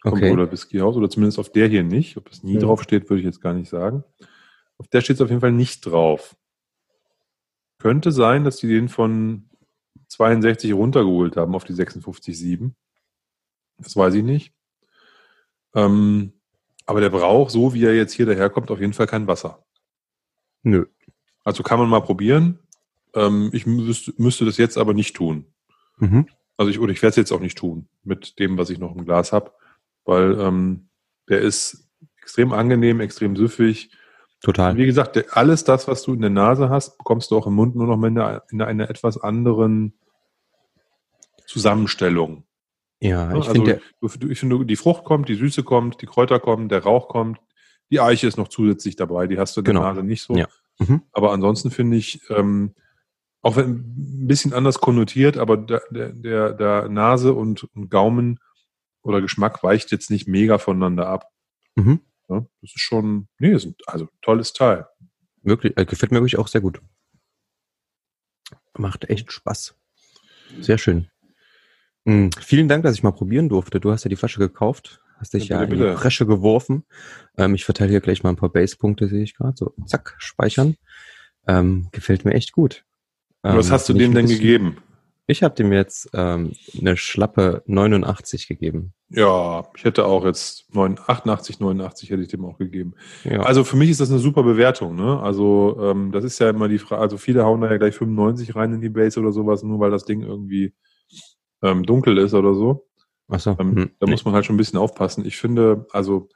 Vom 0.03 0.13
okay. 0.13 0.29
Bruder 0.29 0.51
Whisky 0.51 0.79
House, 0.79 0.97
oder 0.97 1.09
zumindest 1.09 1.39
auf 1.39 1.49
der 1.49 1.69
hier 1.69 1.83
nicht. 1.83 2.17
Ob 2.17 2.29
es 2.29 2.43
nie 2.43 2.55
mhm. 2.55 2.59
drauf 2.59 2.83
steht, 2.83 3.09
würde 3.09 3.21
ich 3.21 3.25
jetzt 3.25 3.39
gar 3.39 3.53
nicht 3.53 3.69
sagen. 3.69 4.03
Auf 4.77 4.87
der 4.89 4.99
steht 4.99 5.15
es 5.15 5.21
auf 5.21 5.29
jeden 5.29 5.39
Fall 5.39 5.53
nicht 5.53 5.85
drauf. 5.85 6.35
Könnte 7.79 8.11
sein, 8.11 8.43
dass 8.43 8.57
die 8.57 8.67
den 8.67 8.89
von 8.89 9.49
62 10.09 10.73
runtergeholt 10.73 11.37
haben 11.37 11.55
auf 11.55 11.63
die 11.63 11.73
56,7. 11.73 12.71
Das 13.77 13.95
weiß 13.95 14.15
ich 14.15 14.23
nicht. 14.23 14.53
Ähm, 15.73 16.33
aber 16.85 16.99
der 16.99 17.09
braucht, 17.09 17.51
so 17.51 17.73
wie 17.73 17.85
er 17.85 17.95
jetzt 17.95 18.11
hier 18.11 18.25
daherkommt, 18.25 18.71
auf 18.71 18.81
jeden 18.81 18.93
Fall 18.93 19.07
kein 19.07 19.27
Wasser. 19.27 19.65
Nö. 20.63 20.85
Also 21.45 21.63
kann 21.63 21.79
man 21.79 21.89
mal 21.89 22.01
probieren. 22.01 22.59
Ähm, 23.15 23.51
ich 23.53 23.65
müsste, 23.65 24.13
müsste 24.17 24.43
das 24.43 24.57
jetzt 24.57 24.77
aber 24.77 24.93
nicht 24.93 25.15
tun. 25.15 25.45
Mhm. 25.97 26.27
Also 26.57 26.71
ich, 26.71 26.79
oder 26.79 26.91
ich 26.91 27.01
werde 27.01 27.11
es 27.11 27.15
jetzt 27.15 27.31
auch 27.31 27.39
nicht 27.39 27.57
tun 27.57 27.87
mit 28.03 28.37
dem, 28.39 28.57
was 28.57 28.69
ich 28.69 28.79
noch 28.79 28.95
im 28.95 29.05
Glas 29.05 29.31
habe, 29.31 29.53
weil 30.05 30.39
ähm, 30.39 30.89
der 31.29 31.41
ist 31.41 31.89
extrem 32.21 32.53
angenehm, 32.53 32.99
extrem 32.99 33.35
süffig. 33.35 33.91
Total. 34.41 34.75
Wie 34.75 34.85
gesagt, 34.85 35.15
der, 35.15 35.25
alles 35.31 35.63
das, 35.63 35.87
was 35.87 36.03
du 36.03 36.13
in 36.13 36.21
der 36.21 36.29
Nase 36.29 36.69
hast, 36.69 36.97
bekommst 36.97 37.31
du 37.31 37.37
auch 37.37 37.47
im 37.47 37.53
Mund 37.53 37.75
nur 37.75 37.87
noch 37.87 38.01
in 38.03 38.17
einer, 38.17 38.43
in 38.51 38.61
einer 38.61 38.89
etwas 38.89 39.17
anderen 39.17 39.93
Zusammenstellung. 41.47 42.43
Ja, 42.99 43.29
ich 43.29 43.47
also 43.47 43.51
finde, 43.51 43.81
ich 44.29 44.39
finde, 44.39 44.65
die 44.65 44.75
Frucht 44.75 45.03
kommt, 45.03 45.27
die 45.27 45.35
Süße 45.35 45.63
kommt, 45.63 46.01
die 46.01 46.05
Kräuter 46.05 46.39
kommen, 46.39 46.69
der 46.69 46.83
Rauch 46.83 47.09
kommt, 47.09 47.39
die 47.91 47.99
Eiche 47.99 48.27
ist 48.27 48.37
noch 48.37 48.47
zusätzlich 48.47 48.95
dabei, 48.95 49.27
die 49.27 49.37
hast 49.37 49.55
du 49.55 49.61
in 49.61 49.65
der 49.65 49.73
genau. 49.73 49.85
Nase 49.85 50.03
nicht 50.03 50.23
so. 50.23 50.35
Ja. 50.35 50.47
Mhm. 50.79 51.03
Aber 51.11 51.31
ansonsten 51.31 51.69
finde 51.69 51.97
ich, 51.97 52.21
ähm, 52.29 52.73
auch 53.41 53.57
wenn 53.57 53.69
ein 53.69 54.27
bisschen 54.27 54.53
anders 54.53 54.79
konnotiert, 54.79 55.37
aber 55.37 55.57
der, 55.57 55.81
der, 55.91 56.53
der 56.53 56.89
Nase 56.89 57.33
und, 57.33 57.65
und 57.75 57.89
Gaumen 57.89 58.39
oder 59.03 59.21
Geschmack 59.21 59.63
weicht 59.63 59.91
jetzt 59.91 60.09
nicht 60.09 60.27
mega 60.27 60.57
voneinander 60.57 61.07
ab. 61.07 61.29
Mhm. 61.75 61.99
Ja, 62.29 62.45
das 62.61 62.71
ist 62.75 62.79
schon, 62.81 63.27
nee, 63.37 63.51
ist 63.53 63.65
ein, 63.65 63.75
also 63.85 64.07
tolles 64.21 64.53
Teil. 64.53 64.87
Wirklich, 65.43 65.77
äh, 65.77 65.85
gefällt 65.85 66.11
mir 66.11 66.19
wirklich 66.19 66.37
auch 66.37 66.47
sehr 66.47 66.61
gut. 66.61 66.81
Macht 68.77 69.09
echt 69.09 69.31
Spaß. 69.31 69.75
Sehr 70.61 70.77
schön. 70.77 71.09
Mhm. 72.05 72.31
Vielen 72.39 72.67
Dank, 72.67 72.83
dass 72.83 72.95
ich 72.95 73.03
mal 73.03 73.11
probieren 73.11 73.49
durfte. 73.49 73.79
Du 73.79 73.91
hast 73.91 74.03
ja 74.03 74.09
die 74.09 74.15
Flasche 74.15 74.39
gekauft. 74.39 75.01
Hast 75.17 75.33
dich 75.33 75.47
Ja, 75.47 75.57
ja, 75.57 75.65
bitte, 75.65 75.73
in 75.73 75.79
die 75.79 75.85
bitte. 75.87 75.99
Bresche 76.01 76.25
geworfen. 76.25 76.85
Ähm, 77.37 77.55
ich 77.55 77.65
verteile 77.65 77.91
hier 77.91 78.01
gleich 78.01 78.23
mal 78.23 78.29
ein 78.29 78.35
paar 78.35 78.49
Base-Punkte, 78.49 79.07
sehe 79.07 79.23
ich 79.23 79.35
gerade. 79.35 79.55
So, 79.55 79.73
zack, 79.85 80.15
speichern. 80.17 80.75
Ähm, 81.47 81.89
gefällt 81.91 82.25
mir 82.25 82.33
echt 82.33 82.51
gut. 82.51 82.85
Ähm, 83.43 83.57
Was 83.57 83.71
hast 83.71 83.89
du 83.89 83.93
dem 83.93 84.13
denn 84.13 84.27
gegeben? 84.27 84.77
Ich 85.25 85.41
habe 85.41 85.55
dem 85.55 85.71
jetzt 85.71 86.09
ähm, 86.13 86.51
eine 86.79 86.97
schlappe 86.97 87.63
89 87.65 88.47
gegeben. 88.47 88.93
Ja, 89.09 89.63
ich 89.77 89.85
hätte 89.85 90.05
auch 90.05 90.25
jetzt 90.25 90.73
9, 90.75 90.99
88, 91.07 91.59
89 91.59 92.09
hätte 92.09 92.21
ich 92.23 92.27
dem 92.27 92.43
auch 92.43 92.57
gegeben. 92.57 92.95
Ja, 93.23 93.41
Also 93.41 93.63
für 93.63 93.77
mich 93.77 93.89
ist 93.89 94.01
das 94.01 94.09
eine 94.09 94.19
super 94.19 94.43
Bewertung. 94.43 94.95
Ne? 94.95 95.19
Also 95.21 95.77
ähm, 95.81 96.11
das 96.11 96.25
ist 96.25 96.39
ja 96.39 96.49
immer 96.49 96.67
die 96.67 96.79
Frage, 96.79 97.01
also 97.01 97.17
viele 97.17 97.45
hauen 97.45 97.61
da 97.61 97.69
ja 97.71 97.77
gleich 97.77 97.95
95 97.95 98.55
rein 98.55 98.73
in 98.73 98.81
die 98.81 98.89
Base 98.89 99.19
oder 99.19 99.31
sowas, 99.31 99.63
nur 99.63 99.79
weil 99.79 99.91
das 99.91 100.03
Ding 100.03 100.23
irgendwie 100.23 100.73
ähm, 101.61 101.83
dunkel 101.83 102.17
ist 102.17 102.33
oder 102.33 102.53
so. 102.53 102.87
Achso, 103.29 103.55
Ähm, 103.59 103.75
hm, 103.75 103.91
da 103.99 104.07
muss 104.07 104.25
man 104.25 104.33
halt 104.33 104.45
schon 104.45 104.55
ein 104.55 104.57
bisschen 104.57 104.79
aufpassen. 104.79 105.25
Ich 105.25 105.37
finde, 105.37 105.87
also 105.91 106.27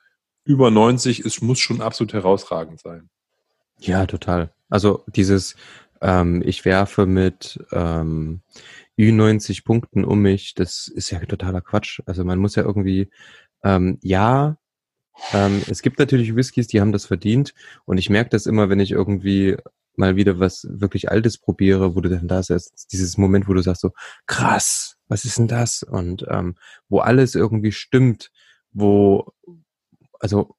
über 0.46 0.72
90 0.72 1.26
ist, 1.26 1.42
muss 1.42 1.60
schon 1.60 1.82
absolut 1.82 2.14
herausragend 2.14 2.80
sein. 2.80 3.10
Ja, 3.80 4.06
total. 4.06 4.54
Also 4.70 5.04
dieses, 5.08 5.56
ähm, 6.02 6.42
ich 6.46 6.66
werfe 6.66 7.06
mit 7.06 7.60
ähm, 7.72 8.42
Ü90 8.98 9.64
Punkten 9.64 10.04
um 10.06 10.22
mich, 10.22 10.54
das 10.56 10.88
ist 10.88 11.12
ja 11.12 11.20
totaler 11.20 11.62
Quatsch. 11.62 12.02
Also 12.06 12.24
man 12.24 12.40
muss 12.40 12.56
ja 12.56 12.64
irgendwie, 12.64 13.10
ähm, 13.64 14.00
ja, 14.02 14.58
ähm, 15.34 15.64
es 15.70 15.82
gibt 15.82 16.00
natürlich 16.00 16.36
Whiskys, 16.36 16.68
die 16.68 16.82
haben 16.82 16.92
das 16.92 17.06
verdient 17.06 17.54
und 17.86 17.98
ich 17.98 18.10
merke 18.10 18.30
das 18.30 18.46
immer, 18.46 18.70
wenn 18.70 18.80
ich 18.80 18.92
irgendwie 18.92 19.58
mal 19.96 20.16
wieder 20.16 20.40
was 20.40 20.68
wirklich 20.70 21.10
Altes 21.10 21.38
probiere, 21.38 21.96
wo 21.96 22.02
du 22.02 22.10
dann 22.10 22.28
da 22.28 22.44
sitzt, 22.44 22.92
dieses 22.94 23.18
Moment, 23.18 23.48
wo 23.48 23.54
du 23.54 23.62
sagst 23.62 23.82
so, 23.82 23.92
krass, 24.28 24.98
was 25.08 25.26
ist 25.26 25.40
denn 25.40 25.48
das? 25.48 25.84
Und 25.84 26.26
ähm, 26.30 26.56
wo 26.88 27.00
alles 27.00 27.36
irgendwie 27.36 27.72
stimmt, 27.72 28.32
wo, 28.72 29.34
also 30.20 30.56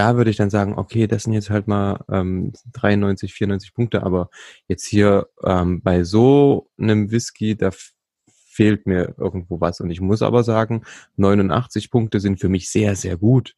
da 0.00 0.16
würde 0.16 0.30
ich 0.30 0.38
dann 0.38 0.48
sagen, 0.48 0.78
okay, 0.78 1.06
das 1.06 1.24
sind 1.24 1.34
jetzt 1.34 1.50
halt 1.50 1.68
mal 1.68 2.02
ähm, 2.10 2.54
93, 2.72 3.34
94 3.34 3.74
Punkte, 3.74 4.02
aber 4.02 4.30
jetzt 4.66 4.86
hier 4.86 5.28
ähm, 5.44 5.82
bei 5.82 6.04
so 6.04 6.70
einem 6.78 7.10
Whisky, 7.10 7.54
da 7.54 7.68
fehlt 8.46 8.86
mir 8.86 9.14
irgendwo 9.18 9.60
was. 9.60 9.78
Und 9.80 9.90
ich 9.90 10.00
muss 10.00 10.22
aber 10.22 10.42
sagen, 10.42 10.84
89 11.16 11.90
Punkte 11.90 12.18
sind 12.18 12.40
für 12.40 12.48
mich 12.48 12.70
sehr, 12.70 12.96
sehr 12.96 13.18
gut. 13.18 13.54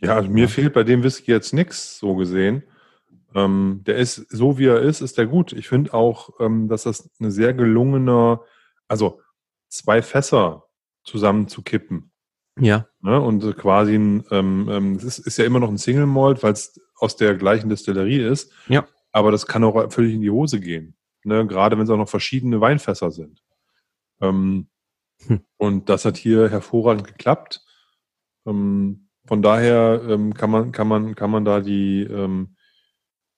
Ja, 0.00 0.16
also 0.16 0.28
mir 0.28 0.48
fehlt 0.48 0.72
bei 0.72 0.82
dem 0.82 1.04
Whisky 1.04 1.30
jetzt 1.30 1.54
nichts 1.54 2.00
so 2.00 2.16
gesehen. 2.16 2.64
Ähm, 3.32 3.82
der 3.86 3.94
ist, 3.94 4.16
so 4.30 4.58
wie 4.58 4.66
er 4.66 4.80
ist, 4.80 5.02
ist 5.02 5.18
der 5.18 5.26
gut. 5.26 5.52
Ich 5.52 5.68
finde 5.68 5.94
auch, 5.94 6.30
ähm, 6.40 6.66
dass 6.66 6.82
das 6.82 7.08
eine 7.20 7.30
sehr 7.30 7.54
gelungene, 7.54 8.40
also 8.88 9.20
zwei 9.68 10.02
Fässer 10.02 10.64
zusammen 11.04 11.46
zu 11.46 11.62
kippen. 11.62 12.10
Ja, 12.60 12.86
Ne? 13.00 13.20
Und 13.20 13.56
quasi 13.56 13.94
ein, 13.94 14.24
ähm, 14.30 14.68
ähm, 14.70 14.92
es 14.96 15.04
ist, 15.04 15.18
ist 15.20 15.38
ja 15.38 15.44
immer 15.44 15.60
noch 15.60 15.68
ein 15.68 15.78
Single 15.78 16.06
Malt, 16.06 16.42
weil 16.42 16.52
es 16.52 16.80
aus 16.96 17.16
der 17.16 17.36
gleichen 17.36 17.68
Destillerie 17.68 18.22
ist. 18.22 18.52
Ja. 18.68 18.86
Aber 19.12 19.30
das 19.30 19.46
kann 19.46 19.64
auch 19.64 19.92
völlig 19.92 20.14
in 20.14 20.20
die 20.20 20.30
Hose 20.30 20.60
gehen. 20.60 20.96
Ne? 21.24 21.46
Gerade 21.46 21.76
wenn 21.76 21.84
es 21.84 21.90
auch 21.90 21.96
noch 21.96 22.08
verschiedene 22.08 22.60
Weinfässer 22.60 23.10
sind. 23.10 23.40
Ähm, 24.20 24.68
Hm. 25.26 25.40
Und 25.56 25.88
das 25.88 26.04
hat 26.04 26.16
hier 26.16 26.48
hervorragend 26.48 27.06
geklappt. 27.06 27.64
Ähm, 28.46 29.08
von 29.26 29.42
daher 29.42 30.02
ähm, 30.08 30.34
kann 30.34 30.50
man, 30.50 30.72
kann 30.72 30.88
man, 30.88 31.14
kann 31.14 31.30
man 31.30 31.44
da 31.44 31.60
die, 31.60 32.02
ähm, 32.02 32.56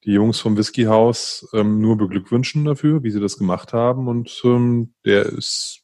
die 0.05 0.13
Jungs 0.13 0.41
vom 0.41 0.57
Whisky 0.57 0.85
House 0.85 1.49
ähm, 1.53 1.81
nur 1.81 1.97
beglückwünschen 1.97 2.65
dafür, 2.65 3.03
wie 3.03 3.11
sie 3.11 3.21
das 3.21 3.39
gemacht 3.39 3.73
haben. 3.73 4.09
Und 4.09 4.41
ähm, 4.45 4.95
der 5.05 5.27
ist 5.27 5.83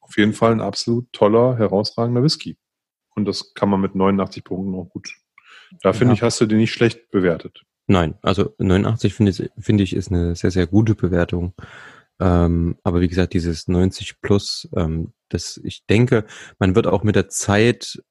auf 0.00 0.16
jeden 0.16 0.32
Fall 0.32 0.52
ein 0.52 0.60
absolut 0.60 1.12
toller, 1.12 1.56
herausragender 1.56 2.22
Whisky. 2.22 2.56
Und 3.14 3.24
das 3.26 3.54
kann 3.54 3.68
man 3.68 3.80
mit 3.80 3.94
89 3.94 4.44
Punkten 4.44 4.74
auch 4.74 4.88
gut. 4.90 5.12
Da 5.82 5.92
finde 5.92 6.12
Ja. 6.12 6.14
ich, 6.14 6.22
hast 6.22 6.40
du 6.40 6.46
den 6.46 6.58
nicht 6.58 6.72
schlecht 6.72 7.10
bewertet. 7.10 7.62
nein, 7.86 8.14
also 8.22 8.54
89 8.58 9.12
finde 9.14 9.30
ich, 9.32 9.50
finde 9.58 9.82
ich 9.84 9.94
ist 9.94 10.10
eine 10.10 10.34
sehr, 10.34 10.50
sehr 10.50 10.66
gute 10.66 10.94
Bewertung. 10.94 11.54
Ähm, 12.20 12.76
aber 12.84 13.00
wie 13.00 13.08
gesagt, 13.08 13.32
dieses 13.34 13.68
90 13.68 14.20
plus, 14.20 14.68
ähm, 14.76 15.12
das, 15.28 15.60
ich 15.64 15.84
denke, 15.86 16.24
man 16.58 16.74
wird 16.74 16.86
auch 16.86 17.02
mit 17.02 17.16
der 17.16 17.28
Zeit, 17.28 18.02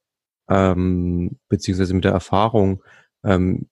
ähm, 0.49 1.39
beziehungsweise 1.49 1.93
mit 1.93 2.03
der 2.03 2.11
Erfahrung, 2.11 2.83
ähm, 3.23 3.69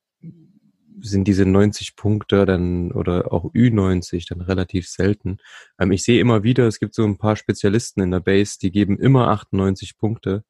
sind 1.01 1.27
diese 1.27 1.45
90 1.45 1.95
Punkte 1.95 2.45
dann 2.45 2.91
oder 2.91 3.31
auch 3.31 3.45
Ü90 3.53 4.25
dann 4.29 4.41
relativ 4.41 4.87
selten. 4.87 5.37
Ähm, 5.79 5.91
ich 5.91 6.03
sehe 6.03 6.19
immer 6.19 6.43
wieder, 6.43 6.67
es 6.67 6.79
gibt 6.79 6.93
so 6.95 7.05
ein 7.05 7.17
paar 7.17 7.35
Spezialisten 7.35 8.01
in 8.01 8.11
der 8.11 8.19
Base, 8.19 8.57
die 8.61 8.71
geben 8.71 8.97
immer 8.99 9.27
98 9.29 9.97
Punkte 9.97 10.43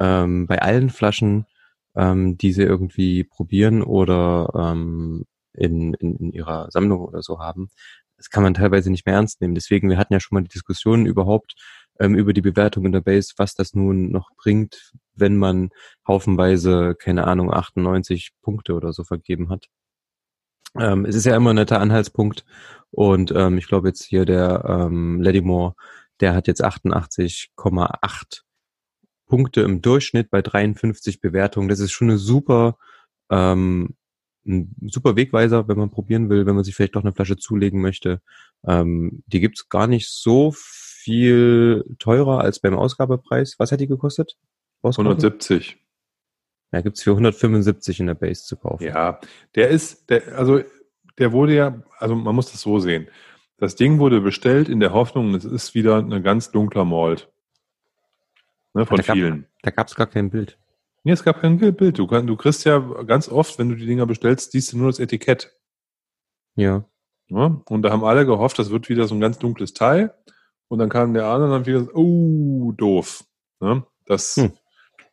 ähm, 0.00 0.46
bei 0.46 0.60
allen 0.60 0.90
Flaschen, 0.90 1.46
ähm, 1.94 2.38
die 2.38 2.52
sie 2.52 2.62
irgendwie 2.62 3.24
probieren 3.24 3.82
oder 3.82 4.50
ähm, 4.56 5.24
in, 5.52 5.94
in, 5.94 6.16
in 6.16 6.32
ihrer 6.32 6.70
Sammlung 6.70 7.00
oder 7.00 7.22
so 7.22 7.38
haben. 7.38 7.70
Das 8.16 8.30
kann 8.30 8.42
man 8.42 8.54
teilweise 8.54 8.90
nicht 8.90 9.06
mehr 9.06 9.14
ernst 9.14 9.40
nehmen. 9.40 9.54
Deswegen, 9.54 9.88
wir 9.88 9.98
hatten 9.98 10.12
ja 10.12 10.20
schon 10.20 10.36
mal 10.36 10.42
die 10.42 10.48
Diskussion 10.48 11.06
überhaupt 11.06 11.54
ähm, 12.00 12.14
über 12.14 12.32
die 12.32 12.40
Bewertung 12.40 12.86
in 12.86 12.92
der 12.92 13.00
Base, 13.00 13.34
was 13.36 13.54
das 13.54 13.74
nun 13.74 14.10
noch 14.10 14.30
bringt, 14.36 14.92
wenn 15.14 15.36
man 15.36 15.70
haufenweise, 16.06 16.94
keine 16.98 17.26
Ahnung, 17.26 17.52
98 17.52 18.32
Punkte 18.42 18.74
oder 18.74 18.92
so 18.92 19.04
vergeben 19.04 19.50
hat. 19.50 19.66
Ähm, 20.78 21.04
es 21.04 21.14
ist 21.14 21.26
ja 21.26 21.36
immer 21.36 21.50
ein 21.50 21.56
netter 21.56 21.80
Anhaltspunkt 21.80 22.44
und 22.90 23.32
ähm, 23.34 23.58
ich 23.58 23.66
glaube 23.66 23.88
jetzt 23.88 24.04
hier 24.04 24.24
der 24.24 24.64
ähm, 24.66 25.20
Ladymore, 25.20 25.74
der 26.20 26.34
hat 26.34 26.46
jetzt 26.46 26.64
88,8 26.64 28.42
Punkte 29.30 29.62
im 29.62 29.80
Durchschnitt 29.80 30.28
bei 30.30 30.42
53 30.42 31.20
Bewertungen. 31.20 31.68
Das 31.68 31.80
ist 31.80 31.92
schon 31.92 32.10
eine 32.10 32.18
super, 32.18 32.76
ähm, 33.30 33.94
ein 34.46 34.74
super 34.90 35.16
Wegweiser, 35.16 35.68
wenn 35.68 35.78
man 35.78 35.90
probieren 35.90 36.28
will, 36.28 36.44
wenn 36.44 36.56
man 36.56 36.64
sich 36.64 36.74
vielleicht 36.74 36.96
doch 36.96 37.04
eine 37.04 37.14
Flasche 37.14 37.38
zulegen 37.38 37.80
möchte. 37.80 38.20
Ähm, 38.66 39.22
die 39.26 39.40
gibt's 39.40 39.68
gar 39.68 39.86
nicht 39.86 40.10
so 40.10 40.52
viel 40.54 41.84
teurer 41.98 42.40
als 42.40 42.58
beim 42.60 42.74
Ausgabepreis. 42.74 43.54
Was 43.58 43.72
hat 43.72 43.80
die 43.80 43.86
gekostet? 43.86 44.36
Ausgabe? 44.82 45.10
170. 45.10 45.78
Ja, 46.72 46.80
gibt's 46.82 47.02
für 47.02 47.10
175 47.10 48.00
in 48.00 48.06
der 48.06 48.14
Base 48.14 48.44
zu 48.44 48.56
kaufen. 48.56 48.84
Ja, 48.84 49.20
der 49.54 49.68
ist, 49.68 50.10
der, 50.10 50.36
also 50.36 50.60
der 51.18 51.32
wurde 51.32 51.54
ja, 51.54 51.82
also 51.98 52.14
man 52.14 52.34
muss 52.34 52.50
das 52.52 52.60
so 52.60 52.78
sehen. 52.78 53.08
Das 53.58 53.76
Ding 53.76 53.98
wurde 53.98 54.20
bestellt 54.20 54.68
in 54.68 54.80
der 54.80 54.92
Hoffnung, 54.92 55.34
es 55.34 55.44
ist 55.44 55.74
wieder 55.74 55.98
ein 55.98 56.22
ganz 56.22 56.50
dunkler 56.50 56.84
Malt. 56.84 57.30
Ne, 58.74 58.86
von 58.86 58.96
Da 58.96 59.02
gab- 59.02 59.14
vielen. 59.16 59.46
Da 59.62 59.70
gab's 59.70 59.94
gar 59.94 60.06
kein 60.06 60.30
Bild. 60.30 60.58
Nee, 61.02 61.12
es 61.12 61.24
gab 61.24 61.40
kein 61.40 61.58
Bild. 61.58 61.98
Du, 61.98 62.06
kann, 62.06 62.26
du 62.26 62.36
kriegst 62.36 62.64
ja 62.64 62.78
ganz 62.78 63.28
oft, 63.28 63.58
wenn 63.58 63.68
du 63.70 63.74
die 63.74 63.86
Dinger 63.86 64.06
bestellst, 64.06 64.52
siehst 64.52 64.72
du 64.72 64.78
nur 64.78 64.88
das 64.88 64.98
Etikett. 64.98 65.50
Ja. 66.56 66.84
Ne? 67.28 67.62
Und 67.68 67.82
da 67.82 67.90
haben 67.90 68.04
alle 68.04 68.26
gehofft, 68.26 68.58
das 68.58 68.70
wird 68.70 68.88
wieder 68.88 69.06
so 69.06 69.14
ein 69.14 69.20
ganz 69.20 69.38
dunkles 69.38 69.72
Teil. 69.72 70.14
Und 70.68 70.78
dann 70.78 70.88
kam 70.88 71.14
der 71.14 71.26
andere 71.26 71.46
und 71.46 71.50
dann 71.52 71.66
wieder, 71.66 71.84
so, 71.84 71.90
oh, 71.94 72.72
doof. 72.72 73.24
Ne? 73.60 73.84
Das 74.04 74.36
Hm. 74.36 74.52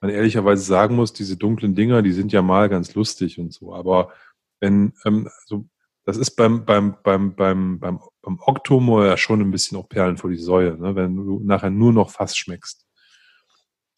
man 0.02 0.12
ehrlicherweise 0.12 0.64
sagen 0.64 0.96
muss, 0.96 1.14
diese 1.14 1.38
dunklen 1.38 1.74
Dinger, 1.74 2.02
die 2.02 2.12
sind 2.12 2.32
ja 2.32 2.42
mal 2.42 2.70
ganz 2.70 2.94
lustig 2.96 3.40
und 3.40 3.54
so. 3.54 3.74
Aber 3.74 4.12
wenn, 4.60 4.94
ähm, 5.06 5.30
also, 5.42 5.66
das 6.06 6.18
ist 6.18 6.32
beim, 6.32 6.66
beim, 6.66 6.98
beim, 7.04 7.36
beim, 7.36 7.80
beim, 7.80 8.00
beim 8.22 8.40
Oktomo 8.42 9.04
ja 9.04 9.18
schon 9.18 9.42
ein 9.42 9.52
bisschen 9.52 9.78
auch 9.78 9.88
Perlen 9.90 10.18
vor 10.18 10.30
die 10.30 10.38
Säue, 10.38 10.78
ne? 10.78 10.96
wenn 10.96 11.16
du 11.16 11.40
nachher 11.44 11.70
nur 11.70 11.94
noch 11.94 12.10
Fass 12.12 12.36
schmeckst. 12.36 12.86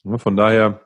Ne? 0.04 0.20
Von 0.20 0.36
daher, 0.36 0.86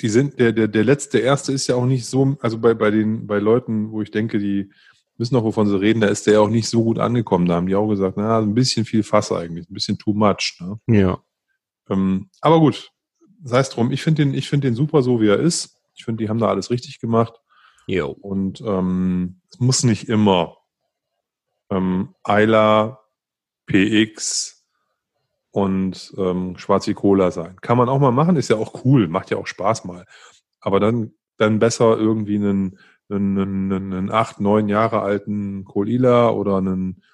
die 0.00 0.08
sind, 0.08 0.38
der, 0.38 0.52
der, 0.52 0.68
der 0.68 0.84
letzte, 0.84 1.18
der 1.18 1.26
erste 1.26 1.52
ist 1.52 1.66
ja 1.66 1.76
auch 1.76 1.86
nicht 1.86 2.06
so, 2.06 2.36
also 2.40 2.58
bei, 2.58 2.74
bei 2.74 2.90
den, 2.90 3.26
bei 3.26 3.38
Leuten, 3.38 3.90
wo 3.92 4.02
ich 4.02 4.10
denke, 4.10 4.38
die 4.38 4.70
wissen 5.16 5.36
auch, 5.36 5.44
wovon 5.44 5.68
sie 5.68 5.80
reden, 5.80 6.00
da 6.00 6.08
ist 6.08 6.26
der 6.26 6.34
ja 6.34 6.40
auch 6.40 6.48
nicht 6.48 6.68
so 6.68 6.82
gut 6.82 6.98
angekommen. 6.98 7.46
Da 7.46 7.54
haben 7.54 7.66
die 7.66 7.76
auch 7.76 7.88
gesagt, 7.88 8.16
na, 8.16 8.38
ein 8.38 8.54
bisschen 8.54 8.84
viel 8.84 9.02
Fass 9.02 9.30
eigentlich, 9.30 9.68
ein 9.70 9.74
bisschen 9.74 9.98
too 9.98 10.12
much. 10.12 10.58
Ne? 10.60 10.78
Ja. 10.88 11.22
Ähm, 11.88 12.30
aber 12.40 12.58
gut, 12.58 12.90
sei 13.44 13.60
es 13.60 13.70
drum. 13.70 13.92
Ich 13.92 14.02
finde 14.02 14.24
den, 14.24 14.34
ich 14.34 14.48
finde 14.48 14.68
den 14.68 14.74
super 14.74 15.02
so, 15.02 15.20
wie 15.20 15.28
er 15.28 15.38
ist. 15.38 15.78
Ich 15.94 16.04
finde, 16.04 16.24
die 16.24 16.28
haben 16.28 16.40
da 16.40 16.48
alles 16.48 16.70
richtig 16.70 16.98
gemacht. 16.98 17.34
Jo. 17.86 18.10
Und 18.10 18.60
ähm, 18.62 19.40
es 19.50 19.60
muss 19.60 19.84
nicht 19.84 20.08
immer 20.08 20.56
ähm, 21.70 22.14
Ayla, 22.22 23.00
PX 23.66 24.63
und 25.54 26.12
ähm, 26.18 26.58
Schwarzi 26.58 26.94
Cola 26.94 27.30
sein. 27.30 27.54
Kann 27.60 27.78
man 27.78 27.88
auch 27.88 28.00
mal 28.00 28.10
machen, 28.10 28.34
ist 28.34 28.50
ja 28.50 28.56
auch 28.56 28.84
cool, 28.84 29.06
macht 29.06 29.30
ja 29.30 29.36
auch 29.36 29.46
Spaß 29.46 29.84
mal. 29.84 30.04
Aber 30.60 30.80
dann, 30.80 31.12
dann 31.38 31.60
besser 31.60 31.96
irgendwie 31.96 32.34
einen, 32.34 32.80
einen, 33.08 33.38
einen, 33.38 33.92
einen 33.92 34.10
acht, 34.10 34.40
neun 34.40 34.68
Jahre 34.68 35.02
alten 35.02 35.64
Colila 35.64 36.30
oder 36.30 36.56
einen 36.56 37.04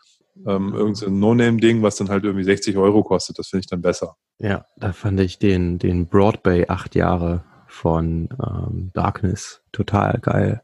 ähm, 0.47 0.73
irgendein 0.73 1.19
No-Name-Ding, 1.19 1.83
was 1.83 1.97
dann 1.97 2.09
halt 2.09 2.25
irgendwie 2.25 2.45
60 2.45 2.79
Euro 2.79 3.03
kostet. 3.05 3.39
Das 3.39 3.49
finde 3.49 3.61
ich 3.61 3.67
dann 3.67 3.83
besser. 3.83 4.17
Ja, 4.39 4.65
da 4.79 4.95
fand 4.95 5.21
ich 5.21 5.39
den, 5.39 5.79
den 5.79 6.07
Broadway 6.07 6.67
acht 6.67 6.95
Jahre 6.95 7.45
von 7.67 8.31
ähm, 8.43 8.91
Darkness 8.95 9.61
total 9.71 10.19
geil. 10.19 10.63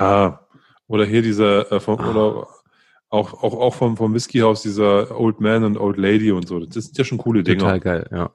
Ja, 0.00 0.40
oder 0.88 1.04
hier 1.04 1.22
dieser, 1.22 1.70
äh, 1.70 1.78
vom, 1.78 2.00
Ah. 2.00 2.10
oder 2.10 2.48
auch, 3.08 3.34
auch, 3.42 3.54
auch 3.54 3.74
vom, 3.74 3.96
vom 3.96 4.14
Whiskyhaus, 4.14 4.62
dieser 4.62 5.18
Old 5.18 5.40
Man 5.40 5.64
und 5.64 5.76
Old 5.78 5.96
Lady 5.96 6.32
und 6.32 6.48
so. 6.48 6.60
Das 6.60 6.84
sind 6.86 6.98
ja 6.98 7.04
schon 7.04 7.18
coole 7.18 7.42
Dinger. 7.42 7.60
Total 7.60 7.80
geil, 7.80 8.08
ja. 8.10 8.34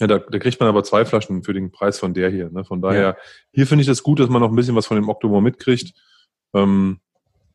Ja, 0.00 0.06
da, 0.06 0.18
da 0.18 0.38
kriegt 0.38 0.58
man 0.58 0.68
aber 0.68 0.82
zwei 0.82 1.04
Flaschen 1.04 1.42
für 1.44 1.52
den 1.52 1.70
Preis 1.70 1.98
von 1.98 2.14
der 2.14 2.30
hier. 2.30 2.50
Ne? 2.50 2.64
Von 2.64 2.80
daher, 2.80 3.00
Ja. 3.02 3.16
hier 3.52 3.66
finde 3.66 3.82
ich 3.82 3.86
das 3.86 4.02
gut, 4.02 4.18
dass 4.18 4.30
man 4.30 4.40
noch 4.40 4.48
ein 4.48 4.56
bisschen 4.56 4.74
was 4.74 4.86
von 4.86 4.96
dem 4.96 5.10
Octomore 5.10 5.42
mitkriegt. 5.42 5.92
Ähm, 6.54 7.00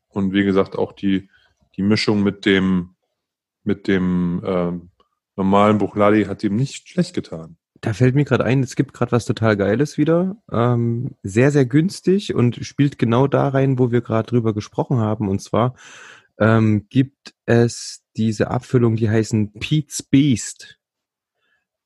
und 0.08 0.32
wie 0.32 0.44
gesagt, 0.44 0.76
auch 0.78 0.92
die, 0.92 1.28
die 1.76 1.82
Mischung 1.82 2.22
mit 2.22 2.46
dem, 2.46 2.94
mit 3.64 3.88
dem 3.88 4.40
ähm, 4.46 4.90
normalen 5.34 5.78
Buchladi 5.78 6.24
hat 6.24 6.44
ihm 6.44 6.54
nicht 6.54 6.88
schlecht 6.88 7.14
getan. 7.14 7.56
Da 7.80 7.92
fällt 7.92 8.14
mir 8.14 8.24
gerade 8.24 8.44
ein, 8.44 8.62
es 8.62 8.76
gibt 8.76 8.94
gerade 8.94 9.12
was 9.12 9.26
total 9.26 9.56
Geiles 9.56 9.98
wieder. 9.98 10.36
Ähm, 10.50 11.16
sehr, 11.22 11.50
sehr 11.50 11.66
günstig 11.66 12.34
und 12.34 12.56
spielt 12.64 12.98
genau 12.98 13.26
da 13.26 13.48
rein, 13.48 13.78
wo 13.78 13.90
wir 13.90 14.00
gerade 14.00 14.28
drüber 14.28 14.54
gesprochen 14.54 14.98
haben. 14.98 15.28
Und 15.28 15.40
zwar 15.40 15.74
ähm, 16.38 16.86
gibt 16.88 17.34
es 17.44 18.02
diese 18.16 18.50
Abfüllung, 18.50 18.96
die 18.96 19.10
heißen 19.10 19.52
Pete's 19.54 20.02
Beast. 20.02 20.78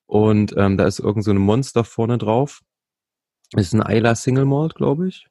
Und 0.06 0.54
ähm, 0.56 0.76
da 0.76 0.86
ist 0.86 0.98
irgend 0.98 1.24
so 1.24 1.30
ein 1.30 1.38
Monster 1.38 1.84
vorne 1.84 2.18
drauf. 2.18 2.62
Ist 3.56 3.74
ein 3.74 3.82
Isla 3.82 4.14
Single 4.14 4.44
Malt, 4.44 4.74
glaube 4.74 5.08
ich. 5.08 5.28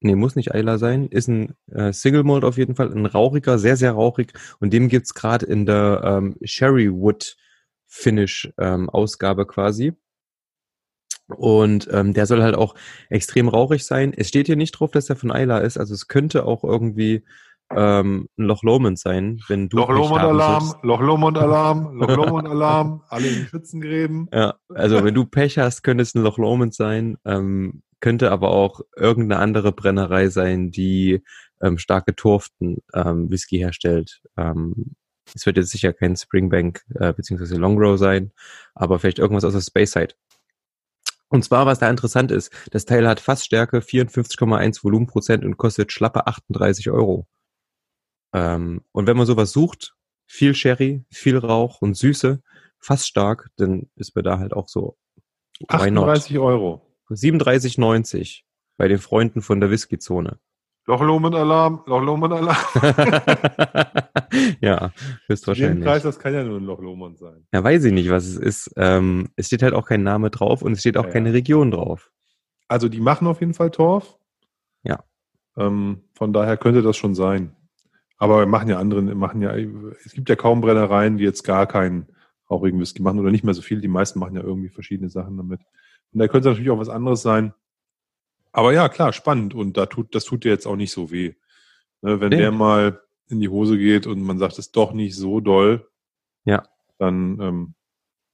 Nee, 0.00 0.16
muss 0.16 0.34
nicht 0.34 0.48
Isla 0.52 0.78
sein. 0.78 1.06
Ist 1.06 1.28
ein 1.28 1.54
äh, 1.70 1.92
Single 1.92 2.24
Malt 2.24 2.44
auf 2.44 2.58
jeden 2.58 2.74
Fall. 2.74 2.92
Ein 2.92 3.06
rauchiger, 3.06 3.58
sehr, 3.58 3.76
sehr 3.76 3.92
rauchig. 3.92 4.32
Und 4.58 4.72
dem 4.72 4.88
gibt's 4.88 5.14
gerade 5.14 5.46
in 5.46 5.66
der 5.66 6.02
ähm, 6.04 6.36
Sherry 6.42 6.92
Wood 6.92 7.36
Finish 7.92 8.50
ähm, 8.58 8.88
Ausgabe 8.88 9.46
quasi. 9.46 9.92
Und 11.28 11.88
ähm, 11.92 12.14
der 12.14 12.26
soll 12.26 12.42
halt 12.42 12.54
auch 12.54 12.74
extrem 13.10 13.48
rauchig 13.48 13.84
sein. 13.84 14.12
Es 14.16 14.28
steht 14.28 14.46
hier 14.46 14.56
nicht 14.56 14.72
drauf, 14.72 14.90
dass 14.90 15.06
der 15.06 15.16
von 15.16 15.30
Isla 15.30 15.58
ist. 15.58 15.76
Also 15.76 15.92
es 15.92 16.08
könnte 16.08 16.46
auch 16.46 16.64
irgendwie 16.64 17.22
ähm, 17.70 18.28
ein 18.38 18.44
Loch 18.44 18.62
Lomond 18.62 18.98
sein, 18.98 19.40
wenn 19.48 19.68
du 19.68 19.76
Loch 19.76 19.90
Lomond 19.90 20.22
Alarm. 20.22 20.74
Loch 20.82 21.00
Lomond 21.00 21.38
Alarm, 21.38 21.94
Loch 21.98 22.16
Lomond 22.16 22.48
Alarm, 22.48 23.02
alle 23.08 23.28
in 23.28 23.46
Schützengräben. 23.46 24.28
Ja, 24.32 24.54
also 24.70 25.04
wenn 25.04 25.14
du 25.14 25.26
Pech 25.26 25.58
hast, 25.58 25.82
könnte 25.82 26.02
es 26.02 26.14
ein 26.14 26.22
Loch 26.22 26.38
Lomond 26.38 26.74
sein, 26.74 27.18
ähm, 27.24 27.82
könnte 28.00 28.30
aber 28.30 28.50
auch 28.50 28.80
irgendeine 28.96 29.40
andere 29.40 29.72
Brennerei 29.72 30.28
sein, 30.28 30.70
die 30.70 31.22
ähm, 31.62 31.78
stark 31.78 32.06
geturften 32.06 32.78
ähm, 32.94 33.30
Whisky 33.30 33.58
herstellt. 33.58 34.20
Ähm, 34.36 34.94
es 35.34 35.46
wird 35.46 35.56
jetzt 35.56 35.70
sicher 35.70 35.92
kein 35.92 36.16
Springbank 36.16 36.84
äh, 36.94 37.12
beziehungsweise 37.12 37.56
Longrow 37.56 37.98
sein, 37.98 38.32
aber 38.74 38.98
vielleicht 38.98 39.18
irgendwas 39.18 39.44
aus 39.44 39.52
der 39.52 39.60
Space 39.60 39.92
Side. 39.92 40.14
Und 41.28 41.44
zwar, 41.44 41.64
was 41.64 41.78
da 41.78 41.88
interessant 41.88 42.30
ist, 42.30 42.52
das 42.72 42.84
Teil 42.84 43.08
hat 43.08 43.18
Fassstärke 43.18 43.78
54,1 43.78 44.84
Volumenprozent 44.84 45.44
und 45.44 45.56
kostet 45.56 45.90
schlappe 45.90 46.26
38 46.26 46.90
Euro. 46.90 47.26
Ähm, 48.34 48.82
und 48.92 49.06
wenn 49.06 49.16
man 49.16 49.26
sowas 49.26 49.52
sucht, 49.52 49.94
viel 50.26 50.54
Sherry, 50.54 51.04
viel 51.10 51.38
Rauch 51.38 51.80
und 51.80 51.96
Süße, 51.96 52.42
fast 52.78 53.06
stark, 53.06 53.48
dann 53.56 53.88
ist 53.96 54.14
mir 54.14 54.22
da 54.22 54.38
halt 54.38 54.52
auch 54.52 54.68
so. 54.68 54.98
why 55.68 55.90
not? 55.90 56.08
38 56.08 56.38
Euro. 56.38 56.86
37,90 57.08 58.42
bei 58.76 58.88
den 58.88 58.98
Freunden 58.98 59.42
von 59.42 59.60
der 59.60 59.70
Whisky-Zone. 59.70 60.38
Loch 60.86 61.00
Lomond 61.00 61.34
Alarm, 61.34 61.82
Loch 61.86 62.02
Lomond 62.02 62.32
Alarm. 62.32 62.56
ja, 64.60 64.88
Den 64.88 64.92
höchstwahrscheinlich. 65.28 65.84
Preis, 65.84 66.02
das 66.02 66.18
kann 66.18 66.34
ja 66.34 66.42
nur 66.42 66.58
ein 66.58 66.64
Loch 66.64 66.80
Lomond 66.80 67.18
sein. 67.18 67.46
Ja, 67.52 67.62
weiß 67.62 67.84
ich 67.84 67.92
nicht, 67.92 68.10
was 68.10 68.24
es 68.24 68.36
ist. 68.36 68.72
Ähm, 68.76 69.28
es 69.36 69.46
steht 69.46 69.62
halt 69.62 69.74
auch 69.74 69.86
kein 69.86 70.02
Name 70.02 70.30
drauf 70.30 70.62
und 70.62 70.72
es 70.72 70.80
steht 70.80 70.96
auch 70.96 71.02
Ja, 71.04 71.08
ja. 71.08 71.12
keine 71.12 71.32
Region 71.32 71.70
drauf. 71.70 72.10
Also 72.68 72.88
die 72.88 73.00
machen 73.00 73.26
auf 73.26 73.40
jeden 73.40 73.54
Fall 73.54 73.70
Torf. 73.70 74.18
Ja. 74.82 75.04
Ähm, 75.56 76.02
von 76.14 76.32
daher 76.32 76.56
könnte 76.56 76.82
das 76.82 76.96
schon 76.96 77.14
sein. 77.14 77.54
Aber 78.16 78.38
wir 78.40 78.46
machen 78.46 78.68
ja 78.68 78.78
andere, 78.78 79.02
machen 79.02 79.42
ja, 79.42 79.54
es 80.04 80.12
gibt 80.12 80.28
ja 80.28 80.36
kaum 80.36 80.60
Brennereien, 80.60 81.18
die 81.18 81.24
jetzt 81.24 81.42
gar 81.42 81.66
keinen 81.66 82.06
rauchigen 82.50 82.80
Whisky 82.80 83.02
machen 83.02 83.18
oder 83.20 83.30
nicht 83.30 83.44
mehr 83.44 83.54
so 83.54 83.62
viel. 83.62 83.80
Die 83.80 83.88
meisten 83.88 84.18
machen 84.18 84.36
ja 84.36 84.42
irgendwie 84.42 84.68
verschiedene 84.68 85.10
Sachen 85.10 85.36
damit. 85.36 85.60
Und 86.12 86.20
da 86.20 86.28
könnte 86.28 86.48
natürlich 86.48 86.70
auch 86.70 86.78
was 86.78 86.88
anderes 86.88 87.22
sein. 87.22 87.52
Aber 88.52 88.72
ja, 88.72 88.88
klar, 88.88 89.12
spannend. 89.12 89.54
Und 89.54 89.76
da 89.76 89.86
tut, 89.86 90.14
das 90.14 90.24
tut 90.24 90.44
dir 90.44 90.50
jetzt 90.50 90.66
auch 90.66 90.76
nicht 90.76 90.92
so 90.92 91.10
weh. 91.10 91.34
Ne, 92.02 92.20
wenn 92.20 92.30
Nee. 92.30 92.36
der 92.38 92.52
mal 92.52 93.00
in 93.28 93.40
die 93.40 93.48
Hose 93.48 93.78
geht 93.78 94.06
und 94.06 94.20
man 94.22 94.38
sagt, 94.38 94.52
es 94.54 94.66
ist 94.66 94.76
doch 94.76 94.92
nicht 94.92 95.16
so 95.16 95.40
doll, 95.40 95.88
Ja. 96.44 96.64
dann 96.98 97.40
ähm, 97.40 97.74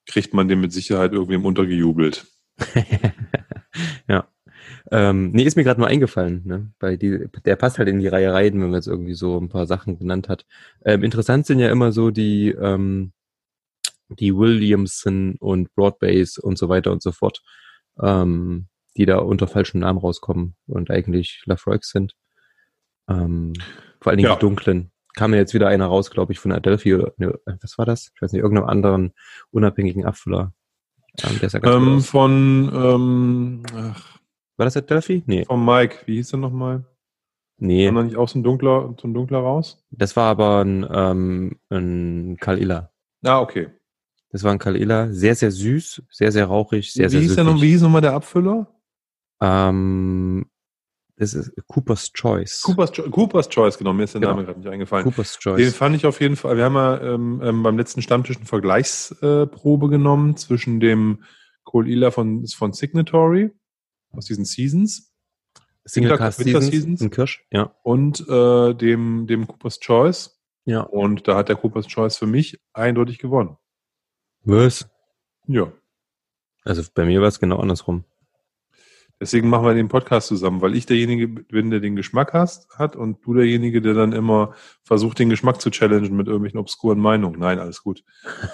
kriegt 0.06 0.34
man 0.34 0.48
dem 0.48 0.60
mit 0.60 0.72
Sicherheit 0.72 1.12
irgendwem 1.12 1.44
untergejubelt. 1.44 2.26
ja. 4.08 4.26
Ähm, 4.90 5.30
nee, 5.30 5.44
ist 5.44 5.56
mir 5.56 5.64
gerade 5.64 5.80
nur 5.80 5.88
eingefallen, 5.88 6.42
ne? 6.46 6.72
Weil 6.80 6.96
die, 6.98 7.26
der 7.44 7.56
passt 7.56 7.78
halt 7.78 7.88
in 7.88 8.00
die 8.00 8.08
Reihe 8.08 8.32
rein, 8.32 8.54
wenn 8.54 8.70
man 8.70 8.74
jetzt 8.74 8.86
irgendwie 8.88 9.14
so 9.14 9.38
ein 9.38 9.48
paar 9.48 9.66
Sachen 9.66 9.98
genannt 9.98 10.28
hat. 10.28 10.46
Ähm, 10.84 11.04
interessant 11.04 11.46
sind 11.46 11.58
ja 11.58 11.70
immer 11.70 11.92
so 11.92 12.10
die, 12.10 12.50
ähm, 12.50 13.12
die 14.08 14.34
Williamson 14.34 15.36
und 15.38 15.74
Broadbase 15.74 16.40
und 16.40 16.56
so 16.58 16.68
weiter 16.70 16.90
und 16.92 17.02
so 17.02 17.12
fort, 17.12 17.42
ähm, 18.02 18.66
die 18.99 19.07
da 19.07 19.18
unter 19.18 19.46
falschen 19.46 19.78
Namen 19.80 19.99
rauskommen 19.99 20.55
und 20.66 20.90
eigentlich 20.90 21.42
Lafroix 21.46 21.78
sind. 21.88 22.14
Ähm, 23.09 23.55
vor 24.01 24.11
allen 24.11 24.18
Dingen 24.18 24.28
Ja. 24.28 24.34
die 24.34 24.40
dunklen. 24.40 24.90
Kam 25.14 25.32
ja 25.32 25.40
jetzt 25.40 25.55
wieder 25.55 25.68
einer 25.68 25.86
raus, 25.86 26.11
glaube 26.11 26.32
ich, 26.32 26.38
von 26.38 26.53
Adelphi 26.53 26.94
oder 26.94 27.12
ne, 27.16 27.38
was 27.62 27.78
war 27.78 27.86
das? 27.86 28.11
Ich 28.14 28.20
weiß 28.22 28.32
nicht, 28.32 28.42
irgendeinem 28.42 28.68
anderen 28.68 29.12
unabhängigen 29.51 30.05
Abfüller. 30.05 30.53
Ähm, 31.24 31.38
gut 31.40 31.64
Ähm, 31.64 32.01
von, 32.03 32.70
ähm, 32.74 33.62
ach, 33.74 34.18
War 34.57 34.66
das 34.66 34.76
Adelphi? 34.76 35.22
Nee. 35.26 35.44
von 35.46 35.64
Mike, 35.64 36.01
wie 36.07 36.16
hieß 36.16 36.30
der 36.30 36.38
nochmal? 36.40 36.84
Nee, 37.57 37.86
Kam 37.86 37.96
da 37.96 38.03
nicht 38.05 38.16
auch 38.16 38.28
so 38.28 38.38
ein 38.38 38.44
dunkler, 38.44 38.94
so 39.01 39.09
ein 39.09 39.14
dunkler 39.14 39.38
raus? 39.38 39.84
das 39.90 40.14
war 40.14 40.26
aber 40.30 40.64
ein, 40.64 40.86
ähm, 40.92 41.59
ein 41.70 42.36
Kalila. 42.40 42.92
Ah, 43.24 43.40
okay. 43.40 43.68
Das 44.30 44.44
war 44.44 44.53
ein 44.53 44.59
Kalila, 44.59 45.09
sehr, 45.12 45.34
sehr 45.34 45.51
süß, 45.51 46.03
sehr, 46.11 46.30
sehr 46.30 46.44
rauchig, 46.46 46.92
sehr, 46.92 47.07
wie, 47.07 47.11
sehr 47.12 47.20
hieß 47.22 47.34
der 47.34 47.44
süffig. 47.44 47.55
noch, 47.57 47.62
wie 47.62 47.70
hieß 47.70 47.82
nochmal 47.82 48.03
der 48.03 48.12
Abfüller? 48.12 48.68
Ähm, 49.41 50.47
das 51.16 51.34
ist 51.34 51.53
Cooper's 51.66 52.12
Choice. 52.12 52.62
Cooper's, 52.62 52.93
Cho- 52.93 53.11
Cooper's 53.11 53.49
Choice, 53.49 53.76
genau, 53.78 53.93
mir 53.93 54.05
ist 54.05 54.14
der 54.14 54.20
Genau. 54.20 54.34
Name 54.34 54.45
gerade 54.47 54.61
nicht 54.61 54.68
eingefallen. 54.68 55.05
Cooper's 55.05 55.32
Den 55.39 55.41
Choice. 55.57 55.74
fand 55.74 55.97
ich 55.97 56.07
auf 56.07 56.20
jeden 56.20 56.36
Fall, 56.36 56.57
wir 56.57 56.64
haben 56.64 56.74
ja 56.76 57.01
ähm, 57.01 57.41
ähm, 57.43 57.62
beim 57.62 57.76
letzten 57.76 58.03
Stammtisch 58.03 58.36
eine 58.36 58.47
Vergleichsprobe 58.47 59.89
genommen 59.89 60.36
zwischen 60.36 60.78
dem 60.80 61.24
Cole 61.64 61.89
Ila 61.91 62.11
von, 62.12 62.47
von 62.47 62.72
Signatory 62.72 63.51
aus 64.12 64.26
diesen 64.26 64.45
Seasons 64.45 65.12
Single 65.84 66.11
Winter- 66.12 66.24
Cast 66.24 66.39
Winter 66.45 66.61
Seasons, 66.61 66.70
Seasons. 66.74 67.01
in 67.01 67.11
Kirsch. 67.11 67.45
Ja. 67.51 67.74
und 67.82 68.20
äh, 68.28 68.74
dem, 68.74 69.26
dem 69.26 69.47
Cooper's 69.47 69.80
Choice. 69.80 70.39
Ja. 70.66 70.82
Und 70.82 71.26
da 71.26 71.34
hat 71.36 71.49
der 71.49 71.57
Cooper's 71.57 71.86
Choice 71.89 72.16
für 72.18 72.26
mich 72.26 72.61
eindeutig 72.74 73.18
gewonnen. 73.18 73.57
Was? 74.45 74.89
Ja. 75.47 75.72
Also 76.62 76.82
bei 76.95 77.07
mir 77.07 77.20
war 77.22 77.28
es 77.28 77.41
genau 77.41 77.57
andersrum. 77.59 78.05
Deswegen 79.20 79.48
machen 79.48 79.64
wir 79.66 79.74
den 79.74 79.88
Podcast 79.88 80.28
zusammen, 80.28 80.60
weil 80.60 80.76
ich 80.76 80.86
derjenige 80.86 81.26
bin, 81.26 81.70
der 81.70 81.80
den 81.80 81.96
Geschmack 81.96 82.32
hast, 82.34 82.68
hat 82.78 82.94
und 82.94 83.18
du 83.24 83.34
derjenige, 83.34 83.82
der 83.82 83.94
dann 83.94 84.12
immer 84.12 84.54
versucht, 84.84 85.18
den 85.18 85.28
Geschmack 85.28 85.60
zu 85.60 85.70
challengen 85.70 86.16
mit 86.16 86.28
irgendwelchen 86.28 86.60
obskuren 86.60 87.00
Meinungen. 87.00 87.40
Nein, 87.40 87.58
alles 87.58 87.82
gut. 87.82 88.04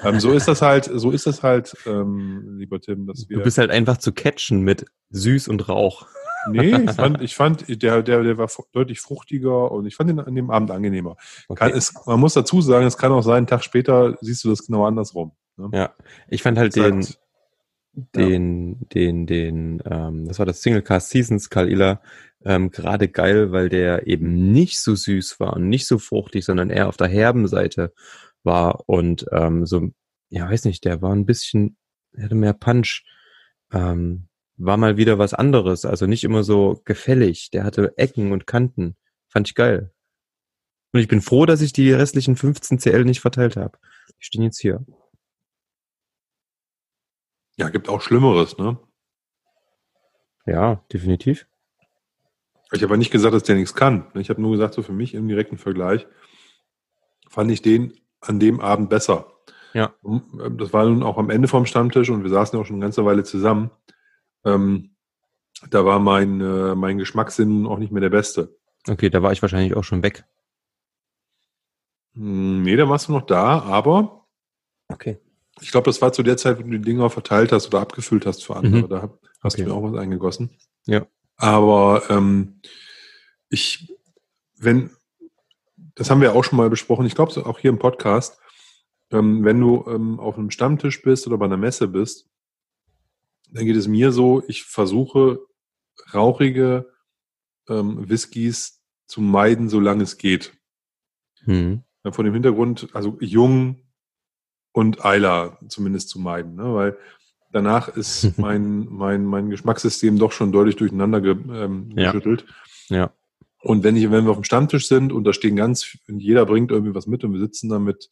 ähm, 0.04 0.20
so 0.20 0.32
ist 0.32 0.48
das 0.48 0.62
halt, 0.62 0.90
so 0.92 1.10
ist 1.10 1.26
das 1.26 1.42
halt, 1.42 1.74
ähm, 1.86 2.56
lieber 2.58 2.80
Tim, 2.80 3.06
dass 3.06 3.28
wir. 3.28 3.36
Du 3.38 3.42
bist 3.44 3.58
halt 3.58 3.70
einfach 3.70 3.98
zu 3.98 4.12
catchen 4.12 4.62
mit 4.62 4.86
süß 5.10 5.48
und 5.48 5.68
Rauch. 5.68 6.06
nee, 6.50 6.74
ich 6.74 6.90
fand, 6.96 7.20
ich 7.22 7.34
fand 7.36 7.82
der, 7.82 8.02
der, 8.02 8.22
der 8.22 8.38
war 8.38 8.48
deutlich 8.72 9.00
fruchtiger 9.00 9.70
und 9.70 9.84
ich 9.86 9.96
fand 9.96 10.08
ihn 10.10 10.18
an 10.20 10.34
dem 10.34 10.50
Abend 10.50 10.70
angenehmer. 10.70 11.16
Kann, 11.54 11.68
Okay. 11.68 11.72
es, 11.76 11.92
man 12.06 12.18
muss 12.20 12.32
dazu 12.34 12.62
sagen, 12.62 12.86
es 12.86 12.96
kann 12.96 13.12
auch 13.12 13.22
sein, 13.22 13.36
einen 13.36 13.46
Tag 13.46 13.62
später 13.64 14.16
siehst 14.22 14.44
du 14.44 14.48
das 14.48 14.64
genau 14.66 14.86
andersrum. 14.86 15.32
Ne? 15.58 15.68
Ja. 15.74 15.90
Ich 16.28 16.42
fand 16.42 16.56
halt 16.58 16.68
Ist 16.74 16.76
den, 16.82 16.94
halt- 17.02 17.18
den, 17.94 18.88
den, 18.90 19.26
den, 19.26 19.82
ähm, 19.84 20.26
das 20.26 20.38
war 20.38 20.46
das 20.46 20.62
Single 20.62 20.82
Cast 20.82 21.10
Seasons 21.10 21.50
Kalila, 21.50 22.00
ähm, 22.44 22.70
gerade 22.70 23.08
geil, 23.08 23.52
weil 23.52 23.68
der 23.68 24.06
eben 24.06 24.52
nicht 24.52 24.80
so 24.80 24.94
süß 24.94 25.40
war 25.40 25.54
und 25.54 25.68
nicht 25.68 25.86
so 25.86 25.98
fruchtig, 25.98 26.44
sondern 26.44 26.70
eher 26.70 26.88
auf 26.88 26.96
der 26.96 27.08
herben 27.08 27.46
Seite 27.46 27.92
war 28.42 28.88
und 28.88 29.26
ähm, 29.32 29.64
so, 29.64 29.90
ja, 30.28 30.50
weiß 30.50 30.64
nicht, 30.64 30.84
der 30.84 31.02
war 31.02 31.14
ein 31.14 31.26
bisschen, 31.26 31.76
hatte 32.20 32.34
mehr 32.34 32.52
Punch, 32.52 33.04
ähm, 33.72 34.28
war 34.56 34.76
mal 34.76 34.96
wieder 34.96 35.18
was 35.18 35.34
anderes, 35.34 35.84
also 35.84 36.06
nicht 36.06 36.24
immer 36.24 36.42
so 36.42 36.80
gefällig, 36.84 37.50
der 37.50 37.64
hatte 37.64 37.94
Ecken 37.96 38.32
und 38.32 38.46
Kanten, 38.46 38.96
fand 39.28 39.48
ich 39.48 39.54
geil. 39.54 39.92
Und 40.92 41.00
ich 41.00 41.08
bin 41.08 41.22
froh, 41.22 41.44
dass 41.44 41.60
ich 41.60 41.72
die 41.72 41.90
restlichen 41.90 42.36
15 42.36 42.78
CL 42.78 43.04
nicht 43.04 43.20
verteilt 43.20 43.56
habe. 43.56 43.78
Die 44.10 44.24
stehen 44.24 44.42
jetzt 44.42 44.60
hier. 44.60 44.84
Ja, 47.56 47.68
gibt 47.68 47.88
auch 47.88 48.00
Schlimmeres, 48.00 48.58
ne? 48.58 48.78
Ja, 50.46 50.82
definitiv. 50.92 51.46
Ich 52.72 52.82
habe 52.82 52.86
aber 52.86 52.96
nicht 52.96 53.10
gesagt, 53.10 53.34
dass 53.34 53.44
der 53.44 53.56
nichts 53.56 53.74
kann. 53.74 54.10
Ich 54.14 54.30
habe 54.30 54.42
nur 54.42 54.52
gesagt, 54.52 54.74
so 54.74 54.82
für 54.82 54.92
mich 54.92 55.14
im 55.14 55.28
direkten 55.28 55.58
Vergleich 55.58 56.06
fand 57.28 57.50
ich 57.50 57.62
den 57.62 57.94
an 58.20 58.40
dem 58.40 58.60
Abend 58.60 58.90
besser. 58.90 59.32
Ja. 59.72 59.94
Und, 60.02 60.60
Das 60.60 60.72
war 60.72 60.84
nun 60.84 61.02
auch 61.02 61.18
am 61.18 61.30
Ende 61.30 61.48
vom 61.48 61.66
Stammtisch 61.66 62.10
und 62.10 62.22
wir 62.22 62.30
saßen 62.30 62.56
ja 62.56 62.62
auch 62.62 62.66
schon 62.66 62.76
eine 62.76 62.84
ganze 62.84 63.04
Weile 63.04 63.24
zusammen. 63.24 63.70
Ähm, 64.44 64.96
da 65.70 65.84
war 65.84 65.98
mein, 65.98 66.40
äh, 66.40 66.74
mein 66.74 66.98
Geschmackssinn 66.98 67.66
auch 67.66 67.78
nicht 67.78 67.92
mehr 67.92 68.00
der 68.02 68.10
beste. 68.10 68.56
Okay, 68.88 69.08
da 69.08 69.22
war 69.22 69.32
ich 69.32 69.40
wahrscheinlich 69.40 69.76
auch 69.76 69.84
schon 69.84 70.02
weg. 70.02 70.24
Hm, 72.14 72.62
Nee, 72.62 72.76
da 72.76 72.88
warst 72.88 73.08
du 73.08 73.12
noch 73.12 73.26
da, 73.26 73.60
aber 73.60 74.26
Okay. 74.88 75.18
Ich 75.60 75.70
glaube, 75.70 75.86
das 75.86 76.02
war 76.02 76.12
zu 76.12 76.22
der 76.22 76.36
Zeit, 76.36 76.58
wo 76.58 76.62
du 76.62 76.70
die 76.70 76.80
Dinger 76.80 77.10
verteilt 77.10 77.52
hast 77.52 77.68
oder 77.68 77.80
abgefüllt 77.80 78.26
hast 78.26 78.44
für 78.44 78.56
andere. 78.56 78.82
Mhm. 78.82 78.88
Da 78.88 79.10
hast 79.40 79.54
Okay. 79.54 79.64
du 79.64 79.68
mir 79.70 79.74
auch 79.74 79.92
was 79.92 79.98
eingegossen. 80.00 80.50
Ja. 80.86 81.06
Aber 81.36 82.02
ähm, 82.10 82.60
ich, 83.48 83.92
wenn, 84.56 84.90
das 85.94 86.10
haben 86.10 86.20
wir 86.20 86.34
auch 86.34 86.44
schon 86.44 86.56
mal 86.56 86.70
besprochen, 86.70 87.06
ich 87.06 87.14
glaube 87.14 87.46
auch 87.46 87.58
hier 87.58 87.70
im 87.70 87.78
Podcast, 87.78 88.38
ähm, 89.10 89.44
wenn 89.44 89.60
du 89.60 89.84
ähm, 89.88 90.18
auf 90.18 90.36
einem 90.38 90.50
Stammtisch 90.50 91.02
bist 91.02 91.26
oder 91.26 91.38
bei 91.38 91.44
einer 91.44 91.56
Messe 91.56 91.88
bist, 91.88 92.28
dann 93.50 93.64
geht 93.64 93.76
es 93.76 93.86
mir 93.86 94.10
so, 94.10 94.42
ich 94.48 94.64
versuche 94.64 95.40
rauchige 96.12 96.90
ähm, 97.68 98.08
Whiskys 98.08 98.82
zu 99.06 99.20
meiden, 99.20 99.68
solange 99.68 100.02
es 100.02 100.18
geht. 100.18 100.56
Hm. 101.44 101.82
Ja, 102.04 102.12
Von 102.12 102.24
dem 102.24 102.34
Hintergrund, 102.34 102.88
also 102.92 103.16
jung 103.20 103.83
und 104.74 105.04
Eiler 105.04 105.56
zumindest 105.68 106.08
zu 106.08 106.18
meiden, 106.18 106.56
ne? 106.56 106.74
weil 106.74 106.98
danach 107.52 107.88
ist 107.88 108.36
mein, 108.38 108.86
mein, 108.90 109.24
mein 109.24 109.48
Geschmackssystem 109.48 110.18
doch 110.18 110.32
schon 110.32 110.52
deutlich 110.52 110.76
durcheinander 110.76 111.20
ge, 111.20 111.36
ähm, 111.50 111.92
Ja. 111.96 112.10
geschüttelt. 112.10 112.44
Ja. 112.88 113.12
Und 113.62 113.84
wenn, 113.84 113.96
ich, 113.96 114.10
wenn 114.10 114.24
wir 114.24 114.30
auf 114.32 114.36
dem 114.36 114.44
Stammtisch 114.44 114.88
sind 114.88 115.12
und 115.12 115.24
da 115.24 115.32
stehen 115.32 115.56
ganz, 115.56 115.96
und 116.08 116.20
jeder 116.20 116.44
bringt 116.44 116.70
irgendwie 116.70 116.94
was 116.94 117.06
mit 117.06 117.24
und 117.24 117.32
wir 117.32 117.40
sitzen 117.40 117.70
da 117.70 117.78
mit 117.78 118.10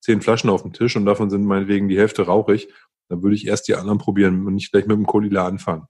zehn 0.00 0.20
Flaschen 0.20 0.50
auf 0.50 0.62
dem 0.62 0.74
Tisch 0.74 0.94
und 0.96 1.06
davon 1.06 1.30
sind 1.30 1.44
meinetwegen 1.44 1.88
die 1.88 1.98
Hälfte 1.98 2.22
rauchig, 2.22 2.68
dann 3.08 3.22
würde 3.22 3.34
ich 3.34 3.46
erst 3.46 3.66
die 3.66 3.74
anderen 3.74 3.98
probieren 3.98 4.46
und 4.46 4.54
nicht 4.54 4.70
gleich 4.70 4.86
mit 4.86 4.96
dem 4.96 5.06
Kolila 5.06 5.46
anfangen. 5.46 5.86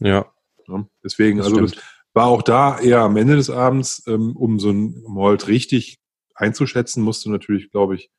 Ja. 0.00 0.26
Ne? 0.66 0.86
Deswegen, 1.04 1.38
Das 1.38 1.46
also 1.46 1.60
das 1.60 1.76
war 2.12 2.26
auch 2.26 2.42
da 2.42 2.78
eher 2.80 3.00
am 3.00 3.16
Ende 3.16 3.36
des 3.36 3.50
Abends, 3.50 4.02
ähm, 4.08 4.36
um 4.36 4.58
so 4.58 4.70
ein 4.70 5.00
Malt 5.06 5.46
richtig 5.46 6.00
einzuschätzen, 6.34 7.04
musst 7.04 7.24
du 7.24 7.30
natürlich, 7.30 7.70
glaube 7.70 7.94
ich, 7.94 8.10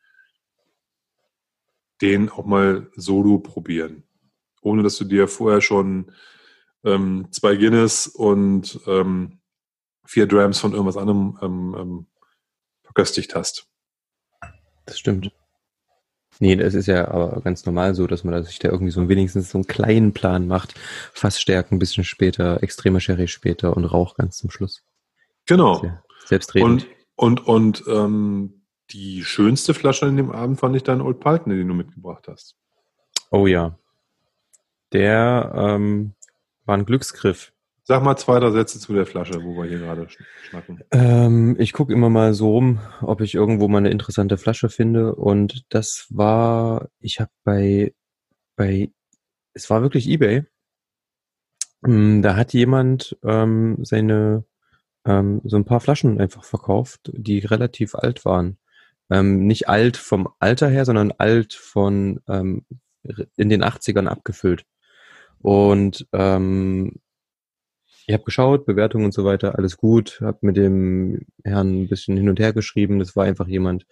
den 2.01 2.29
auch 2.29 2.45
mal 2.45 2.89
solo 2.95 3.39
probieren. 3.39 4.03
Ohne 4.61 4.83
dass 4.83 4.97
du 4.97 5.05
dir 5.05 5.27
vorher 5.27 5.61
schon 5.61 6.11
ähm, 6.83 7.27
zwei 7.31 7.55
Guinness 7.55 8.07
und 8.07 8.79
ähm, 8.87 9.39
vier 10.05 10.27
Drams 10.27 10.59
von 10.59 10.73
irgendwas 10.73 10.97
anderem 10.97 11.37
ähm, 11.41 11.75
ähm, 11.77 12.05
verköstigt 12.83 13.35
hast. 13.35 13.67
Das 14.85 14.99
stimmt. 14.99 15.31
Nee, 16.39 16.55
das 16.55 16.73
ist 16.73 16.87
ja 16.87 17.07
aber 17.07 17.39
ganz 17.41 17.65
normal 17.65 17.93
so, 17.93 18.07
dass 18.07 18.23
man 18.23 18.43
sich 18.43 18.57
da 18.57 18.69
irgendwie 18.69 18.91
so 18.91 19.07
wenigstens 19.07 19.51
so 19.51 19.59
einen 19.59 19.67
kleinen 19.67 20.11
Plan 20.11 20.47
macht. 20.47 20.73
Fassstärken 21.13 21.75
ein 21.75 21.79
bisschen 21.79 22.03
später, 22.03 22.63
extremer 22.63 22.99
Sherry 22.99 23.27
später 23.27 23.77
und 23.77 23.85
Rauch 23.85 24.15
ganz 24.15 24.37
zum 24.37 24.49
Schluss. 24.49 24.83
Genau. 25.45 25.83
Selbstredend. 26.25 26.87
Und, 27.15 27.45
und, 27.45 27.83
und 27.85 27.87
ähm, 27.87 28.60
die 28.93 29.23
schönste 29.23 29.73
Flasche 29.73 30.05
in 30.07 30.17
dem 30.17 30.31
Abend 30.31 30.59
fand 30.59 30.75
ich 30.75 30.83
dein 30.83 31.01
Old 31.01 31.19
Paltner, 31.19 31.55
den 31.55 31.67
du 31.67 31.73
mitgebracht 31.73 32.27
hast. 32.27 32.55
oh 33.31 33.47
ja. 33.47 33.77
Der 34.93 35.53
ähm, 35.55 36.13
war 36.65 36.75
ein 36.77 36.85
Glücksgriff. 36.85 37.53
Sag 37.83 38.03
mal 38.03 38.17
zwei, 38.17 38.39
drei 38.39 38.51
Sätze 38.51 38.79
zu 38.79 38.93
der 38.93 39.05
Flasche, 39.05 39.41
wo 39.43 39.55
wir 39.55 39.65
hier 39.67 39.79
gerade 39.79 40.03
sch- 40.03 40.23
schnacken. 40.49 40.83
Ähm, 40.91 41.55
ich 41.59 41.73
gucke 41.73 41.93
immer 41.93 42.09
mal 42.09 42.33
so 42.33 42.51
rum, 42.51 42.79
ob 43.01 43.21
ich 43.21 43.33
irgendwo 43.33 43.67
mal 43.67 43.79
eine 43.79 43.89
interessante 43.89 44.37
Flasche 44.37 44.69
finde. 44.69 45.15
Und 45.15 45.63
das 45.69 46.07
war, 46.09 46.89
ich 46.99 47.19
habe 47.19 47.31
bei, 47.43 47.93
bei, 48.55 48.91
es 49.53 49.69
war 49.69 49.81
wirklich 49.81 50.07
eBay. 50.07 50.43
Ähm, 51.85 52.21
Da 52.21 52.35
hat 52.35 52.53
jemand 52.53 53.17
ähm, 53.23 53.77
seine, 53.81 54.45
ähm, 55.05 55.41
so 55.45 55.55
ein 55.57 55.65
paar 55.65 55.79
Flaschen 55.79 56.19
einfach 56.19 56.43
verkauft, 56.43 57.11
die 57.13 57.39
relativ 57.39 57.95
alt 57.95 58.25
waren. 58.25 58.57
Ähm, 59.11 59.45
nicht 59.45 59.69
alt 59.69 59.97
vom 59.97 60.29
Alter 60.39 60.69
her, 60.69 60.85
sondern 60.85 61.11
alt 61.11 61.53
von 61.53 62.21
ähm, 62.27 62.65
in 63.35 63.49
den 63.49 63.63
80ern 63.63 64.07
abgefüllt. 64.07 64.65
Und 65.39 66.07
ähm, 66.13 66.99
ich 68.07 68.13
habe 68.13 68.23
geschaut, 68.23 68.65
Bewertungen 68.65 69.05
und 69.05 69.13
so 69.13 69.25
weiter, 69.25 69.57
alles 69.57 69.77
gut, 69.77 70.19
habe 70.21 70.39
mit 70.41 70.57
dem 70.57 71.25
Herrn 71.43 71.83
ein 71.83 71.87
bisschen 71.87 72.17
hin 72.17 72.29
und 72.29 72.39
her 72.39 72.53
geschrieben. 72.53 72.99
Das 72.99 73.15
war 73.15 73.25
einfach 73.25 73.47
jemand, 73.47 73.85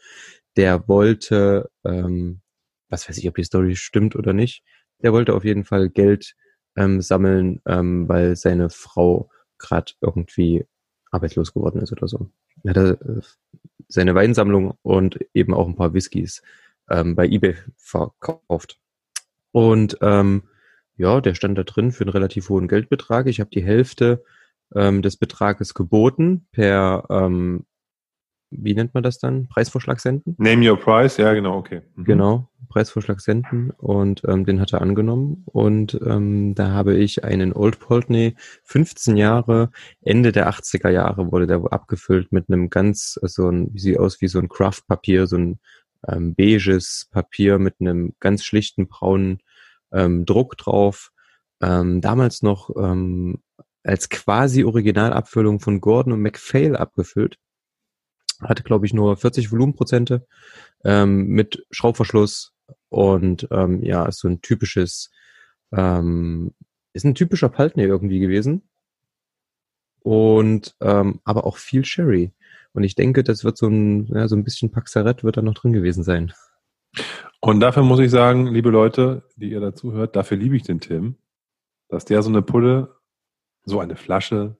der 0.58 0.88
wollte, 0.88 1.70
ähm, 1.86 2.42
was 2.90 3.08
weiß 3.08 3.18
ich, 3.18 3.28
ob 3.28 3.36
die 3.36 3.44
Story 3.44 3.76
stimmt 3.76 4.16
oder 4.16 4.34
nicht, 4.34 4.64
der 5.02 5.14
wollte 5.14 5.34
auf 5.34 5.46
jeden 5.46 5.64
Fall 5.64 5.90
Geld 5.90 6.36
ähm, 6.76 7.02
sammeln, 7.02 7.62
ähm, 7.68 8.10
weil 8.10 8.36
seine 8.36 8.70
Frau 8.70 9.30
gerade 9.58 9.94
irgendwie 10.02 10.66
arbeitslos 11.12 11.54
geworden 11.54 11.82
ist 11.82 11.92
oder 11.92 12.08
so. 12.08 12.30
Er 12.64 12.70
hat 12.72 12.78
äh, 12.78 13.22
seine 13.88 14.16
Weinsammlung 14.16 14.74
und 14.82 15.20
eben 15.34 15.54
auch 15.54 15.68
ein 15.68 15.76
paar 15.76 15.94
Whiskys 15.94 16.42
ähm, 16.90 17.16
bei 17.16 17.28
eBay 17.28 17.56
verkauft. 17.78 18.80
Und 19.52 19.98
ähm, 20.02 20.44
ja, 20.96 21.22
der 21.22 21.34
stand 21.34 21.58
da 21.58 21.64
drin 21.64 21.92
für 21.92 22.04
einen 22.04 22.12
relativ 22.12 22.50
hohen 22.50 22.68
Geldbetrag. 22.68 23.28
Ich 23.28 23.40
habe 23.40 23.50
die 23.50 23.64
Hälfte 23.64 24.24
ähm, 24.76 25.02
des 25.02 25.18
Betrages 25.18 25.74
geboten 25.74 26.46
per, 26.52 27.06
ähm, 27.10 27.66
wie 28.52 28.74
nennt 28.74 28.94
man 28.94 29.04
das 29.04 29.20
dann? 29.20 29.48
Preisvorschlag 29.48 30.00
senden? 30.00 30.36
Name 30.38 30.70
your 30.70 30.78
price, 30.78 31.18
ja, 31.18 31.34
genau, 31.34 31.58
okay. 31.58 31.82
Mhm. 31.96 32.04
Genau, 32.04 32.50
Preisvorschlag 32.70 33.20
senden 33.20 33.72
und 33.72 34.22
ähm, 34.28 34.46
den 34.46 34.60
hat 34.60 34.74
er 34.74 34.82
angenommen 34.82 35.44
und 35.46 36.00
ähm, 36.06 36.56
da 36.56 36.70
habe 36.70 36.96
ich 36.96 37.24
einen 37.24 37.54
Old 37.54 37.80
Poltney, 37.80 38.36
15 38.64 39.18
Jahre, 39.18 39.72
Ende 40.02 40.32
der 40.32 40.50
80er 40.50 40.90
Jahre 40.90 41.32
wurde 41.32 41.48
der 41.48 41.62
abgefüllt 41.72 42.32
mit 42.32 42.50
einem 42.50 42.70
ganz, 42.70 43.20
so 43.22 43.50
ein, 43.50 43.74
wie 43.74 43.80
sieht 43.80 44.00
aus 44.00 44.22
wie 44.22 44.28
so 44.28 44.40
ein 44.40 44.50
Craft-Papier, 44.50 45.28
so 45.28 45.38
ein 45.38 45.60
ähm, 46.08 46.36
beiges 46.36 47.08
Papier 47.12 47.60
mit 47.60 47.76
einem 47.80 48.14
ganz 48.20 48.44
schlichten 48.44 48.88
braunen 48.88 49.40
ähm, 49.92 50.26
Druck 50.26 50.58
drauf. 50.58 51.12
Ähm, 51.62 52.02
damals 52.02 52.42
noch 52.42 52.70
ähm, 52.78 53.42
als 53.84 54.10
quasi 54.10 54.64
Originalabfüllung 54.64 55.60
von 55.60 55.82
Gordon 55.82 56.14
und 56.14 56.22
MacPhail 56.22 56.76
abgefüllt. 56.76 57.38
Hatte, 58.42 58.64
glaube 58.64 58.86
ich, 58.86 58.94
nur 58.94 59.18
40 59.18 59.52
Volumenprozente 59.52 60.26
ähm, 60.84 61.28
mit 61.28 61.66
Schraubverschluss 61.72 62.54
und 62.90 63.48
ähm, 63.52 63.84
ja, 63.84 64.06
ist 64.06 64.20
so 64.20 64.28
ein 64.28 64.42
typisches, 64.42 65.12
ähm, 65.72 66.54
ist 66.94 67.06
ein 67.06 67.16
typischer 67.16 67.50
Paltney 67.50 67.84
irgendwie 67.84 68.20
gewesen. 68.20 68.64
Und 70.02 70.76
ähm, 70.80 71.20
aber 71.24 71.46
auch 71.46 71.58
viel 71.58 71.84
Sherry. 71.84 72.32
Und 72.72 72.84
ich 72.84 72.96
denke, 72.96 73.24
das 73.24 73.44
wird 73.44 73.58
so 73.58 73.68
ein, 73.68 74.08
ja, 74.08 74.28
so 74.28 74.36
ein 74.36 74.44
bisschen 74.44 74.72
Paxaret 74.72 75.24
wird 75.24 75.38
da 75.38 75.42
noch 75.42 75.56
drin 75.56 75.74
gewesen 75.74 76.04
sein. 76.04 76.34
Und 77.42 77.60
dafür 77.60 77.84
muss 77.84 78.00
ich 78.00 78.12
sagen, 78.12 78.48
liebe 78.48 78.70
Leute, 78.70 79.24
die 79.36 79.52
ihr 79.52 79.60
dazu 79.60 79.94
hört, 79.94 80.16
dafür 80.16 80.38
liebe 80.38 80.56
ich 80.56 80.64
den 80.64 80.80
Tim, 80.80 81.16
dass 81.88 82.06
der 82.06 82.22
so 82.22 82.30
eine 82.30 82.42
Pulle, 82.42 82.96
so 83.64 83.80
eine 83.80 83.96
Flasche, 83.96 84.58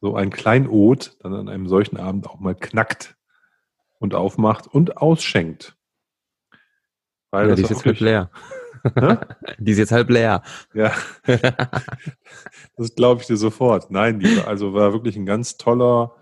so 0.00 0.14
ein 0.14 0.30
Kleinod 0.30 1.16
dann 1.20 1.34
an 1.34 1.48
einem 1.48 1.68
solchen 1.68 1.96
Abend 1.96 2.28
auch 2.28 2.38
mal 2.38 2.54
knackt 2.54 3.16
und 3.98 4.14
aufmacht 4.14 4.66
und 4.66 4.96
ausschenkt. 4.96 5.76
Weil 7.30 7.50
ja, 7.50 7.54
die 7.54 7.62
das 7.62 7.70
ist 7.70 7.78
auch 7.78 7.84
jetzt 7.84 8.00
halb 8.00 8.00
leer. 8.00 8.30
Die 9.58 9.72
ist 9.72 9.78
jetzt 9.78 9.92
halb 9.92 10.08
leer. 10.08 10.42
Ja, 10.72 10.92
das 12.76 12.94
glaube 12.94 13.20
ich 13.20 13.26
dir 13.26 13.36
sofort. 13.36 13.90
Nein, 13.90 14.20
die, 14.20 14.40
also 14.40 14.72
war 14.72 14.92
wirklich 14.92 15.16
ein 15.16 15.26
ganz 15.26 15.56
toller, 15.56 16.14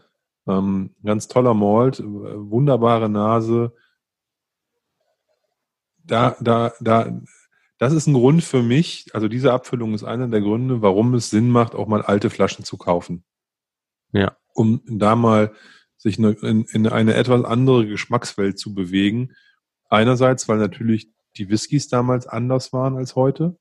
ähm, 0.46 0.94
ganz 1.04 1.28
toller 1.28 1.52
Malt, 1.52 2.00
äh, 2.00 2.02
wunderbare 2.02 3.10
Nase. 3.10 3.74
Da, 6.02 6.34
da, 6.40 6.72
da, 6.80 7.20
das 7.78 7.92
ist 7.92 8.06
ein 8.06 8.14
Grund 8.14 8.42
für 8.42 8.62
mich, 8.62 9.06
also 9.12 9.28
diese 9.28 9.52
Abfüllung 9.52 9.92
ist 9.92 10.04
einer 10.04 10.28
der 10.28 10.40
Gründe, 10.40 10.80
warum 10.80 11.14
es 11.14 11.30
Sinn 11.30 11.50
macht, 11.50 11.74
auch 11.74 11.88
mal 11.88 12.02
alte 12.02 12.30
Flaschen 12.30 12.64
zu 12.64 12.78
kaufen. 12.78 13.22
Ja. 14.16 14.36
Um 14.54 14.80
da 14.86 15.16
mal 15.16 15.52
sich 15.96 16.18
ne- 16.18 16.36
in, 16.42 16.64
in 16.64 16.86
eine 16.86 17.14
etwas 17.14 17.44
andere 17.44 17.86
Geschmackswelt 17.86 18.58
zu 18.58 18.74
bewegen. 18.74 19.32
Einerseits, 19.88 20.48
weil 20.48 20.58
natürlich 20.58 21.08
die 21.36 21.48
Whiskys 21.50 21.88
damals 21.88 22.26
anders 22.26 22.72
waren 22.72 22.96
als 22.96 23.14
heute. 23.14 23.56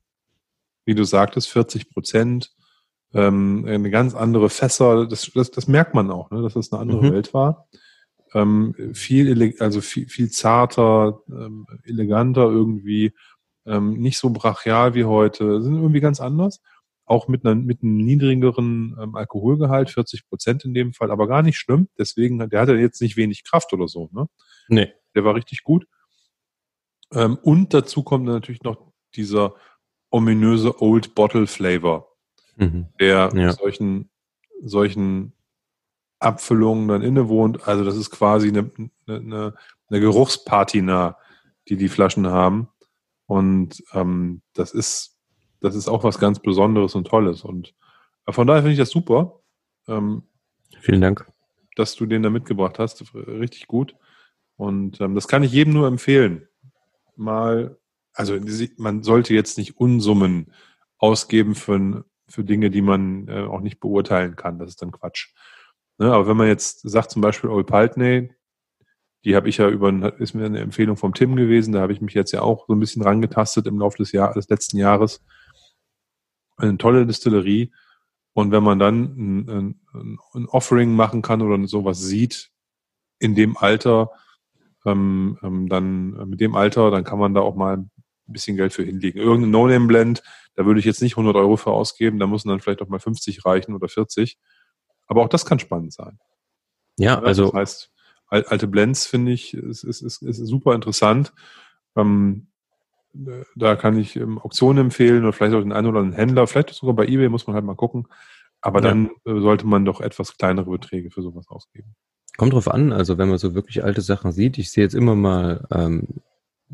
Wie 0.84 0.94
du 0.94 1.04
sagtest, 1.04 1.48
40 1.50 1.90
Prozent, 1.90 2.52
ähm, 3.12 3.64
eine 3.66 3.90
ganz 3.90 4.14
andere 4.14 4.50
Fässer, 4.50 5.06
das, 5.06 5.30
das, 5.34 5.50
das 5.50 5.68
merkt 5.68 5.94
man 5.94 6.10
auch, 6.10 6.30
ne, 6.30 6.42
dass 6.42 6.54
das 6.54 6.72
eine 6.72 6.80
andere 6.82 7.02
Mhm. 7.04 7.12
Welt 7.12 7.34
war. 7.34 7.68
Ähm, 8.34 8.74
viel, 8.92 9.54
also 9.60 9.80
viel, 9.80 10.08
viel 10.08 10.30
zarter, 10.30 11.20
ähm, 11.28 11.66
eleganter 11.84 12.44
irgendwie, 12.44 13.12
ähm, 13.64 13.94
nicht 13.94 14.18
so 14.18 14.30
brachial 14.30 14.94
wie 14.94 15.04
heute, 15.04 15.62
sind 15.62 15.74
irgendwie 15.76 16.00
ganz 16.00 16.20
anders. 16.20 16.60
Auch 17.06 17.28
mit, 17.28 17.44
einer, 17.46 17.54
mit 17.54 17.82
einem 17.82 17.96
niedrigeren 17.98 18.96
ähm, 19.00 19.14
Alkoholgehalt, 19.14 19.90
40 19.90 20.28
Prozent 20.28 20.64
in 20.64 20.74
dem 20.74 20.92
Fall, 20.92 21.10
aber 21.10 21.26
gar 21.28 21.42
nicht 21.42 21.56
schlimm. 21.58 21.88
Deswegen, 21.98 22.38
der 22.50 22.60
hatte 22.60 22.74
jetzt 22.74 23.00
nicht 23.00 23.16
wenig 23.16 23.44
Kraft 23.44 23.72
oder 23.72 23.86
so. 23.88 24.10
Ne? 24.12 24.26
Nee. 24.68 24.92
Der 25.14 25.24
war 25.24 25.34
richtig 25.36 25.62
gut. 25.62 25.86
Ähm, 27.12 27.38
und 27.42 27.72
dazu 27.72 28.02
kommt 28.02 28.26
natürlich 28.26 28.62
noch 28.64 28.92
dieser 29.14 29.54
ominöse 30.10 30.82
Old 30.82 31.14
Bottle 31.14 31.46
Flavor, 31.46 32.08
Mhm. 32.56 32.86
der 33.00 33.30
Ja. 33.34 33.52
solchen, 33.52 34.10
solchen 34.60 35.32
Abfüllungen 36.18 36.88
dann 36.88 37.02
innewohnt. 37.02 37.68
Also 37.68 37.84
das 37.84 37.96
ist 37.96 38.10
quasi 38.10 38.48
eine, 38.48 38.70
eine, 39.06 39.54
eine 39.88 40.00
Geruchspatina, 40.00 41.16
die 41.68 41.76
die 41.76 41.88
Flaschen 41.88 42.26
haben. 42.26 42.68
Und 43.26 43.82
ähm, 43.92 44.42
das 44.54 44.72
ist, 44.72 45.15
das 45.66 45.74
ist 45.74 45.88
auch 45.88 46.04
was 46.04 46.18
ganz 46.18 46.38
Besonderes 46.38 46.94
und 46.94 47.06
Tolles. 47.06 47.42
Und 47.42 47.74
äh, 48.26 48.32
von 48.32 48.46
daher 48.46 48.62
finde 48.62 48.72
ich 48.72 48.78
das 48.78 48.90
super. 48.90 49.40
Ähm, 49.88 50.22
Vielen 50.80 51.00
Dank. 51.00 51.26
Dass 51.74 51.94
du 51.94 52.06
den 52.06 52.22
da 52.22 52.30
mitgebracht 52.30 52.78
hast. 52.78 53.14
Richtig 53.14 53.66
gut. 53.66 53.94
Und 54.56 55.00
ähm, 55.00 55.14
das 55.14 55.28
kann 55.28 55.42
ich 55.42 55.52
jedem 55.52 55.74
nur 55.74 55.86
empfehlen. 55.86 56.48
Mal, 57.16 57.76
also 58.14 58.38
man 58.76 59.02
sollte 59.02 59.34
jetzt 59.34 59.58
nicht 59.58 59.76
Unsummen 59.76 60.52
ausgeben 60.98 61.54
für, 61.54 62.04
für 62.28 62.44
Dinge, 62.44 62.70
die 62.70 62.82
man 62.82 63.28
äh, 63.28 63.42
auch 63.42 63.60
nicht 63.60 63.80
beurteilen 63.80 64.36
kann. 64.36 64.58
Das 64.58 64.70
ist 64.70 64.82
dann 64.82 64.92
Quatsch. 64.92 65.34
Ne? 65.98 66.12
Aber 66.12 66.26
wenn 66.26 66.36
man 66.36 66.48
jetzt 66.48 66.88
sagt, 66.88 67.10
zum 67.10 67.22
Beispiel 67.22 67.50
Old 67.50 67.66
Paltney, 67.66 68.30
die 69.24 69.34
habe 69.34 69.48
ich 69.48 69.56
ja 69.56 69.68
über, 69.68 70.18
ist 70.20 70.34
mir 70.34 70.46
eine 70.46 70.60
Empfehlung 70.60 70.96
vom 70.96 71.12
Tim 71.12 71.34
gewesen, 71.34 71.72
da 71.72 71.80
habe 71.80 71.92
ich 71.92 72.00
mich 72.00 72.14
jetzt 72.14 72.32
ja 72.32 72.42
auch 72.42 72.66
so 72.68 72.74
ein 72.74 72.80
bisschen 72.80 73.02
rangetastet 73.02 73.66
im 73.66 73.78
Laufe 73.78 73.98
des, 73.98 74.12
Jahr, 74.12 74.32
des 74.34 74.48
letzten 74.48 74.78
Jahres. 74.78 75.24
Eine 76.56 76.78
tolle 76.78 77.06
Distillerie. 77.06 77.72
Und 78.32 78.50
wenn 78.50 78.62
man 78.62 78.78
dann 78.78 79.02
ein, 79.16 79.48
ein, 79.48 79.80
ein 80.34 80.46
Offering 80.46 80.94
machen 80.94 81.22
kann 81.22 81.42
oder 81.42 81.66
sowas 81.66 82.00
sieht, 82.00 82.50
in 83.18 83.34
dem 83.34 83.56
Alter, 83.56 84.10
ähm, 84.84 85.38
ähm, 85.42 85.68
dann 85.68 86.16
äh, 86.18 86.26
mit 86.26 86.40
dem 86.40 86.54
Alter, 86.54 86.90
dann 86.90 87.04
kann 87.04 87.18
man 87.18 87.34
da 87.34 87.40
auch 87.40 87.56
mal 87.56 87.78
ein 87.78 87.90
bisschen 88.26 88.56
Geld 88.56 88.72
für 88.72 88.84
hinlegen. 88.84 89.18
Irgendein 89.18 89.50
No-Name-Blend, 89.50 90.22
da 90.54 90.66
würde 90.66 90.80
ich 90.80 90.86
jetzt 90.86 91.02
nicht 91.02 91.14
100 91.14 91.34
Euro 91.36 91.56
für 91.56 91.70
ausgeben, 91.70 92.18
da 92.18 92.26
müssen 92.26 92.48
dann 92.48 92.60
vielleicht 92.60 92.82
auch 92.82 92.88
mal 92.88 92.98
50 92.98 93.44
reichen 93.44 93.74
oder 93.74 93.88
40. 93.88 94.38
Aber 95.06 95.22
auch 95.22 95.28
das 95.28 95.46
kann 95.46 95.58
spannend 95.58 95.92
sein. 95.92 96.18
Ja, 96.98 97.20
also. 97.20 97.46
Das 97.46 97.54
heißt, 97.54 97.92
alte 98.28 98.66
Blends 98.66 99.06
finde 99.06 99.32
ich, 99.32 99.54
ist, 99.54 99.84
ist, 99.84 100.02
ist, 100.02 100.22
ist 100.22 100.38
super 100.38 100.74
interessant. 100.74 101.32
Ähm, 101.96 102.48
da 103.54 103.76
kann 103.76 103.98
ich 103.98 104.16
ähm, 104.16 104.38
Auktionen 104.38 104.86
empfehlen 104.86 105.22
oder 105.22 105.32
vielleicht 105.32 105.54
auch 105.54 105.60
den 105.60 105.72
einen 105.72 105.86
oder 105.86 106.00
anderen 106.00 106.18
Händler, 106.18 106.46
vielleicht 106.46 106.70
sogar 106.70 106.94
bei 106.94 107.06
eBay 107.06 107.28
muss 107.28 107.46
man 107.46 107.54
halt 107.54 107.64
mal 107.64 107.74
gucken. 107.74 108.06
Aber 108.60 108.80
ja. 108.80 108.88
dann 108.88 109.10
äh, 109.24 109.40
sollte 109.40 109.66
man 109.66 109.84
doch 109.84 110.00
etwas 110.00 110.36
kleinere 110.36 110.70
Beträge 110.70 111.10
für 111.10 111.22
sowas 111.22 111.48
ausgeben. 111.48 111.94
Kommt 112.36 112.52
drauf 112.52 112.68
an, 112.68 112.92
also 112.92 113.16
wenn 113.18 113.28
man 113.28 113.38
so 113.38 113.54
wirklich 113.54 113.82
alte 113.84 114.02
Sachen 114.02 114.32
sieht, 114.32 114.58
ich 114.58 114.70
sehe 114.70 114.84
jetzt 114.84 114.94
immer 114.94 115.14
mal 115.14 115.66
ähm, 115.70 116.06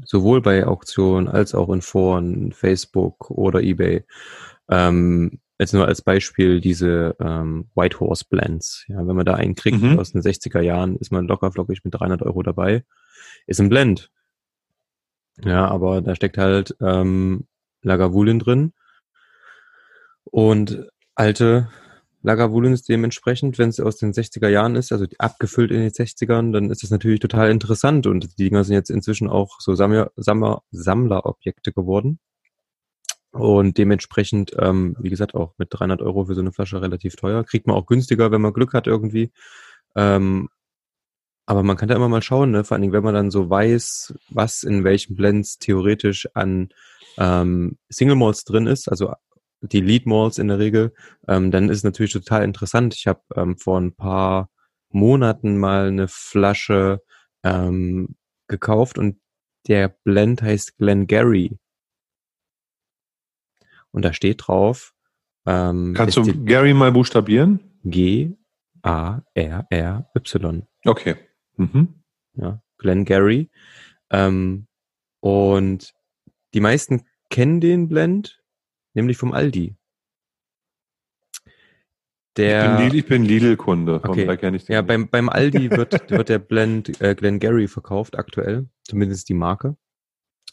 sowohl 0.04 0.40
bei 0.40 0.66
Auktionen 0.66 1.28
als 1.28 1.54
auch 1.54 1.68
in 1.68 1.82
Foren, 1.82 2.52
Facebook 2.52 3.30
oder 3.30 3.60
eBay, 3.62 4.04
ähm, 4.68 5.38
Jetzt 5.62 5.74
nur 5.74 5.86
als 5.86 6.02
Beispiel 6.02 6.60
diese 6.60 7.14
ähm, 7.20 7.68
White 7.76 8.00
Horse 8.00 8.24
Blends. 8.28 8.84
Ja, 8.88 9.06
wenn 9.06 9.14
man 9.14 9.24
da 9.24 9.34
einen 9.34 9.54
kriegt 9.54 9.80
mhm. 9.80 9.96
aus 9.96 10.10
den 10.10 10.20
60er 10.20 10.60
Jahren, 10.60 10.96
ist 10.96 11.12
man 11.12 11.28
locker 11.28 11.52
flockig 11.52 11.84
mit 11.84 11.94
300 11.94 12.20
Euro 12.22 12.42
dabei. 12.42 12.84
Ist 13.46 13.60
ein 13.60 13.68
Blend. 13.68 14.10
Ja, 15.38 15.66
aber 15.68 16.02
da 16.02 16.14
steckt 16.14 16.38
halt 16.38 16.76
ähm, 16.80 17.46
Lagavulin 17.82 18.38
drin 18.38 18.72
und 20.24 20.86
alte 21.14 21.68
Lagavulin 22.22 22.72
ist 22.72 22.88
dementsprechend, 22.88 23.58
wenn 23.58 23.70
es 23.70 23.80
aus 23.80 23.96
den 23.96 24.12
60er 24.12 24.48
Jahren 24.48 24.76
ist, 24.76 24.92
also 24.92 25.06
abgefüllt 25.18 25.72
in 25.72 25.80
den 25.80 25.90
60ern, 25.90 26.52
dann 26.52 26.70
ist 26.70 26.84
das 26.84 26.90
natürlich 26.90 27.18
total 27.18 27.50
interessant 27.50 28.06
und 28.06 28.38
die 28.38 28.44
Dinger 28.44 28.62
sind 28.62 28.74
jetzt 28.74 28.90
inzwischen 28.90 29.28
auch 29.28 29.60
so 29.60 29.74
Sammler, 29.74 30.12
Sammler, 30.16 30.62
Sammlerobjekte 30.70 31.72
geworden. 31.72 32.20
Und 33.32 33.78
dementsprechend, 33.78 34.52
ähm, 34.58 34.94
wie 35.00 35.08
gesagt, 35.08 35.34
auch 35.34 35.54
mit 35.56 35.68
300 35.70 36.02
Euro 36.02 36.26
für 36.26 36.34
so 36.34 36.42
eine 36.42 36.52
Flasche 36.52 36.82
relativ 36.82 37.16
teuer. 37.16 37.44
Kriegt 37.44 37.66
man 37.66 37.76
auch 37.76 37.86
günstiger, 37.86 38.30
wenn 38.30 38.42
man 38.42 38.52
Glück 38.52 38.74
hat 38.74 38.86
irgendwie. 38.86 39.32
Ähm, 39.96 40.50
aber 41.46 41.62
man 41.62 41.76
kann 41.76 41.88
da 41.88 41.96
immer 41.96 42.08
mal 42.08 42.22
schauen, 42.22 42.50
ne? 42.50 42.64
vor 42.64 42.74
allen 42.74 42.82
Dingen, 42.82 42.92
wenn 42.92 43.02
man 43.02 43.14
dann 43.14 43.30
so 43.30 43.50
weiß, 43.50 44.14
was 44.30 44.62
in 44.62 44.84
welchen 44.84 45.16
Blends 45.16 45.58
theoretisch 45.58 46.28
an 46.34 46.68
ähm, 47.18 47.78
Single 47.90 48.16
Malls 48.16 48.44
drin 48.44 48.66
ist, 48.66 48.88
also 48.88 49.12
die 49.60 49.80
Lead 49.80 50.06
Malls 50.06 50.38
in 50.38 50.48
der 50.48 50.58
Regel, 50.58 50.92
ähm, 51.28 51.50
dann 51.50 51.68
ist 51.68 51.78
es 51.78 51.84
natürlich 51.84 52.12
total 52.12 52.44
interessant. 52.44 52.94
Ich 52.94 53.06
habe 53.06 53.22
ähm, 53.36 53.56
vor 53.56 53.80
ein 53.80 53.94
paar 53.94 54.50
Monaten 54.90 55.56
mal 55.58 55.88
eine 55.88 56.08
Flasche 56.08 57.00
ähm, 57.42 58.16
gekauft 58.48 58.98
und 58.98 59.18
der 59.68 59.88
Blend 59.88 60.42
heißt 60.42 60.76
Glengarry. 60.78 61.58
Und 63.92 64.04
da 64.04 64.12
steht 64.12 64.46
drauf. 64.46 64.92
Ähm, 65.46 65.94
Kannst 65.96 66.16
du 66.16 66.44
Gary 66.44 66.74
mal 66.74 66.92
buchstabieren? 66.92 67.60
G-A-R-R-Y. 67.84 68.36
Okay. 70.84 71.16
Mhm. 71.56 71.88
Ja, 72.34 72.62
Glenn 72.78 73.04
Gary. 73.04 73.50
Ähm, 74.10 74.66
und 75.20 75.94
die 76.54 76.60
meisten 76.60 77.04
kennen 77.30 77.60
den 77.60 77.88
Blend, 77.88 78.42
nämlich 78.94 79.16
vom 79.16 79.32
Aldi. 79.32 79.76
Der, 82.36 82.90
ich 82.92 83.06
bin 83.06 83.24
Lidl-Kunde, 83.24 83.96
okay. 84.02 84.24
daher 84.24 84.38
kenne 84.38 84.56
ich 84.56 84.64
den. 84.64 84.72
Ja, 84.72 84.82
beim, 84.82 85.08
beim 85.08 85.28
Aldi 85.28 85.70
wird, 85.76 86.10
wird 86.10 86.28
der 86.30 86.38
Blend 86.38 87.00
äh, 87.00 87.14
Glenn 87.14 87.40
Gary 87.40 87.68
verkauft 87.68 88.18
aktuell, 88.18 88.68
zumindest 88.84 89.28
die 89.28 89.34
Marke. 89.34 89.76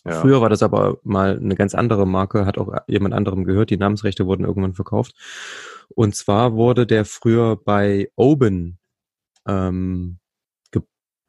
Ja. 0.06 0.22
Früher 0.22 0.42
war 0.42 0.50
das 0.50 0.64
aber 0.64 1.00
mal 1.04 1.38
eine 1.38 1.56
ganz 1.56 1.76
andere 1.76 2.06
Marke, 2.06 2.46
hat 2.46 2.58
auch 2.58 2.74
jemand 2.88 3.14
anderem 3.14 3.44
gehört. 3.44 3.70
Die 3.70 3.78
Namensrechte 3.78 4.26
wurden 4.26 4.46
irgendwann 4.46 4.74
verkauft. 4.74 5.16
Und 5.90 6.16
zwar 6.16 6.54
wurde 6.54 6.86
der 6.86 7.06
früher 7.06 7.58
bei 7.58 8.10
Oben 8.16 8.78
ähm, 9.48 10.20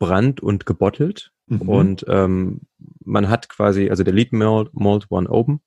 gebrannt 0.01 0.41
und 0.41 0.67
gebottelt. 0.67 1.31
Mhm. 1.47 1.69
Und 1.69 2.05
ähm, 2.09 2.63
man 3.05 3.29
hat 3.29 3.49
quasi, 3.49 3.91
also 3.91 4.03
der 4.03 4.15
Lead 4.15 4.33
Malt, 4.33 4.71
Malt 4.73 5.07
One 5.11 5.29
Open. 5.29 5.61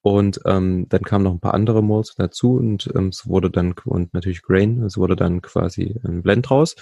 Und 0.00 0.40
ähm, 0.44 0.88
dann 0.88 1.02
kamen 1.02 1.24
noch 1.24 1.32
ein 1.32 1.40
paar 1.40 1.54
andere 1.54 1.82
Malts 1.82 2.14
dazu 2.14 2.54
und 2.54 2.88
ähm, 2.94 3.08
es 3.08 3.26
wurde 3.26 3.50
dann, 3.50 3.74
und 3.86 4.14
natürlich 4.14 4.42
Grain, 4.42 4.84
es 4.84 4.96
wurde 4.96 5.16
dann 5.16 5.42
quasi 5.42 5.98
ein 6.04 6.22
Blend 6.22 6.48
draus. 6.48 6.76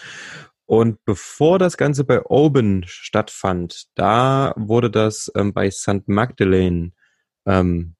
Und 0.66 1.02
bevor 1.06 1.58
das 1.58 1.78
Ganze 1.78 2.04
bei 2.04 2.22
Oben 2.22 2.84
stattfand, 2.86 3.86
da 3.94 4.52
wurde 4.56 4.90
das 4.90 5.32
ähm, 5.36 5.54
bei 5.54 5.70
St. 5.70 6.06
Magdalene 6.06 6.92
ähm, 7.46 7.94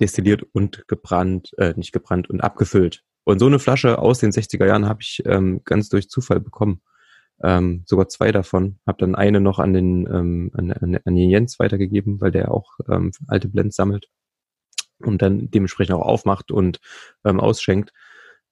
destilliert 0.00 0.44
und 0.52 0.88
gebrannt, 0.88 1.52
äh, 1.56 1.74
nicht 1.76 1.92
gebrannt 1.92 2.28
und 2.28 2.40
abgefüllt. 2.40 3.04
Und 3.22 3.38
so 3.38 3.46
eine 3.46 3.60
Flasche 3.60 4.00
aus 4.00 4.18
den 4.18 4.32
60er 4.32 4.66
Jahren 4.66 4.88
habe 4.88 5.02
ich 5.02 5.22
ähm, 5.26 5.60
ganz 5.64 5.90
durch 5.90 6.08
Zufall 6.08 6.40
bekommen. 6.40 6.80
Ähm, 7.42 7.84
sogar 7.86 8.08
zwei 8.08 8.32
davon. 8.32 8.78
Habe 8.86 8.98
dann 8.98 9.14
eine 9.14 9.40
noch 9.40 9.58
an 9.58 9.72
den, 9.72 10.06
ähm, 10.06 10.50
an, 10.54 10.72
an, 10.72 10.98
an 11.04 11.14
den 11.14 11.30
Jens 11.30 11.58
weitergegeben, 11.58 12.20
weil 12.20 12.30
der 12.30 12.50
auch 12.50 12.78
ähm, 12.88 13.12
alte 13.28 13.48
Blends 13.48 13.76
sammelt 13.76 14.08
und 15.00 15.22
dann 15.22 15.50
dementsprechend 15.50 15.94
auch 15.94 16.06
aufmacht 16.06 16.50
und 16.50 16.80
ähm, 17.24 17.40
ausschenkt. 17.40 17.92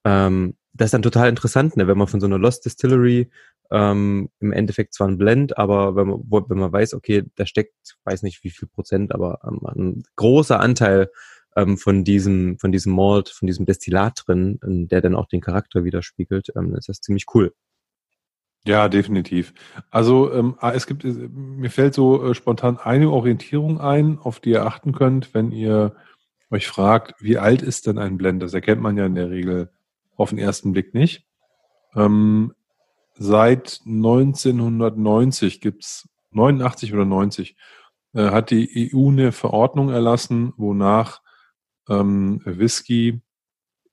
Ähm, 0.04 0.56
das 0.72 0.86
ist 0.86 0.94
dann 0.94 1.02
total 1.02 1.28
interessant, 1.28 1.76
ne, 1.76 1.88
wenn 1.88 1.98
man 1.98 2.06
von 2.06 2.20
so 2.20 2.26
einer 2.26 2.38
Lost 2.38 2.64
Distillery 2.64 3.30
ähm, 3.70 4.28
im 4.40 4.52
Endeffekt 4.52 4.94
zwar 4.94 5.08
ein 5.08 5.18
Blend, 5.18 5.58
aber 5.58 5.96
wenn 5.96 6.06
man, 6.06 6.20
wenn 6.30 6.58
man 6.58 6.72
weiß, 6.72 6.94
okay, 6.94 7.24
da 7.34 7.46
steckt, 7.46 7.74
weiß 8.04 8.22
nicht 8.22 8.44
wie 8.44 8.50
viel 8.50 8.68
Prozent, 8.68 9.12
aber 9.12 9.40
ähm, 9.44 9.66
ein 9.66 10.02
großer 10.16 10.60
Anteil 10.60 11.10
ähm, 11.56 11.78
von 11.78 12.04
diesem, 12.04 12.58
von 12.58 12.70
diesem 12.70 12.94
Malt, 12.94 13.30
von 13.30 13.46
diesem 13.46 13.66
Destillat 13.66 14.22
drin, 14.26 14.58
der 14.62 15.00
dann 15.00 15.16
auch 15.16 15.26
den 15.26 15.40
Charakter 15.40 15.84
widerspiegelt, 15.84 16.52
ähm, 16.56 16.74
ist 16.76 16.88
das 16.88 17.00
ziemlich 17.00 17.24
cool. 17.34 17.52
Ja, 18.66 18.88
definitiv. 18.88 19.54
Also 19.90 20.32
ähm, 20.32 20.56
ah, 20.58 20.72
es 20.72 20.86
gibt, 20.86 21.04
mir 21.04 21.70
fällt 21.70 21.94
so 21.94 22.30
äh, 22.30 22.34
spontan 22.34 22.78
eine 22.78 23.10
Orientierung 23.10 23.80
ein, 23.80 24.18
auf 24.18 24.40
die 24.40 24.50
ihr 24.50 24.66
achten 24.66 24.92
könnt, 24.92 25.34
wenn 25.34 25.52
ihr 25.52 25.94
euch 26.50 26.66
fragt, 26.66 27.14
wie 27.20 27.38
alt 27.38 27.62
ist 27.62 27.86
denn 27.86 27.98
ein 27.98 28.16
Blend? 28.16 28.42
Das 28.42 28.54
erkennt 28.54 28.82
man 28.82 28.96
ja 28.96 29.06
in 29.06 29.14
der 29.14 29.30
Regel 29.30 29.70
auf 30.16 30.30
den 30.30 30.38
ersten 30.38 30.72
Blick 30.72 30.94
nicht. 30.94 31.24
Ähm, 31.94 32.54
seit 33.14 33.80
1990 33.86 35.60
gibt's 35.60 36.08
89 36.32 36.92
oder 36.92 37.04
90, 37.04 37.56
äh, 38.14 38.30
hat 38.30 38.50
die 38.50 38.90
EU 38.92 39.10
eine 39.10 39.30
Verordnung 39.30 39.90
erlassen, 39.90 40.52
wonach 40.56 41.20
ähm, 41.88 42.40
Whisky 42.44 43.22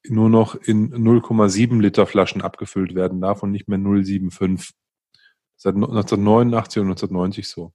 nur 0.08 0.30
noch 0.30 0.56
in 0.56 0.94
0,7 0.94 1.80
Liter 1.82 2.06
Flaschen 2.06 2.42
abgefüllt 2.42 2.96
werden 2.96 3.22
darf 3.22 3.44
und 3.44 3.52
nicht 3.52 3.68
mehr 3.68 3.80
0,75. 3.80 4.72
Seit 5.56 5.76
1989 5.76 6.82
und 6.82 6.88
1990 6.88 7.48
so. 7.48 7.74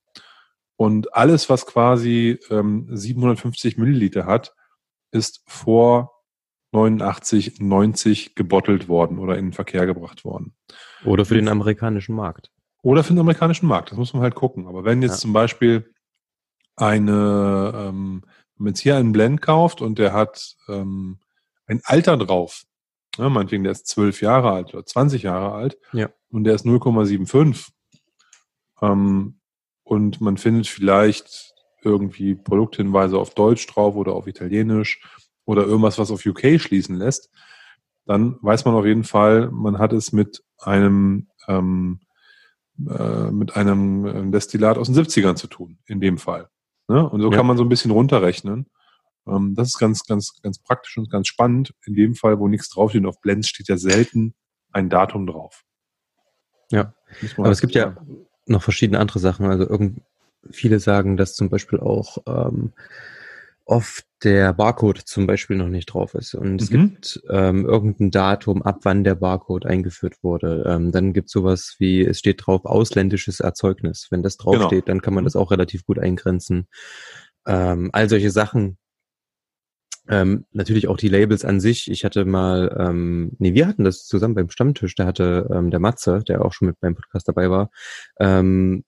Und 0.76 1.14
alles, 1.14 1.48
was 1.48 1.66
quasi 1.66 2.38
ähm, 2.50 2.86
750 2.90 3.78
Milliliter 3.78 4.26
hat, 4.26 4.54
ist 5.10 5.42
vor 5.46 6.22
89, 6.72 7.60
90 7.60 8.34
gebottelt 8.34 8.88
worden 8.88 9.18
oder 9.18 9.38
in 9.38 9.46
den 9.46 9.52
Verkehr 9.52 9.86
gebracht 9.86 10.24
worden. 10.24 10.54
Oder 11.04 11.24
für 11.24 11.34
den 11.34 11.48
amerikanischen 11.48 12.14
Markt. 12.14 12.50
Oder 12.82 13.02
für 13.02 13.12
den 13.12 13.20
amerikanischen 13.20 13.66
Markt, 13.66 13.90
das 13.90 13.98
muss 13.98 14.12
man 14.12 14.22
halt 14.22 14.34
gucken. 14.34 14.66
Aber 14.66 14.84
wenn 14.84 15.02
jetzt 15.02 15.12
ja. 15.12 15.18
zum 15.18 15.32
Beispiel 15.32 15.92
eine, 16.76 17.72
ähm, 17.74 18.22
wenn 18.56 18.64
man 18.64 18.68
jetzt 18.68 18.80
hier 18.80 18.96
einen 18.96 19.12
Blend 19.12 19.42
kauft 19.42 19.80
und 19.80 19.98
der 19.98 20.12
hat 20.12 20.56
ähm, 20.68 21.18
ein 21.68 21.80
Alter 21.84 22.16
drauf, 22.16 22.64
ja, 23.16 23.28
meinetwegen 23.28 23.64
der 23.64 23.72
ist 23.72 23.86
12 23.86 24.22
Jahre 24.22 24.50
alt 24.50 24.74
oder 24.74 24.84
20 24.84 25.22
Jahre 25.22 25.52
alt 25.52 25.78
ja. 25.92 26.08
und 26.30 26.44
der 26.44 26.54
ist 26.54 26.66
0,75 26.66 27.68
ähm, 28.82 29.40
und 29.84 30.20
man 30.20 30.36
findet 30.36 30.66
vielleicht 30.66 31.54
irgendwie 31.82 32.34
Produkthinweise 32.34 33.18
auf 33.18 33.34
Deutsch 33.34 33.66
drauf 33.66 33.94
oder 33.94 34.12
auf 34.12 34.26
Italienisch 34.26 35.00
oder 35.44 35.64
irgendwas, 35.64 35.98
was 35.98 36.10
auf 36.10 36.26
UK 36.26 36.60
schließen 36.60 36.96
lässt, 36.96 37.30
dann 38.06 38.36
weiß 38.42 38.64
man 38.64 38.74
auf 38.74 38.84
jeden 38.84 39.04
Fall, 39.04 39.50
man 39.50 39.78
hat 39.78 39.92
es 39.92 40.12
mit 40.12 40.42
einem 40.58 41.28
ähm, 41.46 42.00
äh, 42.86 43.32
mit 43.32 43.56
einem 43.56 44.06
äh, 44.06 44.30
Destillat 44.30 44.78
aus 44.78 44.86
den 44.86 44.94
70ern 44.94 45.34
zu 45.34 45.48
tun, 45.48 45.78
in 45.86 46.00
dem 46.00 46.16
Fall. 46.16 46.48
Ne? 46.86 47.08
Und 47.08 47.20
so 47.20 47.30
ja. 47.30 47.36
kann 47.36 47.46
man 47.46 47.56
so 47.56 47.64
ein 47.64 47.68
bisschen 47.68 47.90
runterrechnen. 47.90 48.66
Ähm, 49.30 49.54
das 49.54 49.68
ist 49.68 49.78
ganz, 49.78 50.04
ganz, 50.04 50.32
ganz 50.42 50.58
praktisch 50.58 50.96
und 50.98 51.10
ganz 51.10 51.28
spannend. 51.28 51.74
In 51.86 51.94
dem 51.94 52.14
Fall, 52.14 52.38
wo 52.38 52.48
nichts 52.48 52.68
draufsteht, 52.68 53.06
auf 53.06 53.20
Blends 53.20 53.48
steht 53.48 53.68
ja 53.68 53.76
selten 53.76 54.34
ein 54.72 54.88
Datum 54.90 55.26
drauf. 55.26 55.64
Ja, 56.70 56.94
aber 57.36 57.50
es 57.50 57.60
gibt 57.60 57.74
ja 57.74 57.96
noch 58.46 58.62
verschiedene 58.62 58.98
andere 58.98 59.18
Sachen. 59.18 59.46
Also 59.46 59.68
irgend, 59.68 60.02
viele 60.50 60.80
sagen, 60.80 61.16
dass 61.16 61.34
zum 61.34 61.48
Beispiel 61.48 61.80
auch 61.80 62.18
ähm, 62.26 62.72
oft 63.64 64.04
der 64.24 64.52
Barcode 64.54 64.98
zum 64.98 65.26
Beispiel 65.26 65.56
noch 65.56 65.68
nicht 65.68 65.86
drauf 65.86 66.14
ist. 66.14 66.34
Und 66.34 66.60
es 66.60 66.70
mhm. 66.70 66.90
gibt 66.90 67.22
ähm, 67.30 67.66
irgendein 67.66 68.10
Datum, 68.10 68.62
ab 68.62 68.80
wann 68.82 69.04
der 69.04 69.14
Barcode 69.14 69.66
eingeführt 69.66 70.16
wurde. 70.22 70.64
Ähm, 70.66 70.90
dann 70.90 71.12
gibt 71.12 71.26
es 71.28 71.32
sowas 71.32 71.76
wie, 71.78 72.04
es 72.04 72.18
steht 72.18 72.46
drauf, 72.46 72.64
ausländisches 72.64 73.40
Erzeugnis. 73.40 74.08
Wenn 74.10 74.22
das 74.22 74.38
draufsteht, 74.38 74.86
genau. 74.86 74.86
dann 74.86 75.02
kann 75.02 75.14
man 75.14 75.24
das 75.24 75.36
auch 75.36 75.50
relativ 75.50 75.84
gut 75.84 75.98
eingrenzen. 75.98 76.66
Ähm, 77.46 77.90
all 77.92 78.08
solche 78.08 78.30
Sachen. 78.30 78.78
Ähm, 80.08 80.46
natürlich 80.52 80.88
auch 80.88 80.96
die 80.96 81.08
Labels 81.08 81.44
an 81.44 81.60
sich. 81.60 81.90
Ich 81.90 82.04
hatte 82.04 82.24
mal, 82.24 82.74
ähm, 82.78 83.32
nee, 83.38 83.54
wir 83.54 83.66
hatten 83.66 83.84
das 83.84 84.06
zusammen 84.06 84.34
beim 84.34 84.50
Stammtisch. 84.50 84.94
Da 84.94 85.06
hatte 85.06 85.48
ähm, 85.52 85.70
der 85.70 85.80
Matze, 85.80 86.22
der 86.26 86.44
auch 86.44 86.52
schon 86.52 86.68
mit 86.68 86.80
beim 86.80 86.94
Podcast 86.94 87.28
dabei 87.28 87.50
war, 87.50 87.70
ähm, 88.18 88.84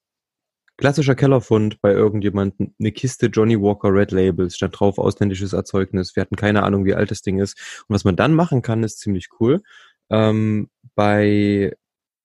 Klassischer 0.80 1.14
Kellerfund 1.14 1.78
bei 1.82 1.92
irgendjemandem, 1.92 2.74
eine 2.80 2.90
Kiste 2.90 3.26
Johnny 3.26 3.60
Walker 3.60 3.92
Red 3.92 4.12
Labels, 4.12 4.56
stand 4.56 4.80
drauf 4.80 4.96
ausländisches 4.96 5.52
Erzeugnis. 5.52 6.16
Wir 6.16 6.22
hatten 6.22 6.36
keine 6.36 6.62
Ahnung, 6.62 6.86
wie 6.86 6.94
alt 6.94 7.10
das 7.10 7.20
Ding 7.20 7.38
ist. 7.38 7.84
Und 7.86 7.94
was 7.94 8.04
man 8.04 8.16
dann 8.16 8.32
machen 8.32 8.62
kann, 8.62 8.82
ist 8.82 8.98
ziemlich 8.98 9.28
cool. 9.38 9.60
Ähm, 10.08 10.70
bei, 10.94 11.76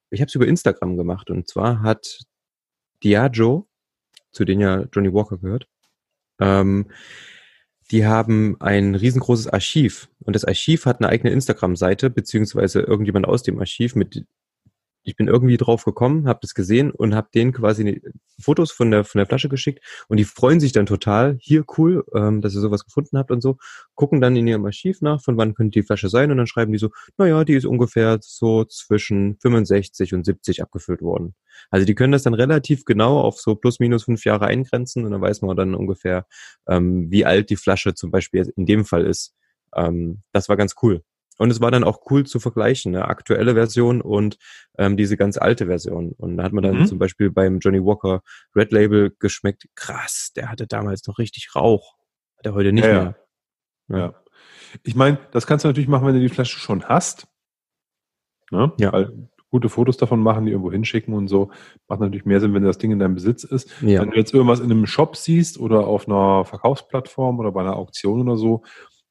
ich 0.09 0.21
habe 0.21 0.29
es 0.29 0.35
über 0.35 0.47
Instagram 0.47 0.95
gemacht 0.95 1.29
und 1.29 1.49
zwar 1.49 1.81
hat 1.81 2.19
Diageo, 3.03 3.67
zu 4.31 4.45
denen 4.45 4.61
ja 4.61 4.85
Johnny 4.89 5.13
Walker 5.13 5.37
gehört, 5.37 5.67
ähm, 6.39 6.85
die 7.91 8.05
haben 8.05 8.55
ein 8.59 8.95
riesengroßes 8.95 9.47
Archiv. 9.47 10.09
Und 10.19 10.35
das 10.35 10.45
Archiv 10.45 10.85
hat 10.85 10.99
eine 10.99 11.09
eigene 11.09 11.31
Instagram-Seite, 11.31 12.09
beziehungsweise 12.09 12.81
irgendjemand 12.81 13.27
aus 13.27 13.43
dem 13.43 13.59
Archiv 13.59 13.95
mit 13.95 14.25
ich 15.05 15.15
bin 15.15 15.27
irgendwie 15.27 15.57
drauf 15.57 15.85
gekommen, 15.85 16.27
habe 16.27 16.39
das 16.41 16.53
gesehen 16.53 16.91
und 16.91 17.15
habe 17.15 17.29
denen 17.33 17.53
quasi 17.53 18.01
Fotos 18.41 18.71
von 18.71 18.91
der 18.91 19.03
von 19.03 19.19
der 19.19 19.27
Flasche 19.27 19.49
geschickt 19.49 19.83
und 20.07 20.17
die 20.17 20.25
freuen 20.25 20.59
sich 20.59 20.71
dann 20.71 20.85
total. 20.85 21.37
Hier 21.39 21.63
cool, 21.77 22.03
ähm, 22.13 22.41
dass 22.41 22.55
ihr 22.55 22.61
sowas 22.61 22.83
gefunden 22.83 23.17
habt 23.17 23.31
und 23.31 23.41
so. 23.41 23.57
Gucken 23.93 24.19
dann 24.19 24.35
in 24.35 24.47
ihrem 24.47 24.65
Archiv 24.65 25.01
nach, 25.01 25.21
von 25.21 25.37
wann 25.37 25.53
könnte 25.53 25.79
die 25.79 25.85
Flasche 25.85 26.09
sein 26.09 26.31
und 26.31 26.37
dann 26.37 26.47
schreiben 26.47 26.71
die 26.71 26.79
so, 26.79 26.89
naja, 27.17 27.43
die 27.43 27.53
ist 27.53 27.65
ungefähr 27.65 28.17
so 28.21 28.65
zwischen 28.65 29.37
65 29.39 30.13
und 30.13 30.25
70 30.25 30.61
abgefüllt 30.61 31.01
worden. 31.01 31.35
Also 31.69 31.85
die 31.85 31.95
können 31.95 32.11
das 32.11 32.23
dann 32.23 32.33
relativ 32.33 32.85
genau 32.85 33.19
auf 33.19 33.39
so 33.39 33.55
plus 33.55 33.79
minus 33.79 34.03
fünf 34.05 34.25
Jahre 34.25 34.47
eingrenzen 34.47 35.05
und 35.05 35.11
dann 35.11 35.21
weiß 35.21 35.41
man 35.41 35.55
dann 35.55 35.75
ungefähr, 35.75 36.25
ähm, 36.67 37.09
wie 37.11 37.25
alt 37.25 37.49
die 37.49 37.55
Flasche 37.55 37.93
zum 37.93 38.11
Beispiel 38.11 38.51
in 38.55 38.65
dem 38.65 38.85
Fall 38.85 39.05
ist. 39.05 39.33
Ähm, 39.75 40.23
das 40.31 40.49
war 40.49 40.57
ganz 40.57 40.75
cool. 40.81 41.03
Und 41.37 41.51
es 41.51 41.61
war 41.61 41.71
dann 41.71 41.83
auch 41.83 41.99
cool 42.09 42.25
zu 42.25 42.39
vergleichen, 42.39 42.95
eine 42.95 43.07
aktuelle 43.07 43.53
Version 43.53 44.01
und 44.01 44.37
ähm, 44.77 44.97
diese 44.97 45.17
ganz 45.17 45.37
alte 45.37 45.67
Version. 45.67 46.13
Und 46.17 46.37
da 46.37 46.43
hat 46.43 46.53
man 46.53 46.63
dann 46.63 46.79
mhm. 46.79 46.85
zum 46.85 46.99
Beispiel 46.99 47.29
beim 47.29 47.59
Johnny 47.59 47.83
Walker 47.83 48.21
Red 48.55 48.71
Label 48.71 49.15
geschmeckt, 49.19 49.67
krass, 49.75 50.31
der 50.35 50.49
hatte 50.49 50.67
damals 50.67 51.05
noch 51.07 51.19
richtig 51.19 51.55
Rauch. 51.55 51.95
Hat 52.37 52.45
er 52.45 52.53
heute 52.53 52.71
nicht 52.71 52.85
ja, 52.85 52.93
mehr. 52.93 53.15
Ja. 53.89 53.97
ja. 53.97 54.13
Ich 54.83 54.95
meine, 54.95 55.19
das 55.31 55.47
kannst 55.47 55.65
du 55.65 55.69
natürlich 55.69 55.89
machen, 55.89 56.07
wenn 56.07 56.15
du 56.15 56.21
die 56.21 56.29
Flasche 56.29 56.59
schon 56.59 56.85
hast. 56.85 57.27
Ne? 58.51 58.71
Ja. 58.77 58.93
Weil 58.93 59.29
gute 59.49 59.69
Fotos 59.69 59.95
davon 59.95 60.19
machen, 60.19 60.45
die 60.45 60.51
irgendwo 60.51 60.71
hinschicken 60.71 61.13
und 61.13 61.27
so. 61.27 61.49
Macht 61.87 62.01
natürlich 62.01 62.25
mehr 62.25 62.41
Sinn, 62.41 62.53
wenn 62.53 62.63
das 62.63 62.77
Ding 62.77 62.91
in 62.91 62.99
deinem 62.99 63.15
Besitz 63.15 63.45
ist. 63.45 63.69
Ja. 63.81 64.01
Wenn 64.01 64.11
du 64.11 64.17
jetzt 64.17 64.33
irgendwas 64.33 64.59
in 64.59 64.69
einem 64.69 64.85
Shop 64.85 65.15
siehst 65.15 65.59
oder 65.59 65.87
auf 65.87 66.07
einer 66.07 66.43
Verkaufsplattform 66.43 67.39
oder 67.39 67.53
bei 67.53 67.61
einer 67.61 67.77
Auktion 67.77 68.21
oder 68.21 68.37
so, 68.37 68.63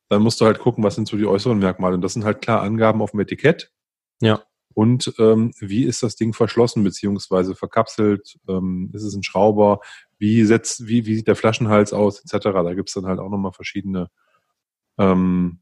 dann 0.09 0.23
musst 0.23 0.41
du 0.41 0.45
halt 0.45 0.59
gucken, 0.59 0.85
was 0.85 0.95
sind 0.95 1.09
so 1.09 1.17
die 1.17 1.27
äußeren 1.27 1.59
Merkmale. 1.59 1.95
Und 1.95 2.03
das 2.03 2.13
sind 2.13 2.25
halt 2.25 2.41
klar 2.41 2.63
Angaben 2.63 3.03
auf 3.03 3.13
dem 3.13 3.21
Etikett. 3.21 3.73
Ja. 4.21 4.43
Und 4.75 5.15
ähm, 5.19 5.53
wie 5.61 5.85
ist 5.85 6.03
das 6.03 6.17
Ding 6.17 6.33
verschlossen 6.33 6.83
beziehungsweise 6.83 7.55
verkapselt? 7.55 8.39
Ähm, 8.49 8.91
ist 8.93 9.05
es 9.05 9.15
ein 9.15 9.23
Schrauber? 9.23 9.81
Wie 10.19 10.45
setzt, 10.45 10.87
wie, 10.89 11.07
wie 11.07 11.15
sieht 11.15 11.29
der 11.29 11.37
Flaschenhals 11.37 11.93
aus, 11.93 12.21
etc. 12.21 12.49
Da 12.53 12.75
gibt's 12.75 12.95
dann 12.95 13.07
halt 13.07 13.21
auch 13.21 13.31
nochmal 13.31 13.53
verschiedene 13.53 14.11
ähm, 14.99 15.61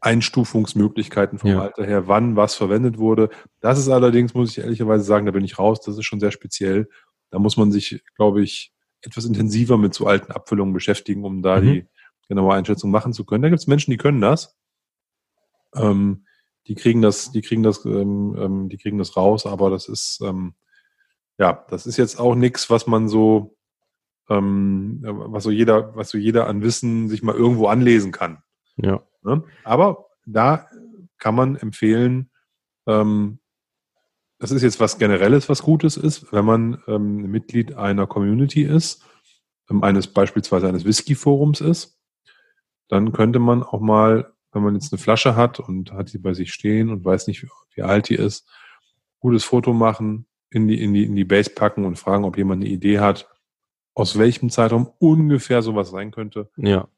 Einstufungsmöglichkeiten 0.00 1.38
vom 1.38 1.50
ja. 1.50 1.62
Alter 1.62 1.84
her, 1.84 2.06
wann 2.06 2.36
was 2.36 2.54
verwendet 2.54 2.98
wurde. 2.98 3.30
Das 3.60 3.78
ist 3.78 3.88
allerdings, 3.88 4.34
muss 4.34 4.50
ich 4.50 4.58
ehrlicherweise 4.58 5.04
sagen, 5.04 5.26
da 5.26 5.32
bin 5.32 5.44
ich 5.44 5.58
raus, 5.58 5.80
das 5.80 5.96
ist 5.96 6.04
schon 6.04 6.20
sehr 6.20 6.30
speziell. 6.30 6.88
Da 7.30 7.38
muss 7.38 7.56
man 7.56 7.72
sich, 7.72 8.02
glaube 8.14 8.42
ich, 8.42 8.72
etwas 9.00 9.24
intensiver 9.24 9.78
mit 9.78 9.94
so 9.94 10.06
alten 10.06 10.32
Abfüllungen 10.32 10.74
beschäftigen, 10.74 11.24
um 11.24 11.42
da 11.42 11.60
mhm. 11.60 11.64
die 11.64 11.86
genaue 12.28 12.54
Einschätzung 12.54 12.90
machen 12.90 13.12
zu 13.12 13.24
können. 13.24 13.42
Da 13.42 13.48
gibt 13.48 13.60
es 13.60 13.66
Menschen, 13.66 13.90
die 13.90 13.96
können 13.96 14.20
das. 14.20 14.56
Ähm, 15.74 16.26
die 16.66 16.74
kriegen 16.74 17.02
das, 17.02 17.32
die 17.32 17.40
kriegen 17.40 17.62
das, 17.62 17.84
ähm, 17.84 18.36
ähm, 18.38 18.68
die 18.68 18.76
kriegen 18.76 18.98
das 18.98 19.16
raus, 19.16 19.46
aber 19.46 19.70
das 19.70 19.88
ist, 19.88 20.20
ähm, 20.22 20.54
ja, 21.38 21.64
das 21.70 21.86
ist 21.86 21.96
jetzt 21.96 22.20
auch 22.20 22.34
nichts, 22.34 22.68
was 22.68 22.86
man 22.86 23.08
so, 23.08 23.56
ähm, 24.28 25.00
was 25.02 25.44
so 25.44 25.50
jeder, 25.50 25.96
was 25.96 26.10
so 26.10 26.18
jeder 26.18 26.46
an 26.46 26.62
Wissen 26.62 27.08
sich 27.08 27.22
mal 27.22 27.34
irgendwo 27.34 27.68
anlesen 27.68 28.12
kann. 28.12 28.42
Ja. 28.76 29.02
Ne? 29.22 29.42
Aber 29.64 30.06
da 30.26 30.68
kann 31.16 31.34
man 31.34 31.56
empfehlen, 31.56 32.30
ähm, 32.86 33.38
das 34.38 34.50
ist 34.50 34.62
jetzt 34.62 34.78
was 34.78 34.98
Generelles, 34.98 35.48
was 35.48 35.62
Gutes 35.62 35.96
ist, 35.96 36.32
wenn 36.32 36.44
man 36.44 36.80
Mitglied 36.86 37.74
einer 37.74 38.06
Community 38.06 38.62
ist, 38.62 39.02
eines 39.66 40.06
beispielsweise 40.06 40.68
eines 40.68 40.84
Whisky-Forums 40.84 41.60
ist, 41.60 41.97
dann 42.88 43.12
könnte 43.12 43.38
man 43.38 43.62
auch 43.62 43.80
mal, 43.80 44.32
wenn 44.52 44.62
man 44.62 44.74
jetzt 44.74 44.92
eine 44.92 44.98
Flasche 44.98 45.36
hat 45.36 45.60
und 45.60 45.92
hat 45.92 46.12
die 46.12 46.18
bei 46.18 46.34
sich 46.34 46.52
stehen 46.52 46.90
und 46.90 47.04
weiß 47.04 47.26
nicht, 47.26 47.42
wie, 47.42 47.48
wie 47.74 47.82
alt 47.82 48.08
die 48.08 48.14
ist, 48.14 48.48
gutes 49.20 49.44
Foto 49.44 49.72
machen, 49.72 50.26
in 50.50 50.66
die, 50.66 50.82
in 50.82 50.94
die, 50.94 51.04
in 51.04 51.14
die 51.14 51.24
Base 51.24 51.50
packen 51.50 51.84
und 51.84 51.98
fragen, 51.98 52.24
ob 52.24 52.36
jemand 52.36 52.62
eine 52.62 52.70
Idee 52.70 53.00
hat, 53.00 53.28
aus 53.94 54.18
welchem 54.18 54.48
Zeitraum 54.48 54.90
ungefähr 54.98 55.60
sowas 55.62 55.90
sein 55.90 56.10
könnte. 56.10 56.50
Ja. 56.56 56.88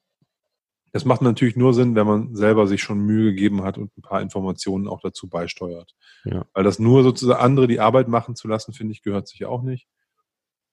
Das 0.92 1.04
macht 1.04 1.22
natürlich 1.22 1.56
nur 1.56 1.72
Sinn, 1.72 1.94
wenn 1.94 2.06
man 2.06 2.34
selber 2.34 2.66
sich 2.66 2.82
schon 2.82 2.98
Mühe 2.98 3.30
gegeben 3.30 3.62
hat 3.62 3.78
und 3.78 3.96
ein 3.96 4.02
paar 4.02 4.20
Informationen 4.20 4.88
auch 4.88 5.00
dazu 5.00 5.28
beisteuert. 5.28 5.94
Ja. 6.24 6.46
Weil 6.52 6.64
das 6.64 6.78
nur 6.78 7.02
sozusagen 7.02 7.40
andere 7.40 7.68
die 7.68 7.80
Arbeit 7.80 8.08
machen 8.08 8.34
zu 8.34 8.48
lassen, 8.48 8.72
finde 8.72 8.92
ich, 8.92 9.02
gehört 9.02 9.28
sich 9.28 9.44
auch 9.44 9.62
nicht. 9.62 9.88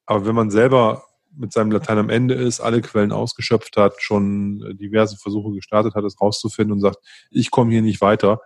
Aber 0.05 0.25
wenn 0.25 0.35
man 0.35 0.49
selber 0.49 1.03
mit 1.35 1.53
seinem 1.53 1.71
Latein 1.71 1.97
am 1.97 2.09
Ende 2.09 2.33
ist, 2.33 2.59
alle 2.59 2.81
Quellen 2.81 3.11
ausgeschöpft 3.11 3.77
hat, 3.77 4.01
schon 4.01 4.77
diverse 4.77 5.17
Versuche 5.17 5.53
gestartet 5.53 5.95
hat, 5.95 6.03
es 6.03 6.19
rauszufinden 6.19 6.73
und 6.73 6.81
sagt, 6.81 6.97
ich 7.29 7.51
komme 7.51 7.71
hier 7.71 7.81
nicht 7.81 8.01
weiter, 8.01 8.41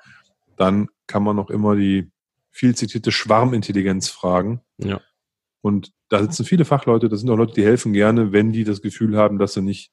dann 0.58 0.90
kann 1.08 1.24
man 1.24 1.36
noch 1.36 1.50
immer 1.50 1.76
die 1.76 2.12
viel 2.52 2.76
zitierte 2.76 3.12
Schwarmintelligenz 3.12 4.10
fragen. 4.10 4.62
Ja. 4.78 5.00
Und 5.62 5.94
da 6.10 6.22
sitzen 6.22 6.44
viele 6.44 6.66
Fachleute, 6.66 7.08
das 7.08 7.22
sind 7.22 7.30
auch 7.30 7.38
Leute, 7.38 7.54
die 7.54 7.64
helfen 7.64 7.94
gerne, 7.94 8.32
wenn 8.32 8.52
die 8.52 8.64
das 8.64 8.82
Gefühl 8.82 9.18
haben, 9.18 9.40
dass 9.40 9.54
sie 9.54 9.62
nicht 9.62 9.92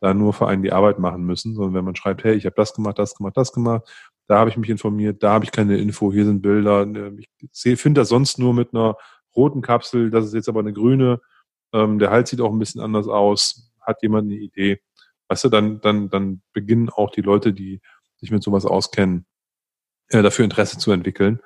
da 0.00 0.14
nur 0.14 0.32
für 0.32 0.46
einen 0.46 0.62
die 0.62 0.72
Arbeit 0.72 0.98
machen 0.98 1.24
müssen, 1.24 1.54
sondern 1.54 1.74
wenn 1.74 1.84
man 1.84 1.96
schreibt, 1.96 2.24
hey, 2.24 2.34
ich 2.34 2.46
habe 2.46 2.54
das 2.56 2.72
gemacht, 2.72 2.98
das 2.98 3.14
gemacht, 3.14 3.36
das 3.36 3.52
gemacht, 3.52 3.82
da 4.28 4.38
habe 4.38 4.50
ich 4.50 4.56
mich 4.56 4.70
informiert, 4.70 5.22
da 5.22 5.32
habe 5.32 5.44
ich 5.44 5.50
keine 5.50 5.76
Info, 5.76 6.12
hier 6.12 6.24
sind 6.24 6.40
Bilder. 6.40 6.86
Ich 7.52 7.80
finde 7.80 8.00
das 8.00 8.08
sonst 8.08 8.38
nur 8.38 8.54
mit 8.54 8.72
einer 8.72 8.96
roten 9.34 9.60
Kapsel, 9.60 10.10
das 10.10 10.26
ist 10.26 10.34
jetzt 10.34 10.48
aber 10.48 10.60
eine 10.60 10.72
grüne 10.72 11.20
ähm, 11.72 11.98
der 11.98 12.10
Hals 12.10 12.30
sieht 12.30 12.40
auch 12.40 12.52
ein 12.52 12.58
bisschen 12.58 12.80
anders 12.80 13.08
aus, 13.08 13.70
hat 13.80 14.02
jemand 14.02 14.30
eine 14.30 14.40
Idee, 14.40 14.80
weißt 15.28 15.44
du, 15.44 15.48
dann, 15.48 15.80
dann, 15.80 16.10
dann 16.10 16.42
beginnen 16.52 16.90
auch 16.90 17.10
die 17.10 17.22
Leute, 17.22 17.52
die 17.52 17.80
sich 18.16 18.30
mit 18.30 18.42
sowas 18.42 18.66
auskennen, 18.66 19.26
äh, 20.08 20.22
dafür 20.22 20.44
Interesse 20.44 20.78
zu 20.78 20.90
entwickeln. 20.92 21.40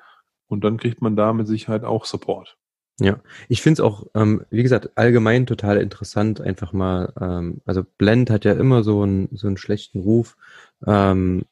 Und 0.47 0.63
dann 0.63 0.77
kriegt 0.77 1.01
man 1.01 1.15
da 1.15 1.33
mit 1.33 1.47
Sicherheit 1.47 1.83
auch 1.83 2.05
Support. 2.05 2.57
Ja, 2.99 3.19
ich 3.49 3.61
finde 3.61 3.81
es 3.81 3.85
auch, 3.85 4.05
ähm, 4.13 4.45
wie 4.51 4.61
gesagt, 4.61 4.91
allgemein 4.95 5.47
total 5.47 5.77
interessant, 5.81 6.41
einfach 6.41 6.73
mal, 6.73 7.11
ähm, 7.19 7.61
also 7.65 7.83
Blend 7.97 8.29
hat 8.29 8.45
ja 8.45 8.53
immer 8.53 8.83
so 8.83 9.01
einen, 9.01 9.29
so 9.35 9.47
einen 9.47 9.57
schlechten 9.57 9.99
Ruf, 9.99 10.37
ähm, 10.85 11.43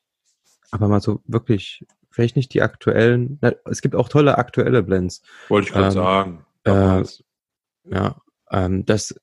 aber 0.70 0.88
mal 0.88 1.02
so 1.02 1.22
wirklich, 1.26 1.86
vielleicht 2.12 2.36
nicht 2.36 2.54
die 2.54 2.62
aktuellen, 2.62 3.40
na, 3.42 3.54
es 3.66 3.82
gibt 3.82 3.96
auch 3.96 4.08
tolle 4.08 4.38
aktuelle 4.38 4.84
Blends. 4.84 5.24
Wollte 5.50 5.68
ich 5.68 5.74
gerade 5.74 5.88
ähm, 5.88 5.92
sagen. 5.92 6.46
Äh, 6.64 7.04
ja, 7.96 8.22
ähm, 8.52 8.86
das 8.86 9.16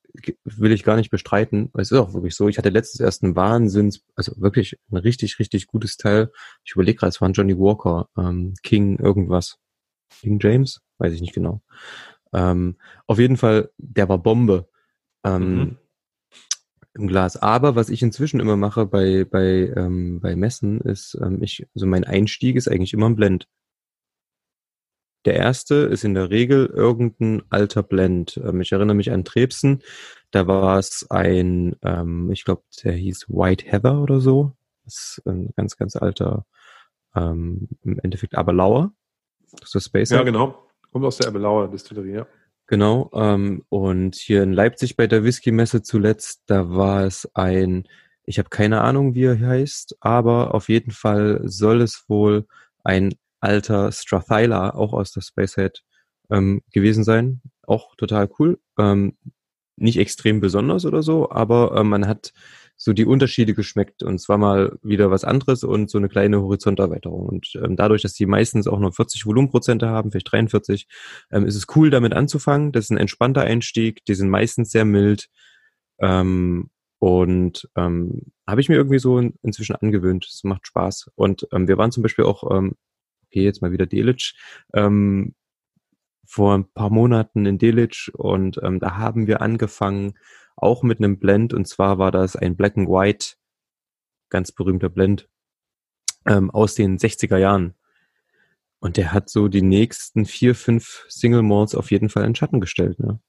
will 0.43 0.71
ich 0.71 0.83
gar 0.83 0.95
nicht 0.95 1.11
bestreiten. 1.11 1.71
Es 1.77 1.91
ist 1.91 1.97
auch 1.97 2.13
wirklich 2.13 2.35
so. 2.35 2.47
Ich 2.47 2.57
hatte 2.57 2.69
letztes 2.69 2.99
erst 2.99 3.23
einen 3.23 3.35
Wahnsinns, 3.35 4.03
also 4.15 4.33
wirklich 4.41 4.77
ein 4.91 4.97
richtig, 4.97 5.37
richtig 5.37 5.67
gutes 5.67 5.97
Teil. 5.97 6.31
Ich 6.65 6.73
überlege 6.73 6.97
gerade, 6.97 7.09
es 7.09 7.21
war 7.21 7.29
ein 7.29 7.33
Johnny 7.33 7.57
Walker, 7.57 8.09
ähm, 8.17 8.55
King 8.63 8.97
irgendwas. 8.97 9.59
King 10.21 10.39
James? 10.41 10.81
Weiß 10.97 11.13
ich 11.13 11.21
nicht 11.21 11.33
genau. 11.33 11.61
Ähm, 12.33 12.77
auf 13.05 13.19
jeden 13.19 13.37
Fall, 13.37 13.69
der 13.77 14.09
war 14.09 14.17
Bombe. 14.17 14.67
Ähm, 15.23 15.55
mhm. 15.55 15.77
Im 16.95 17.07
Glas. 17.07 17.37
Aber 17.37 17.75
was 17.75 17.89
ich 17.89 18.01
inzwischen 18.01 18.39
immer 18.39 18.57
mache 18.57 18.87
bei, 18.87 19.25
bei, 19.25 19.71
ähm, 19.77 20.19
bei 20.21 20.35
Messen 20.35 20.81
ist, 20.81 21.15
ähm, 21.21 21.43
ich, 21.43 21.67
also 21.75 21.85
mein 21.85 22.03
Einstieg 22.03 22.55
ist 22.55 22.67
eigentlich 22.67 22.93
immer 22.93 23.07
ein 23.07 23.15
Blend. 23.15 23.47
Der 25.25 25.35
erste 25.35 25.75
ist 25.75 26.03
in 26.03 26.13
der 26.13 26.29
Regel 26.29 26.67
irgendein 26.67 27.43
alter 27.49 27.83
Blend. 27.83 28.39
Ähm, 28.43 28.61
ich 28.61 28.71
erinnere 28.71 28.95
mich 28.95 29.11
an 29.11 29.25
Trebsen. 29.25 29.83
Da 30.31 30.47
war 30.47 30.77
es 30.79 31.07
ein, 31.09 31.75
ähm, 31.83 32.31
ich 32.31 32.45
glaube, 32.45 32.63
der 32.83 32.93
hieß 32.93 33.25
White 33.29 33.65
Heather 33.65 34.01
oder 34.01 34.19
so. 34.19 34.53
Das 34.85 35.17
ist 35.17 35.27
ein 35.27 35.51
ganz, 35.55 35.77
ganz 35.77 35.95
alter, 35.95 36.45
ähm, 37.15 37.67
im 37.83 37.99
Endeffekt 37.99 38.37
Aberlauer. 38.37 38.91
Das 39.51 39.69
ist 39.69 39.75
der 39.75 39.79
Spacer. 39.81 40.15
Ja, 40.17 40.23
genau. 40.23 40.67
Kommt 40.91 41.05
aus 41.05 41.17
der 41.17 41.27
Aberlauer 41.27 41.69
Distillerie, 41.69 42.13
ja. 42.13 42.27
Genau. 42.67 43.09
Ähm, 43.13 43.63
und 43.69 44.15
hier 44.15 44.43
in 44.43 44.53
Leipzig 44.53 44.95
bei 44.95 45.07
der 45.07 45.23
Whisky-Messe 45.23 45.81
zuletzt, 45.81 46.43
da 46.45 46.69
war 46.69 47.03
es 47.03 47.27
ein, 47.33 47.87
ich 48.23 48.37
habe 48.37 48.49
keine 48.49 48.81
Ahnung, 48.81 49.15
wie 49.15 49.25
er 49.25 49.39
heißt, 49.39 49.97
aber 50.01 50.53
auf 50.53 50.69
jeden 50.69 50.91
Fall 50.91 51.41
soll 51.45 51.81
es 51.81 52.05
wohl 52.07 52.45
ein 52.83 53.15
alter 53.39 53.91
Strathyla, 53.91 54.71
auch 54.71 54.93
aus 54.93 55.11
der 55.11 55.21
Spacehead, 55.21 55.83
ähm, 56.29 56.61
gewesen 56.71 57.03
sein. 57.03 57.41
Auch 57.63 57.95
total 57.95 58.29
cool. 58.39 58.59
Ähm, 58.77 59.17
nicht 59.77 59.97
extrem 59.97 60.41
besonders 60.41 60.85
oder 60.85 61.01
so, 61.01 61.31
aber 61.31 61.75
äh, 61.75 61.83
man 61.83 62.07
hat 62.07 62.33
so 62.75 62.93
die 62.93 63.05
Unterschiede 63.05 63.53
geschmeckt 63.53 64.03
und 64.03 64.19
zwar 64.19 64.37
mal 64.37 64.77
wieder 64.81 65.11
was 65.11 65.25
anderes 65.25 65.65
und 65.65 65.89
so 65.89 65.97
eine 65.97 66.07
kleine 66.07 66.41
Horizonterweiterung. 66.41 67.27
Und 67.27 67.51
ähm, 67.61 67.75
dadurch, 67.75 68.01
dass 68.03 68.13
die 68.13 68.25
meistens 68.25 68.67
auch 68.67 68.79
nur 68.79 68.93
40 68.93 69.25
Volumenprozente 69.25 69.89
haben, 69.89 70.11
vielleicht 70.11 70.31
43, 70.31 70.87
ähm, 71.31 71.45
ist 71.45 71.55
es 71.55 71.67
cool, 71.75 71.89
damit 71.89 72.13
anzufangen. 72.13 72.71
Das 72.71 72.85
ist 72.85 72.91
ein 72.91 72.97
entspannter 72.97 73.41
Einstieg, 73.41 74.05
die 74.05 74.15
sind 74.15 74.29
meistens 74.29 74.71
sehr 74.71 74.85
mild. 74.85 75.27
Ähm, 75.99 76.69
und 76.99 77.69
ähm, 77.75 78.31
habe 78.47 78.61
ich 78.61 78.69
mir 78.69 78.75
irgendwie 78.75 78.99
so 78.99 79.19
in, 79.19 79.33
inzwischen 79.41 79.75
angewöhnt. 79.75 80.25
Es 80.25 80.43
macht 80.45 80.65
Spaß. 80.67 81.11
Und 81.15 81.47
ähm, 81.51 81.67
wir 81.67 81.77
waren 81.77 81.91
zum 81.91 82.03
Beispiel 82.03 82.25
auch 82.25 82.49
ähm, 82.49 82.75
okay, 83.29 83.43
jetzt 83.43 83.61
mal 83.61 83.71
wieder 83.71 83.85
Delitzsch, 83.85 84.35
ähm, 84.73 85.35
vor 86.25 86.55
ein 86.55 86.71
paar 86.71 86.89
Monaten 86.89 87.45
in 87.45 87.57
Delitzsch 87.57 88.09
und 88.09 88.59
ähm, 88.63 88.79
da 88.79 88.97
haben 88.97 89.27
wir 89.27 89.41
angefangen, 89.41 90.13
auch 90.55 90.83
mit 90.83 90.99
einem 90.99 91.19
Blend 91.19 91.53
und 91.53 91.67
zwar 91.67 91.97
war 91.97 92.11
das 92.11 92.35
ein 92.35 92.55
Black 92.55 92.77
and 92.77 92.89
White, 92.89 93.35
ganz 94.29 94.51
berühmter 94.51 94.89
Blend, 94.89 95.29
ähm, 96.25 96.51
aus 96.51 96.75
den 96.75 96.97
60er 96.97 97.37
Jahren. 97.37 97.75
Und 98.79 98.97
der 98.97 99.11
hat 99.11 99.29
so 99.29 99.47
die 99.47 99.61
nächsten 99.61 100.25
vier, 100.25 100.55
fünf 100.55 101.05
Single 101.09 101.41
Malls 101.41 101.75
auf 101.75 101.91
jeden 101.91 102.09
Fall 102.09 102.23
in 102.25 102.35
Schatten 102.35 102.61
gestellt. 102.61 102.99
Ne? 102.99 103.19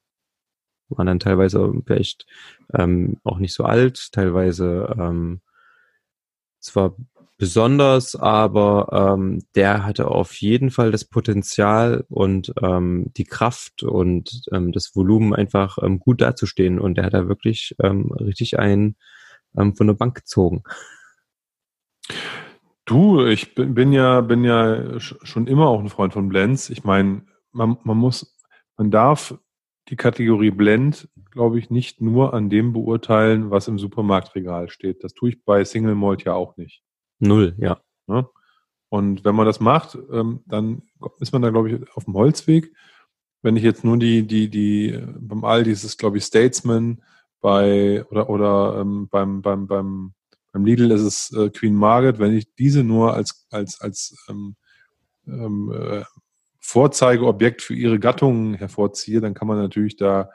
Waren 0.89 1.07
dann 1.07 1.21
teilweise 1.21 1.73
vielleicht 1.87 2.27
ähm, 2.75 3.21
auch 3.25 3.39
nicht 3.39 3.55
so 3.55 3.65
alt, 3.65 4.13
teilweise 4.13 4.95
ähm, 4.99 5.41
zwar 6.61 6.97
besonders, 7.41 8.15
aber 8.17 9.15
ähm, 9.17 9.43
der 9.55 9.85
hatte 9.87 10.09
auf 10.09 10.35
jeden 10.35 10.71
Fall 10.71 10.93
das 10.93 11.07
Potenzial 11.07 12.05
und 12.11 12.53
ähm, 12.63 13.07
die 13.17 13.25
Kraft 13.25 13.83
und 13.83 14.43
ähm, 14.53 14.73
das 14.73 14.95
Volumen 14.95 15.35
einfach 15.35 15.79
ähm, 15.83 15.99
gut 15.99 16.21
dazustehen. 16.21 16.79
Und 16.79 16.97
der 16.97 17.07
hat 17.07 17.15
da 17.15 17.29
wirklich 17.29 17.75
ähm, 17.83 18.13
richtig 18.13 18.59
einen 18.59 18.97
ähm, 19.57 19.75
von 19.75 19.87
der 19.87 19.95
Bank 19.95 20.15
gezogen. 20.17 20.63
Du, 22.85 23.25
ich 23.25 23.55
bin, 23.55 23.93
ja 23.93 24.21
bin 24.21 24.45
ja 24.45 25.01
schon 25.01 25.47
immer 25.47 25.69
auch 25.69 25.81
ein 25.81 25.89
Freund 25.89 26.13
von 26.13 26.29
Blends. 26.29 26.69
Ich 26.69 26.85
meine, 26.85 27.23
man, 27.53 27.79
man 27.85 27.97
muss, 27.97 28.37
man 28.77 28.91
darf 28.91 29.35
die 29.89 29.97
Kategorie 29.97 30.51
Blend, 30.51 31.09
glaube 31.31 31.59
ich, 31.59 31.71
nicht 31.71 32.03
nur 32.03 32.35
an 32.35 32.51
dem 32.51 32.75
beurteilen, 32.75 33.51
was 33.51 33.67
im 33.67 33.79
Supermarktregal 33.79 34.69
steht. 34.69 35.03
Das 35.03 35.15
tue 35.15 35.31
ich 35.31 35.43
bei 35.43 35.65
Single 35.65 35.95
Malt 35.95 36.25
ja 36.25 36.35
auch 36.35 36.59
nicht. 36.59 36.83
Null, 37.21 37.55
ja. 37.59 37.81
Ne? 38.07 38.29
Und 38.89 39.25
wenn 39.25 39.37
man 39.37 39.47
das 39.47 39.61
macht, 39.61 39.97
ähm, 40.13 40.41
dann 40.47 40.83
ist 41.21 41.33
man 41.33 41.43
da, 41.43 41.51
glaube 41.51 41.71
ich, 41.71 41.97
auf 41.97 42.05
dem 42.05 42.15
Holzweg. 42.15 42.73
Wenn 43.43 43.57
ich 43.57 43.63
jetzt 43.63 43.85
nur 43.85 43.97
die, 43.97 44.27
die, 44.27 44.51
die, 44.51 45.01
beim 45.19 45.45
Aldi 45.45 45.71
ist 45.71 45.85
es, 45.85 45.97
glaube 45.97 46.19
ich, 46.19 46.25
Statesman, 46.25 47.03
bei, 47.41 48.05
oder, 48.11 48.29
oder 48.29 48.81
ähm, 48.81 49.09
beim, 49.09 49.43
beim, 49.43 49.67
beim, 49.67 50.13
beim 50.53 50.65
Lidl 50.65 50.91
ist 50.91 51.03
es 51.03 51.33
äh, 51.33 51.51
Queen 51.51 51.75
Margaret, 51.75 52.19
wenn 52.19 52.37
ich 52.37 52.55
diese 52.55 52.83
nur 52.85 53.15
als, 53.15 53.47
als, 53.51 53.81
als 53.81 54.17
ähm, 54.29 54.57
ähm, 55.27 55.73
äh, 55.73 56.05
Vorzeigeobjekt 56.59 57.63
für 57.63 57.75
ihre 57.75 57.99
Gattungen 57.99 58.55
hervorziehe, 58.55 59.21
dann 59.21 59.35
kann 59.35 59.49
man 59.49 59.59
natürlich 59.59 59.97
da 59.97 60.31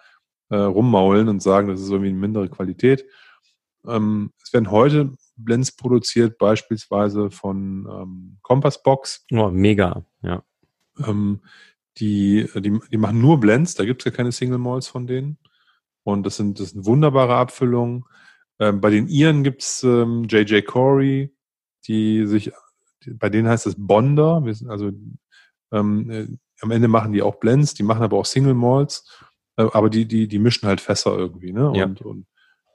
äh, 0.49 0.55
rummaulen 0.55 1.27
und 1.29 1.41
sagen, 1.41 1.67
das 1.67 1.81
ist 1.81 1.89
irgendwie 1.89 2.09
eine 2.09 2.17
mindere 2.17 2.49
Qualität. 2.49 3.05
Ähm, 3.86 4.31
es 4.41 4.51
werden 4.53 4.71
heute 4.71 5.11
Blends 5.36 5.71
produziert, 5.75 6.38
beispielsweise 6.38 7.31
von 7.31 7.88
ähm, 7.89 8.38
Compassbox. 8.41 9.25
Oh, 9.31 9.49
mega, 9.49 10.05
ja. 10.21 10.43
Ähm, 11.05 11.41
die, 11.97 12.47
die, 12.55 12.79
die 12.91 12.97
machen 12.97 13.21
nur 13.21 13.39
Blends, 13.39 13.75
da 13.75 13.86
gibt 13.86 14.01
es 14.01 14.05
ja 14.05 14.11
keine 14.11 14.31
Single 14.31 14.57
Malls 14.57 14.88
von 14.88 15.07
denen. 15.07 15.38
Und 16.03 16.25
das 16.25 16.38
sind, 16.38 16.59
das 16.59 16.71
sind 16.71 16.86
wunderbare 16.86 17.36
Abfüllungen. 17.36 18.05
Ähm, 18.59 18.79
bei 18.79 18.89
den 18.89 19.07
Iren 19.07 19.43
gibt 19.43 19.63
es 19.63 19.83
ähm, 19.83 20.25
JJ 20.29 20.61
Corey, 20.61 21.36
die 21.88 22.25
sich, 22.27 22.51
die, 23.03 23.13
bei 23.13 23.29
denen 23.29 23.47
heißt 23.47 23.67
es 23.67 23.75
Bonder. 23.77 24.43
Also 24.67 24.91
ähm, 25.71 26.09
äh, 26.09 26.27
am 26.61 26.71
Ende 26.71 26.88
machen 26.88 27.11
die 27.11 27.21
auch 27.21 27.36
Blends, 27.36 27.73
die 27.73 27.83
machen 27.83 28.03
aber 28.03 28.17
auch 28.17 28.25
Single 28.25 28.53
Malls, 28.53 29.09
äh, 29.57 29.67
aber 29.73 29.89
die, 29.89 30.05
die, 30.05 30.27
die 30.27 30.39
mischen 30.39 30.67
halt 30.67 30.81
Fässer 30.81 31.17
irgendwie, 31.17 31.51
ne? 31.51 31.69
Und, 31.69 31.75
ja. 31.75 32.05
und 32.05 32.27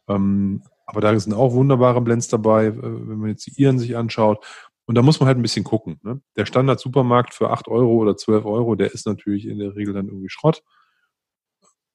ähm, 0.08 0.62
aber 0.90 1.00
da 1.00 1.18
sind 1.18 1.34
auch 1.34 1.52
wunderbare 1.52 2.00
Blends 2.00 2.26
dabei, 2.26 2.66
äh, 2.66 2.74
wenn 2.74 3.18
man 3.18 3.28
jetzt 3.30 3.46
die 3.46 3.62
Iren 3.62 3.78
sich 3.78 3.96
anschaut. 3.96 4.44
Und 4.86 4.96
da 4.96 5.02
muss 5.02 5.20
man 5.20 5.28
halt 5.28 5.38
ein 5.38 5.42
bisschen 5.42 5.62
gucken. 5.62 6.00
Ne? 6.02 6.20
Der 6.36 6.46
Standard-Supermarkt 6.46 7.32
für 7.32 7.50
8 7.50 7.68
Euro 7.68 7.94
oder 7.94 8.16
12 8.16 8.44
Euro, 8.44 8.74
der 8.74 8.92
ist 8.92 9.06
natürlich 9.06 9.46
in 9.46 9.60
der 9.60 9.76
Regel 9.76 9.94
dann 9.94 10.08
irgendwie 10.08 10.28
Schrott. 10.28 10.64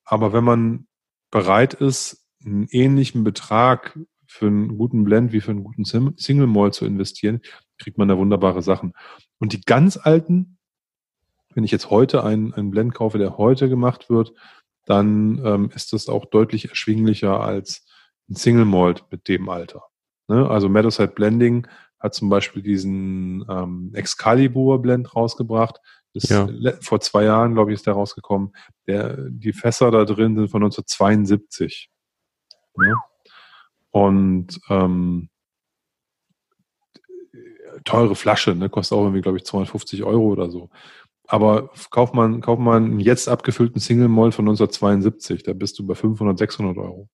Aber 0.06 0.32
wenn 0.32 0.46
man 0.46 0.88
bereit 1.30 1.74
ist, 1.74 2.26
einen 2.46 2.68
ähnlichen 2.70 3.26
Betrag 3.26 4.00
für 4.28 4.48
einen 4.48 4.78
guten 4.78 5.04
Blend 5.04 5.34
wie 5.34 5.42
für 5.42 5.52
einen 5.52 5.66
guten 5.66 5.84
Single 5.84 6.48
Mall 6.48 6.72
zu 6.72 6.86
investieren, 6.86 7.42
kriegt 7.78 7.98
man 7.98 8.08
da 8.08 8.18
wunderbare 8.18 8.62
Sachen. 8.62 8.94
Und 9.40 9.52
die 9.52 9.62
ganz 9.62 9.98
alten, 9.98 10.58
wenn 11.54 11.66
ich 11.66 11.72
jetzt 11.72 11.90
heute 11.90 12.24
einen, 12.24 12.54
einen 12.54 12.72
Blend 12.72 12.94
kaufe, 12.94 13.18
der 13.18 13.38
heute 13.38 13.68
gemacht 13.68 14.10
wird, 14.10 14.32
dann 14.86 15.42
ähm, 15.44 15.70
ist 15.76 15.92
das 15.92 16.08
auch 16.08 16.26
deutlich 16.26 16.70
erschwinglicher 16.70 17.42
als 17.42 17.85
ein 18.30 18.36
Single 18.36 18.66
Malt 18.66 19.06
mit 19.12 19.28
dem 19.28 19.50
Alter. 19.50 19.84
Ne? 20.28 20.50
Also 20.50 20.70
Meadowside 20.70 21.14
Blending 21.14 21.68
hat 22.00 22.14
zum 22.14 22.30
Beispiel 22.30 22.62
diesen 22.62 23.46
ähm, 23.50 23.92
Excalibur 23.94 24.82
Blend 24.82 25.16
rausgebracht. 25.16 25.80
Das 26.14 26.30
ja. 26.30 26.48
Vor 26.82 27.02
zwei 27.02 27.26
Jahren, 27.26 27.56
glaube 27.56 27.72
ich, 27.72 27.76
ist 27.76 27.88
der 27.88 27.94
rausgekommen. 27.94 28.54
Der, 28.88 29.18
die 29.30 29.54
Fässer 29.54 29.92
da 29.92 30.06
drin 30.06 30.36
sind 30.36 30.50
von 30.50 30.64
1972. 30.64 31.90
Ne? 32.78 32.96
Und 33.92 34.60
ähm, 34.70 35.30
teure 37.84 38.16
Flasche, 38.16 38.56
ne? 38.56 38.70
kostet 38.70 38.98
auch 38.98 39.04
irgendwie, 39.04 39.22
glaube 39.22 39.38
ich, 39.38 39.46
250 39.46 40.04
Euro 40.04 40.28
oder 40.28 40.50
so. 40.50 40.70
Aber 41.28 41.72
kauft 41.90 42.14
man, 42.14 42.42
kauft 42.42 42.62
man 42.62 42.86
einen 42.86 43.00
jetzt 43.00 43.28
abgefüllten 43.28 43.80
Single 43.80 44.10
Malt 44.10 44.34
von 44.34 44.46
1972, 44.46 45.44
da 45.44 45.54
bist 45.54 45.80
du 45.80 45.88
bei 45.88 45.96
500, 45.96 46.38
600 46.38 46.78
Euro. 46.78 47.10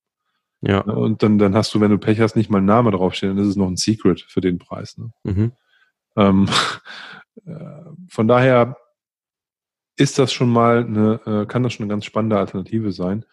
Ja. 0.62 0.84
Ne, 0.86 0.96
und 0.96 1.24
dann, 1.24 1.38
dann 1.38 1.56
hast 1.56 1.74
du, 1.74 1.82
wenn 1.82 1.92
du 1.92 1.98
Pech 1.98 2.20
hast, 2.20 2.36
nicht 2.36 2.50
mal 2.50 2.60
einen 2.60 2.68
Namen 2.68 2.92
draufstehen, 2.92 3.36
dann 3.36 3.44
ist 3.44 3.52
es 3.52 3.56
noch 3.56 3.68
ein 3.68 3.78
Secret 3.78 4.22
für 4.22 4.42
den 4.42 4.60
Preis. 4.60 4.98
Ne? 4.98 5.12
Mhm. 5.24 5.52
Ähm, 6.16 6.50
äh, 7.46 7.84
von 8.10 8.28
daher 8.28 8.78
ist 9.98 10.20
das 10.20 10.32
schon 10.32 10.50
mal 10.50 10.86
eine, 10.86 11.22
äh, 11.26 11.46
kann 11.46 11.64
das 11.64 11.74
schon 11.74 11.84
eine 11.84 11.92
ganz 11.92 12.06
spannende 12.06 12.38
Alternative 12.38 12.92
sein. 12.92 13.26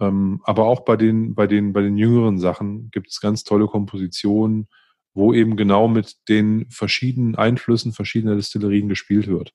Ähm, 0.00 0.40
aber 0.44 0.66
auch 0.66 0.84
bei 0.84 0.96
den, 0.96 1.34
bei 1.34 1.46
den, 1.46 1.72
bei 1.72 1.80
den 1.80 1.96
jüngeren 1.96 2.38
Sachen 2.38 2.90
gibt 2.90 3.08
es 3.08 3.20
ganz 3.20 3.44
tolle 3.44 3.66
Kompositionen, 3.66 4.68
wo 5.14 5.32
eben 5.32 5.56
genau 5.56 5.88
mit 5.88 6.28
den 6.28 6.70
verschiedenen 6.70 7.34
Einflüssen 7.34 7.92
verschiedener 7.92 8.36
Destillerien 8.36 8.88
gespielt 8.88 9.26
wird. 9.26 9.52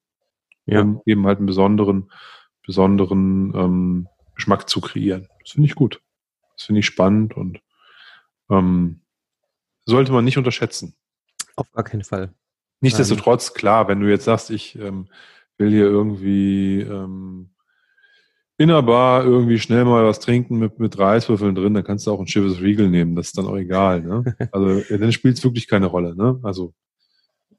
Ja. 0.66 0.82
Um 0.82 1.02
eben 1.06 1.26
halt 1.26 1.38
einen 1.38 1.48
besonderen, 1.48 2.12
besonderen 2.66 3.54
ähm, 3.56 4.08
Geschmack 4.36 4.70
zu 4.70 4.82
kreieren. 4.82 5.28
Das 5.42 5.52
finde 5.52 5.68
ich 5.68 5.76
gut. 5.76 6.02
Das 6.56 6.66
finde 6.66 6.80
ich 6.80 6.86
spannend 6.86 7.36
und 7.36 7.62
ähm, 8.50 9.02
sollte 9.86 10.12
man 10.12 10.26
nicht 10.26 10.38
unterschätzen. 10.38 10.96
Auf 11.56 11.72
gar 11.72 11.84
keinen 11.84 12.04
Fall. 12.04 12.34
Nichtsdestotrotz, 12.82 13.54
klar, 13.54 13.88
wenn 13.88 14.00
du 14.00 14.10
jetzt 14.10 14.26
sagst, 14.26 14.50
ich 14.50 14.78
ähm, 14.78 15.08
will 15.58 15.70
hier 15.70 15.86
irgendwie 15.86 16.82
ähm, 16.82 17.54
in 18.58 18.68
der 18.68 18.82
Bar 18.82 19.24
irgendwie 19.24 19.60
schnell 19.60 19.86
mal 19.86 20.06
was 20.06 20.20
trinken 20.20 20.58
mit, 20.58 20.80
mit 20.80 20.98
Reiswürfeln 20.98 21.56
drin, 21.56 21.74
dann 21.74 21.84
kannst 21.84 22.06
du 22.06 22.12
auch 22.12 22.20
ein 22.20 22.26
Chivas 22.26 22.62
Regal 22.62 22.90
nehmen, 22.90 23.16
das 23.16 23.28
ist 23.28 23.38
dann 23.38 23.48
auch 23.48 23.58
egal. 23.58 24.02
Ne? 24.02 24.36
Also 24.52 24.98
dann 24.98 25.12
spielt 25.12 25.38
es 25.38 25.44
wirklich 25.44 25.68
keine 25.68 25.88
Rolle. 25.88 26.16
Ne? 26.16 26.40
Also 26.44 26.74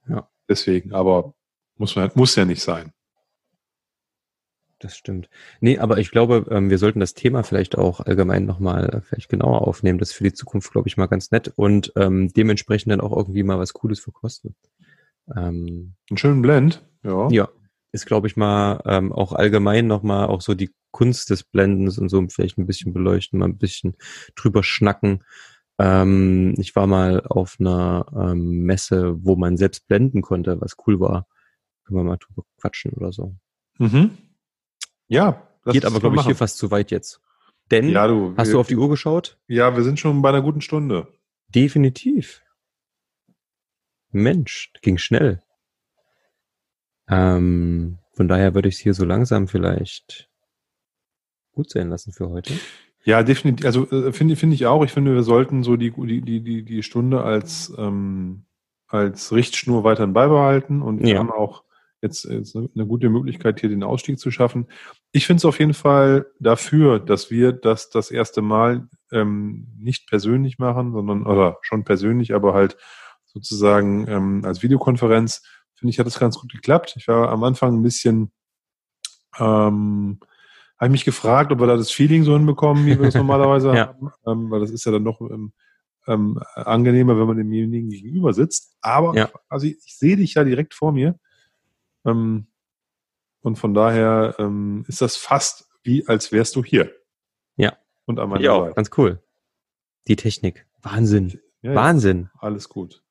ja, 0.09 0.29
deswegen, 0.49 0.93
aber 0.93 1.35
muss 1.77 1.97
man 1.97 2.11
muss 2.15 2.37
ja 2.37 2.45
nicht 2.45 2.63
sein. 2.63 2.93
Das 4.81 4.97
stimmt. 4.97 5.31
Nee, 5.61 5.79
aber 5.79 5.99
ich 5.99 6.11
glaube, 6.11 6.47
ähm, 6.51 6.69
wir 6.69 6.79
sollten 6.79 7.01
das 7.01 7.15
Thema 7.15 7.43
vielleicht 7.43 7.79
auch 7.79 8.01
allgemein 8.01 8.45
nochmal 8.45 8.89
äh, 8.89 9.01
vielleicht 9.01 9.29
genauer 9.29 9.67
aufnehmen. 9.67 9.99
Das 9.99 10.11
ist 10.11 10.17
für 10.17 10.25
die 10.25 10.33
Zukunft, 10.33 10.73
glaube 10.73 10.89
ich, 10.89 10.97
mal 10.97 11.07
ganz 11.07 11.31
nett 11.31 11.53
und 11.57 11.93
ähm, 11.97 12.33
dementsprechend 12.33 12.93
dann 12.93 13.01
auch 13.01 13.17
irgendwie 13.17 13.45
mal 13.45 13.59
was 13.59 13.73
Cooles 13.73 14.01
verkosten. 14.01 14.55
Ähm, 15.35 15.95
Einen 16.11 16.19
schönen 16.19 16.43
Blend, 16.43 16.83
ja. 17.03 17.29
Ja, 17.31 17.49
ist, 17.93 18.07
glaube 18.07 18.27
ich, 18.27 18.37
mal 18.37 18.83
ähm, 18.85 19.13
auch 19.13 19.33
allgemein 19.33 19.87
nochmal 19.87 20.27
auch 20.27 20.41
so 20.41 20.55
die 20.55 20.71
Kunst 20.91 21.31
des 21.31 21.45
Blendens 21.45 21.99
und 21.99 22.09
so 22.09 22.25
vielleicht 22.29 22.59
ein 22.59 22.67
bisschen 22.67 22.93
beleuchten, 22.93 23.39
mal 23.39 23.47
ein 23.47 23.59
bisschen 23.59 23.97
drüber 24.35 24.63
schnacken. 24.63 25.25
Ähm, 25.79 26.55
ich 26.59 26.77
war 26.77 26.87
mal 26.87 27.23
auf 27.27 27.57
einer 27.59 28.07
ähm, 28.17 28.63
Messe, 28.63 29.17
wo 29.25 29.37
man 29.37 29.57
selbst 29.57 29.87
blenden 29.89 30.23
konnte, 30.23 30.61
was 30.61 30.77
cool 30.87 31.01
war. 31.01 31.27
Können 31.85 31.99
wir 31.99 32.05
mal 32.05 32.19
drüber 32.19 32.45
quatschen 32.61 32.93
oder 32.93 33.13
so. 33.13 33.35
Mhm. 33.79 34.11
Ja. 35.09 35.49
Geht 35.67 35.85
aber, 35.85 36.01
glaube 36.01 36.17
ich, 36.17 36.27
hier 36.27 36.37
fast 36.37 36.59
zu 36.59 36.71
weit 36.71 36.91
jetzt. 36.91 37.21
Denn, 37.71 37.89
ja, 37.89 38.07
du, 38.07 38.35
hast 38.37 38.49
wir, 38.49 38.55
du 38.55 38.61
auf 38.61 38.67
die 38.67 38.77
Uhr 38.77 38.91
geschaut? 38.91 39.39
Ja, 39.49 39.75
wir 39.75 39.83
sind 39.83 39.99
schon 39.99 40.21
bei 40.21 40.29
einer 40.29 40.43
guten 40.43 40.61
Stunde. 40.61 41.09
Definitiv. 41.49 42.43
Mensch, 44.11 44.73
ging 44.83 44.99
schnell. 44.99 45.43
Ähm, 47.09 47.99
von 48.13 48.29
daher 48.29 48.55
würde 48.55 48.69
ich 48.69 48.77
es 48.77 48.81
hier 48.81 48.95
so 48.95 49.05
langsam 49.05 49.49
vielleicht 49.49 50.31
gut 51.53 51.71
sein 51.71 51.89
lassen 51.89 52.13
für 52.13 52.29
heute. 52.29 52.55
Ja, 53.05 53.23
definitiv. 53.23 53.67
Also 53.67 53.91
äh, 53.91 54.13
finde 54.13 54.37
finde 54.37 54.55
ich 54.55 54.67
auch. 54.67 54.85
Ich 54.85 54.93
finde, 54.93 55.15
wir 55.15 55.23
sollten 55.23 55.63
so 55.63 55.77
die 55.77 55.91
die 55.91 56.41
die 56.41 56.65
die 56.65 56.83
Stunde 56.83 57.23
als 57.23 57.73
ähm, 57.77 58.47
als 58.87 59.33
Richtschnur 59.33 59.85
weiterhin 59.85 60.13
beibehalten 60.13 60.81
und 60.81 61.03
wir 61.03 61.15
ja. 61.15 61.19
haben 61.19 61.31
auch 61.31 61.65
jetzt, 62.05 62.25
jetzt 62.25 62.55
eine 62.55 62.87
gute 62.87 63.09
Möglichkeit, 63.09 63.61
hier 63.61 63.69
den 63.69 63.83
Ausstieg 63.83 64.19
zu 64.19 64.31
schaffen. 64.31 64.67
Ich 65.11 65.27
finde 65.27 65.39
es 65.39 65.45
auf 65.45 65.59
jeden 65.59 65.75
Fall 65.75 66.27
dafür, 66.39 67.01
dass 67.01 67.31
wir 67.31 67.53
das 67.53 67.91
das 67.91 68.11
erste 68.11 68.43
Mal 68.43 68.89
ähm, 69.11 69.67
nicht 69.79 70.09
persönlich 70.09 70.59
machen, 70.59 70.93
sondern, 70.93 71.27
oder 71.27 71.59
schon 71.63 71.85
persönlich, 71.85 72.35
aber 72.35 72.55
halt 72.55 72.77
sozusagen 73.25 74.07
ähm, 74.07 74.43
als 74.45 74.63
Videokonferenz. 74.63 75.43
Finde 75.75 75.91
ich, 75.91 75.99
hat 75.99 76.07
das 76.07 76.21
ganz 76.21 76.39
gut 76.39 76.53
geklappt. 76.53 76.95
Ich 76.97 77.09
war 77.09 77.31
am 77.31 77.43
Anfang 77.43 77.75
ein 77.75 77.83
bisschen, 77.83 78.31
ähm, 79.39 80.21
habe 80.79 80.91
mich 80.91 81.05
gefragt, 81.05 81.51
ob 81.51 81.59
wir 81.59 81.67
da 81.67 81.77
das 81.77 81.91
Feeling 81.91 82.23
so 82.23 82.35
hinbekommen, 82.35 82.87
wie 82.87 82.99
wir 82.99 83.07
das 83.07 83.15
normalerweise 83.15 83.75
ja. 83.75 83.89
haben, 83.89 84.11
ähm, 84.27 84.51
weil 84.51 84.61
das 84.61 84.71
ist 84.71 84.85
ja 84.85 84.93
dann 84.93 85.03
noch 85.03 85.21
ähm, 85.21 85.53
ähm, 86.07 86.39
angenehmer, 86.55 87.19
wenn 87.19 87.27
man 87.27 87.37
demjenigen 87.39 87.89
gegenüber 87.89 88.35
sitzt. 88.35 88.77
Aber 88.83 89.17
ja. 89.17 89.31
also 89.49 89.67
ich, 89.67 89.79
ich 89.85 89.97
sehe 89.97 90.17
dich 90.17 90.35
ja 90.35 90.45
direkt 90.45 90.75
vor 90.75 90.93
mir. 90.93 91.19
Ähm, 92.05 92.47
und 93.41 93.57
von 93.57 93.75
daher 93.75 94.37
ähm, 94.39 94.85
ist 94.89 95.01
das 95.01 95.17
fast 95.17 95.69
wie, 95.83 96.07
als 96.09 96.33
wärst 96.33 96.57
du 96.57 96.65
hier. 96.65 96.91
Ja. 97.57 97.77
Und 98.07 98.19
an 98.19 98.31
meiner 98.31 98.43
ja, 98.43 98.59
Seite. 98.59 98.75
ganz 98.75 98.91
cool. 98.97 99.23
Die 100.09 100.17
Technik. 100.17 100.67
Wahnsinn. 100.83 101.41
Ja, 101.63 101.75
Wahnsinn. 101.75 102.31
Ja, 102.35 102.41
alles 102.41 102.69
gut. 102.69 103.03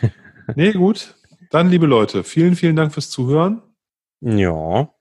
nee, 0.54 0.72
gut. 0.72 1.16
Dann, 1.50 1.68
liebe 1.68 1.86
Leute, 1.86 2.24
vielen, 2.24 2.54
vielen 2.54 2.76
Dank 2.76 2.92
fürs 2.92 3.10
Zuhören. 3.10 3.62
Ja. 4.20 4.92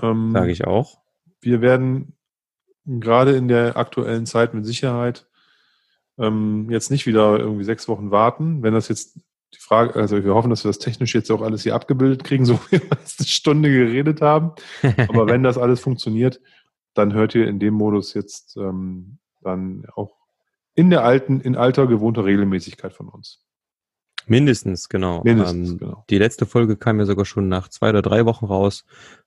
Ähm, 0.00 0.32
Sage 0.32 0.50
ich 0.50 0.66
auch. 0.66 1.00
Wir 1.40 1.60
werden 1.60 2.16
gerade 2.86 3.36
in 3.36 3.48
der 3.48 3.76
aktuellen 3.76 4.26
Zeit 4.26 4.54
mit 4.54 4.66
Sicherheit 4.66 5.26
ähm, 6.18 6.68
jetzt 6.70 6.90
nicht 6.90 7.06
wieder 7.06 7.38
irgendwie 7.38 7.64
sechs 7.64 7.88
Wochen 7.88 8.10
warten. 8.10 8.62
Wenn 8.62 8.74
das 8.74 8.88
jetzt 8.88 9.18
die 9.54 9.60
Frage, 9.60 9.94
also 9.94 10.24
wir 10.24 10.34
hoffen, 10.34 10.50
dass 10.50 10.64
wir 10.64 10.68
das 10.68 10.78
technisch 10.78 11.14
jetzt 11.14 11.30
auch 11.30 11.42
alles 11.42 11.62
hier 11.62 11.74
abgebildet 11.74 12.24
kriegen, 12.24 12.44
so 12.46 12.58
wie 12.70 12.80
wir 12.80 12.98
jetzt 12.98 13.20
eine 13.20 13.28
Stunde 13.28 13.70
geredet 13.70 14.20
haben. 14.20 14.52
Aber 15.08 15.26
wenn 15.26 15.42
das 15.42 15.58
alles 15.58 15.80
funktioniert, 15.80 16.40
dann 16.94 17.12
hört 17.12 17.34
ihr 17.34 17.48
in 17.48 17.58
dem 17.58 17.74
Modus 17.74 18.14
jetzt 18.14 18.56
ähm, 18.56 19.18
dann 19.42 19.84
auch 19.94 20.16
in 20.74 20.90
der 20.90 21.04
alten, 21.04 21.40
in 21.40 21.56
alter 21.56 21.86
gewohnter 21.86 22.24
Regelmäßigkeit 22.24 22.92
von 22.92 23.08
uns. 23.08 23.44
Mindestens, 24.26 24.88
genau. 24.88 25.22
Mindestens, 25.24 25.72
ähm, 25.72 25.78
genau. 25.78 26.04
Die 26.08 26.18
letzte 26.18 26.46
Folge 26.46 26.76
kam 26.76 26.98
ja 26.98 27.06
sogar 27.06 27.24
schon 27.24 27.48
nach 27.48 27.68
zwei 27.68 27.90
oder 27.90 28.02
drei 28.02 28.24
Wochen 28.24 28.46
raus. 28.46 28.84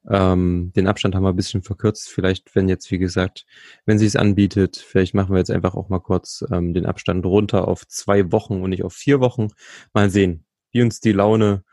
Ähm, 0.10 0.72
den 0.76 0.88
Abstand 0.88 1.16
haben 1.16 1.24
wir 1.24 1.30
ein 1.30 1.36
bisschen 1.36 1.62
verkürzt. 1.62 2.10
Vielleicht, 2.10 2.56
wenn 2.56 2.70
jetzt, 2.70 2.90
wie 2.92 2.98
gesagt, 2.98 3.46
wenn 3.86 4.00
sie 4.00 4.06
es 4.06 4.16
anbietet, 4.16 4.78
vielleicht 4.78 5.14
machen 5.14 5.32
wir 5.32 5.40
jetzt 5.40 5.52
einfach 5.52 5.76
auch 5.76 5.90
mal 5.90 6.00
kurz 6.00 6.44
ähm, 6.52 6.74
den 6.74 6.86
Abstand 6.86 7.26
runter 7.26 7.68
auf 7.68 7.88
zwei 7.88 8.32
Wochen 8.32 8.62
und 8.62 8.70
nicht 8.72 8.84
auf 8.84 8.94
vier 8.94 9.20
Wochen. 9.20 9.50
Mal 9.94 10.10
sehen, 10.10 10.46
wie 10.72 10.82
uns 10.82 11.00
die 11.00 11.12
Laune 11.12 11.64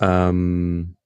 ähm, 0.00 0.96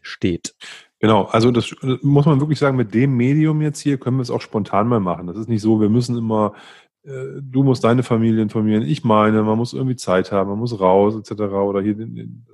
steht. 0.00 0.54
Genau, 0.98 1.24
also 1.24 1.50
das 1.50 1.74
muss 2.02 2.26
man 2.26 2.40
wirklich 2.40 2.60
sagen, 2.60 2.76
mit 2.76 2.94
dem 2.94 3.16
Medium 3.16 3.60
jetzt 3.60 3.80
hier 3.80 3.98
können 3.98 4.18
wir 4.18 4.22
es 4.22 4.30
auch 4.30 4.40
spontan 4.40 4.86
mal 4.86 5.00
machen. 5.00 5.26
Das 5.26 5.36
ist 5.36 5.48
nicht 5.48 5.62
so, 5.62 5.80
wir 5.80 5.88
müssen 5.88 6.16
immer 6.16 6.52
äh, 6.54 6.60
du 7.04 7.62
musst 7.64 7.84
deine 7.84 8.02
Familie 8.02 8.42
informieren, 8.42 8.82
ich 8.82 9.04
meine, 9.04 9.42
man 9.42 9.58
muss 9.58 9.72
irgendwie 9.72 9.96
Zeit 9.96 10.30
haben, 10.30 10.50
man 10.50 10.58
muss 10.58 10.78
raus, 10.78 11.16
etc. 11.16 11.42
oder 11.42 11.82
hier 11.82 11.94
den, 11.94 12.46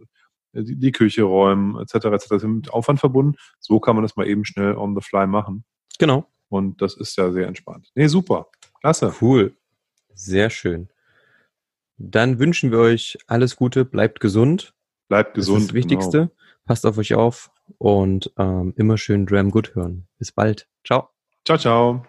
die, 0.52 0.76
die 0.76 0.92
Küche 0.92 1.22
räumen, 1.22 1.78
etc. 1.80 1.94
etc. 2.06 2.28
Das 2.28 2.42
ist 2.42 2.44
mit 2.44 2.72
Aufwand 2.72 3.00
verbunden. 3.00 3.36
So 3.60 3.80
kann 3.80 3.94
man 3.94 4.02
das 4.02 4.16
mal 4.16 4.26
eben 4.26 4.44
schnell 4.44 4.74
on 4.74 4.94
the 4.94 5.02
fly 5.02 5.26
machen. 5.26 5.64
Genau. 5.98 6.26
Und 6.48 6.80
das 6.80 6.96
ist 6.96 7.16
ja 7.16 7.30
sehr 7.30 7.46
entspannt. 7.46 7.90
Nee, 7.94 8.06
super. 8.06 8.48
Klasse. 8.80 9.14
Cool. 9.20 9.54
Sehr 10.14 10.50
schön. 10.50 10.88
Dann 11.98 12.38
wünschen 12.38 12.70
wir 12.70 12.78
euch 12.78 13.18
alles 13.26 13.56
Gute, 13.56 13.84
bleibt 13.84 14.20
gesund. 14.20 14.74
Bleibt 15.08 15.34
gesund. 15.34 15.56
Das 15.56 15.62
ist 15.62 15.68
das 15.70 15.74
Wichtigste. 15.74 16.18
Genau. 16.18 16.32
Passt 16.64 16.86
auf 16.86 16.98
euch 16.98 17.14
auf 17.14 17.50
und 17.78 18.32
ähm, 18.38 18.72
immer 18.76 18.98
schön 18.98 19.26
Dram 19.26 19.50
Good 19.50 19.74
hören. 19.74 20.06
Bis 20.18 20.32
bald. 20.32 20.68
Ciao. 20.84 21.10
Ciao, 21.44 21.58
ciao. 21.58 22.04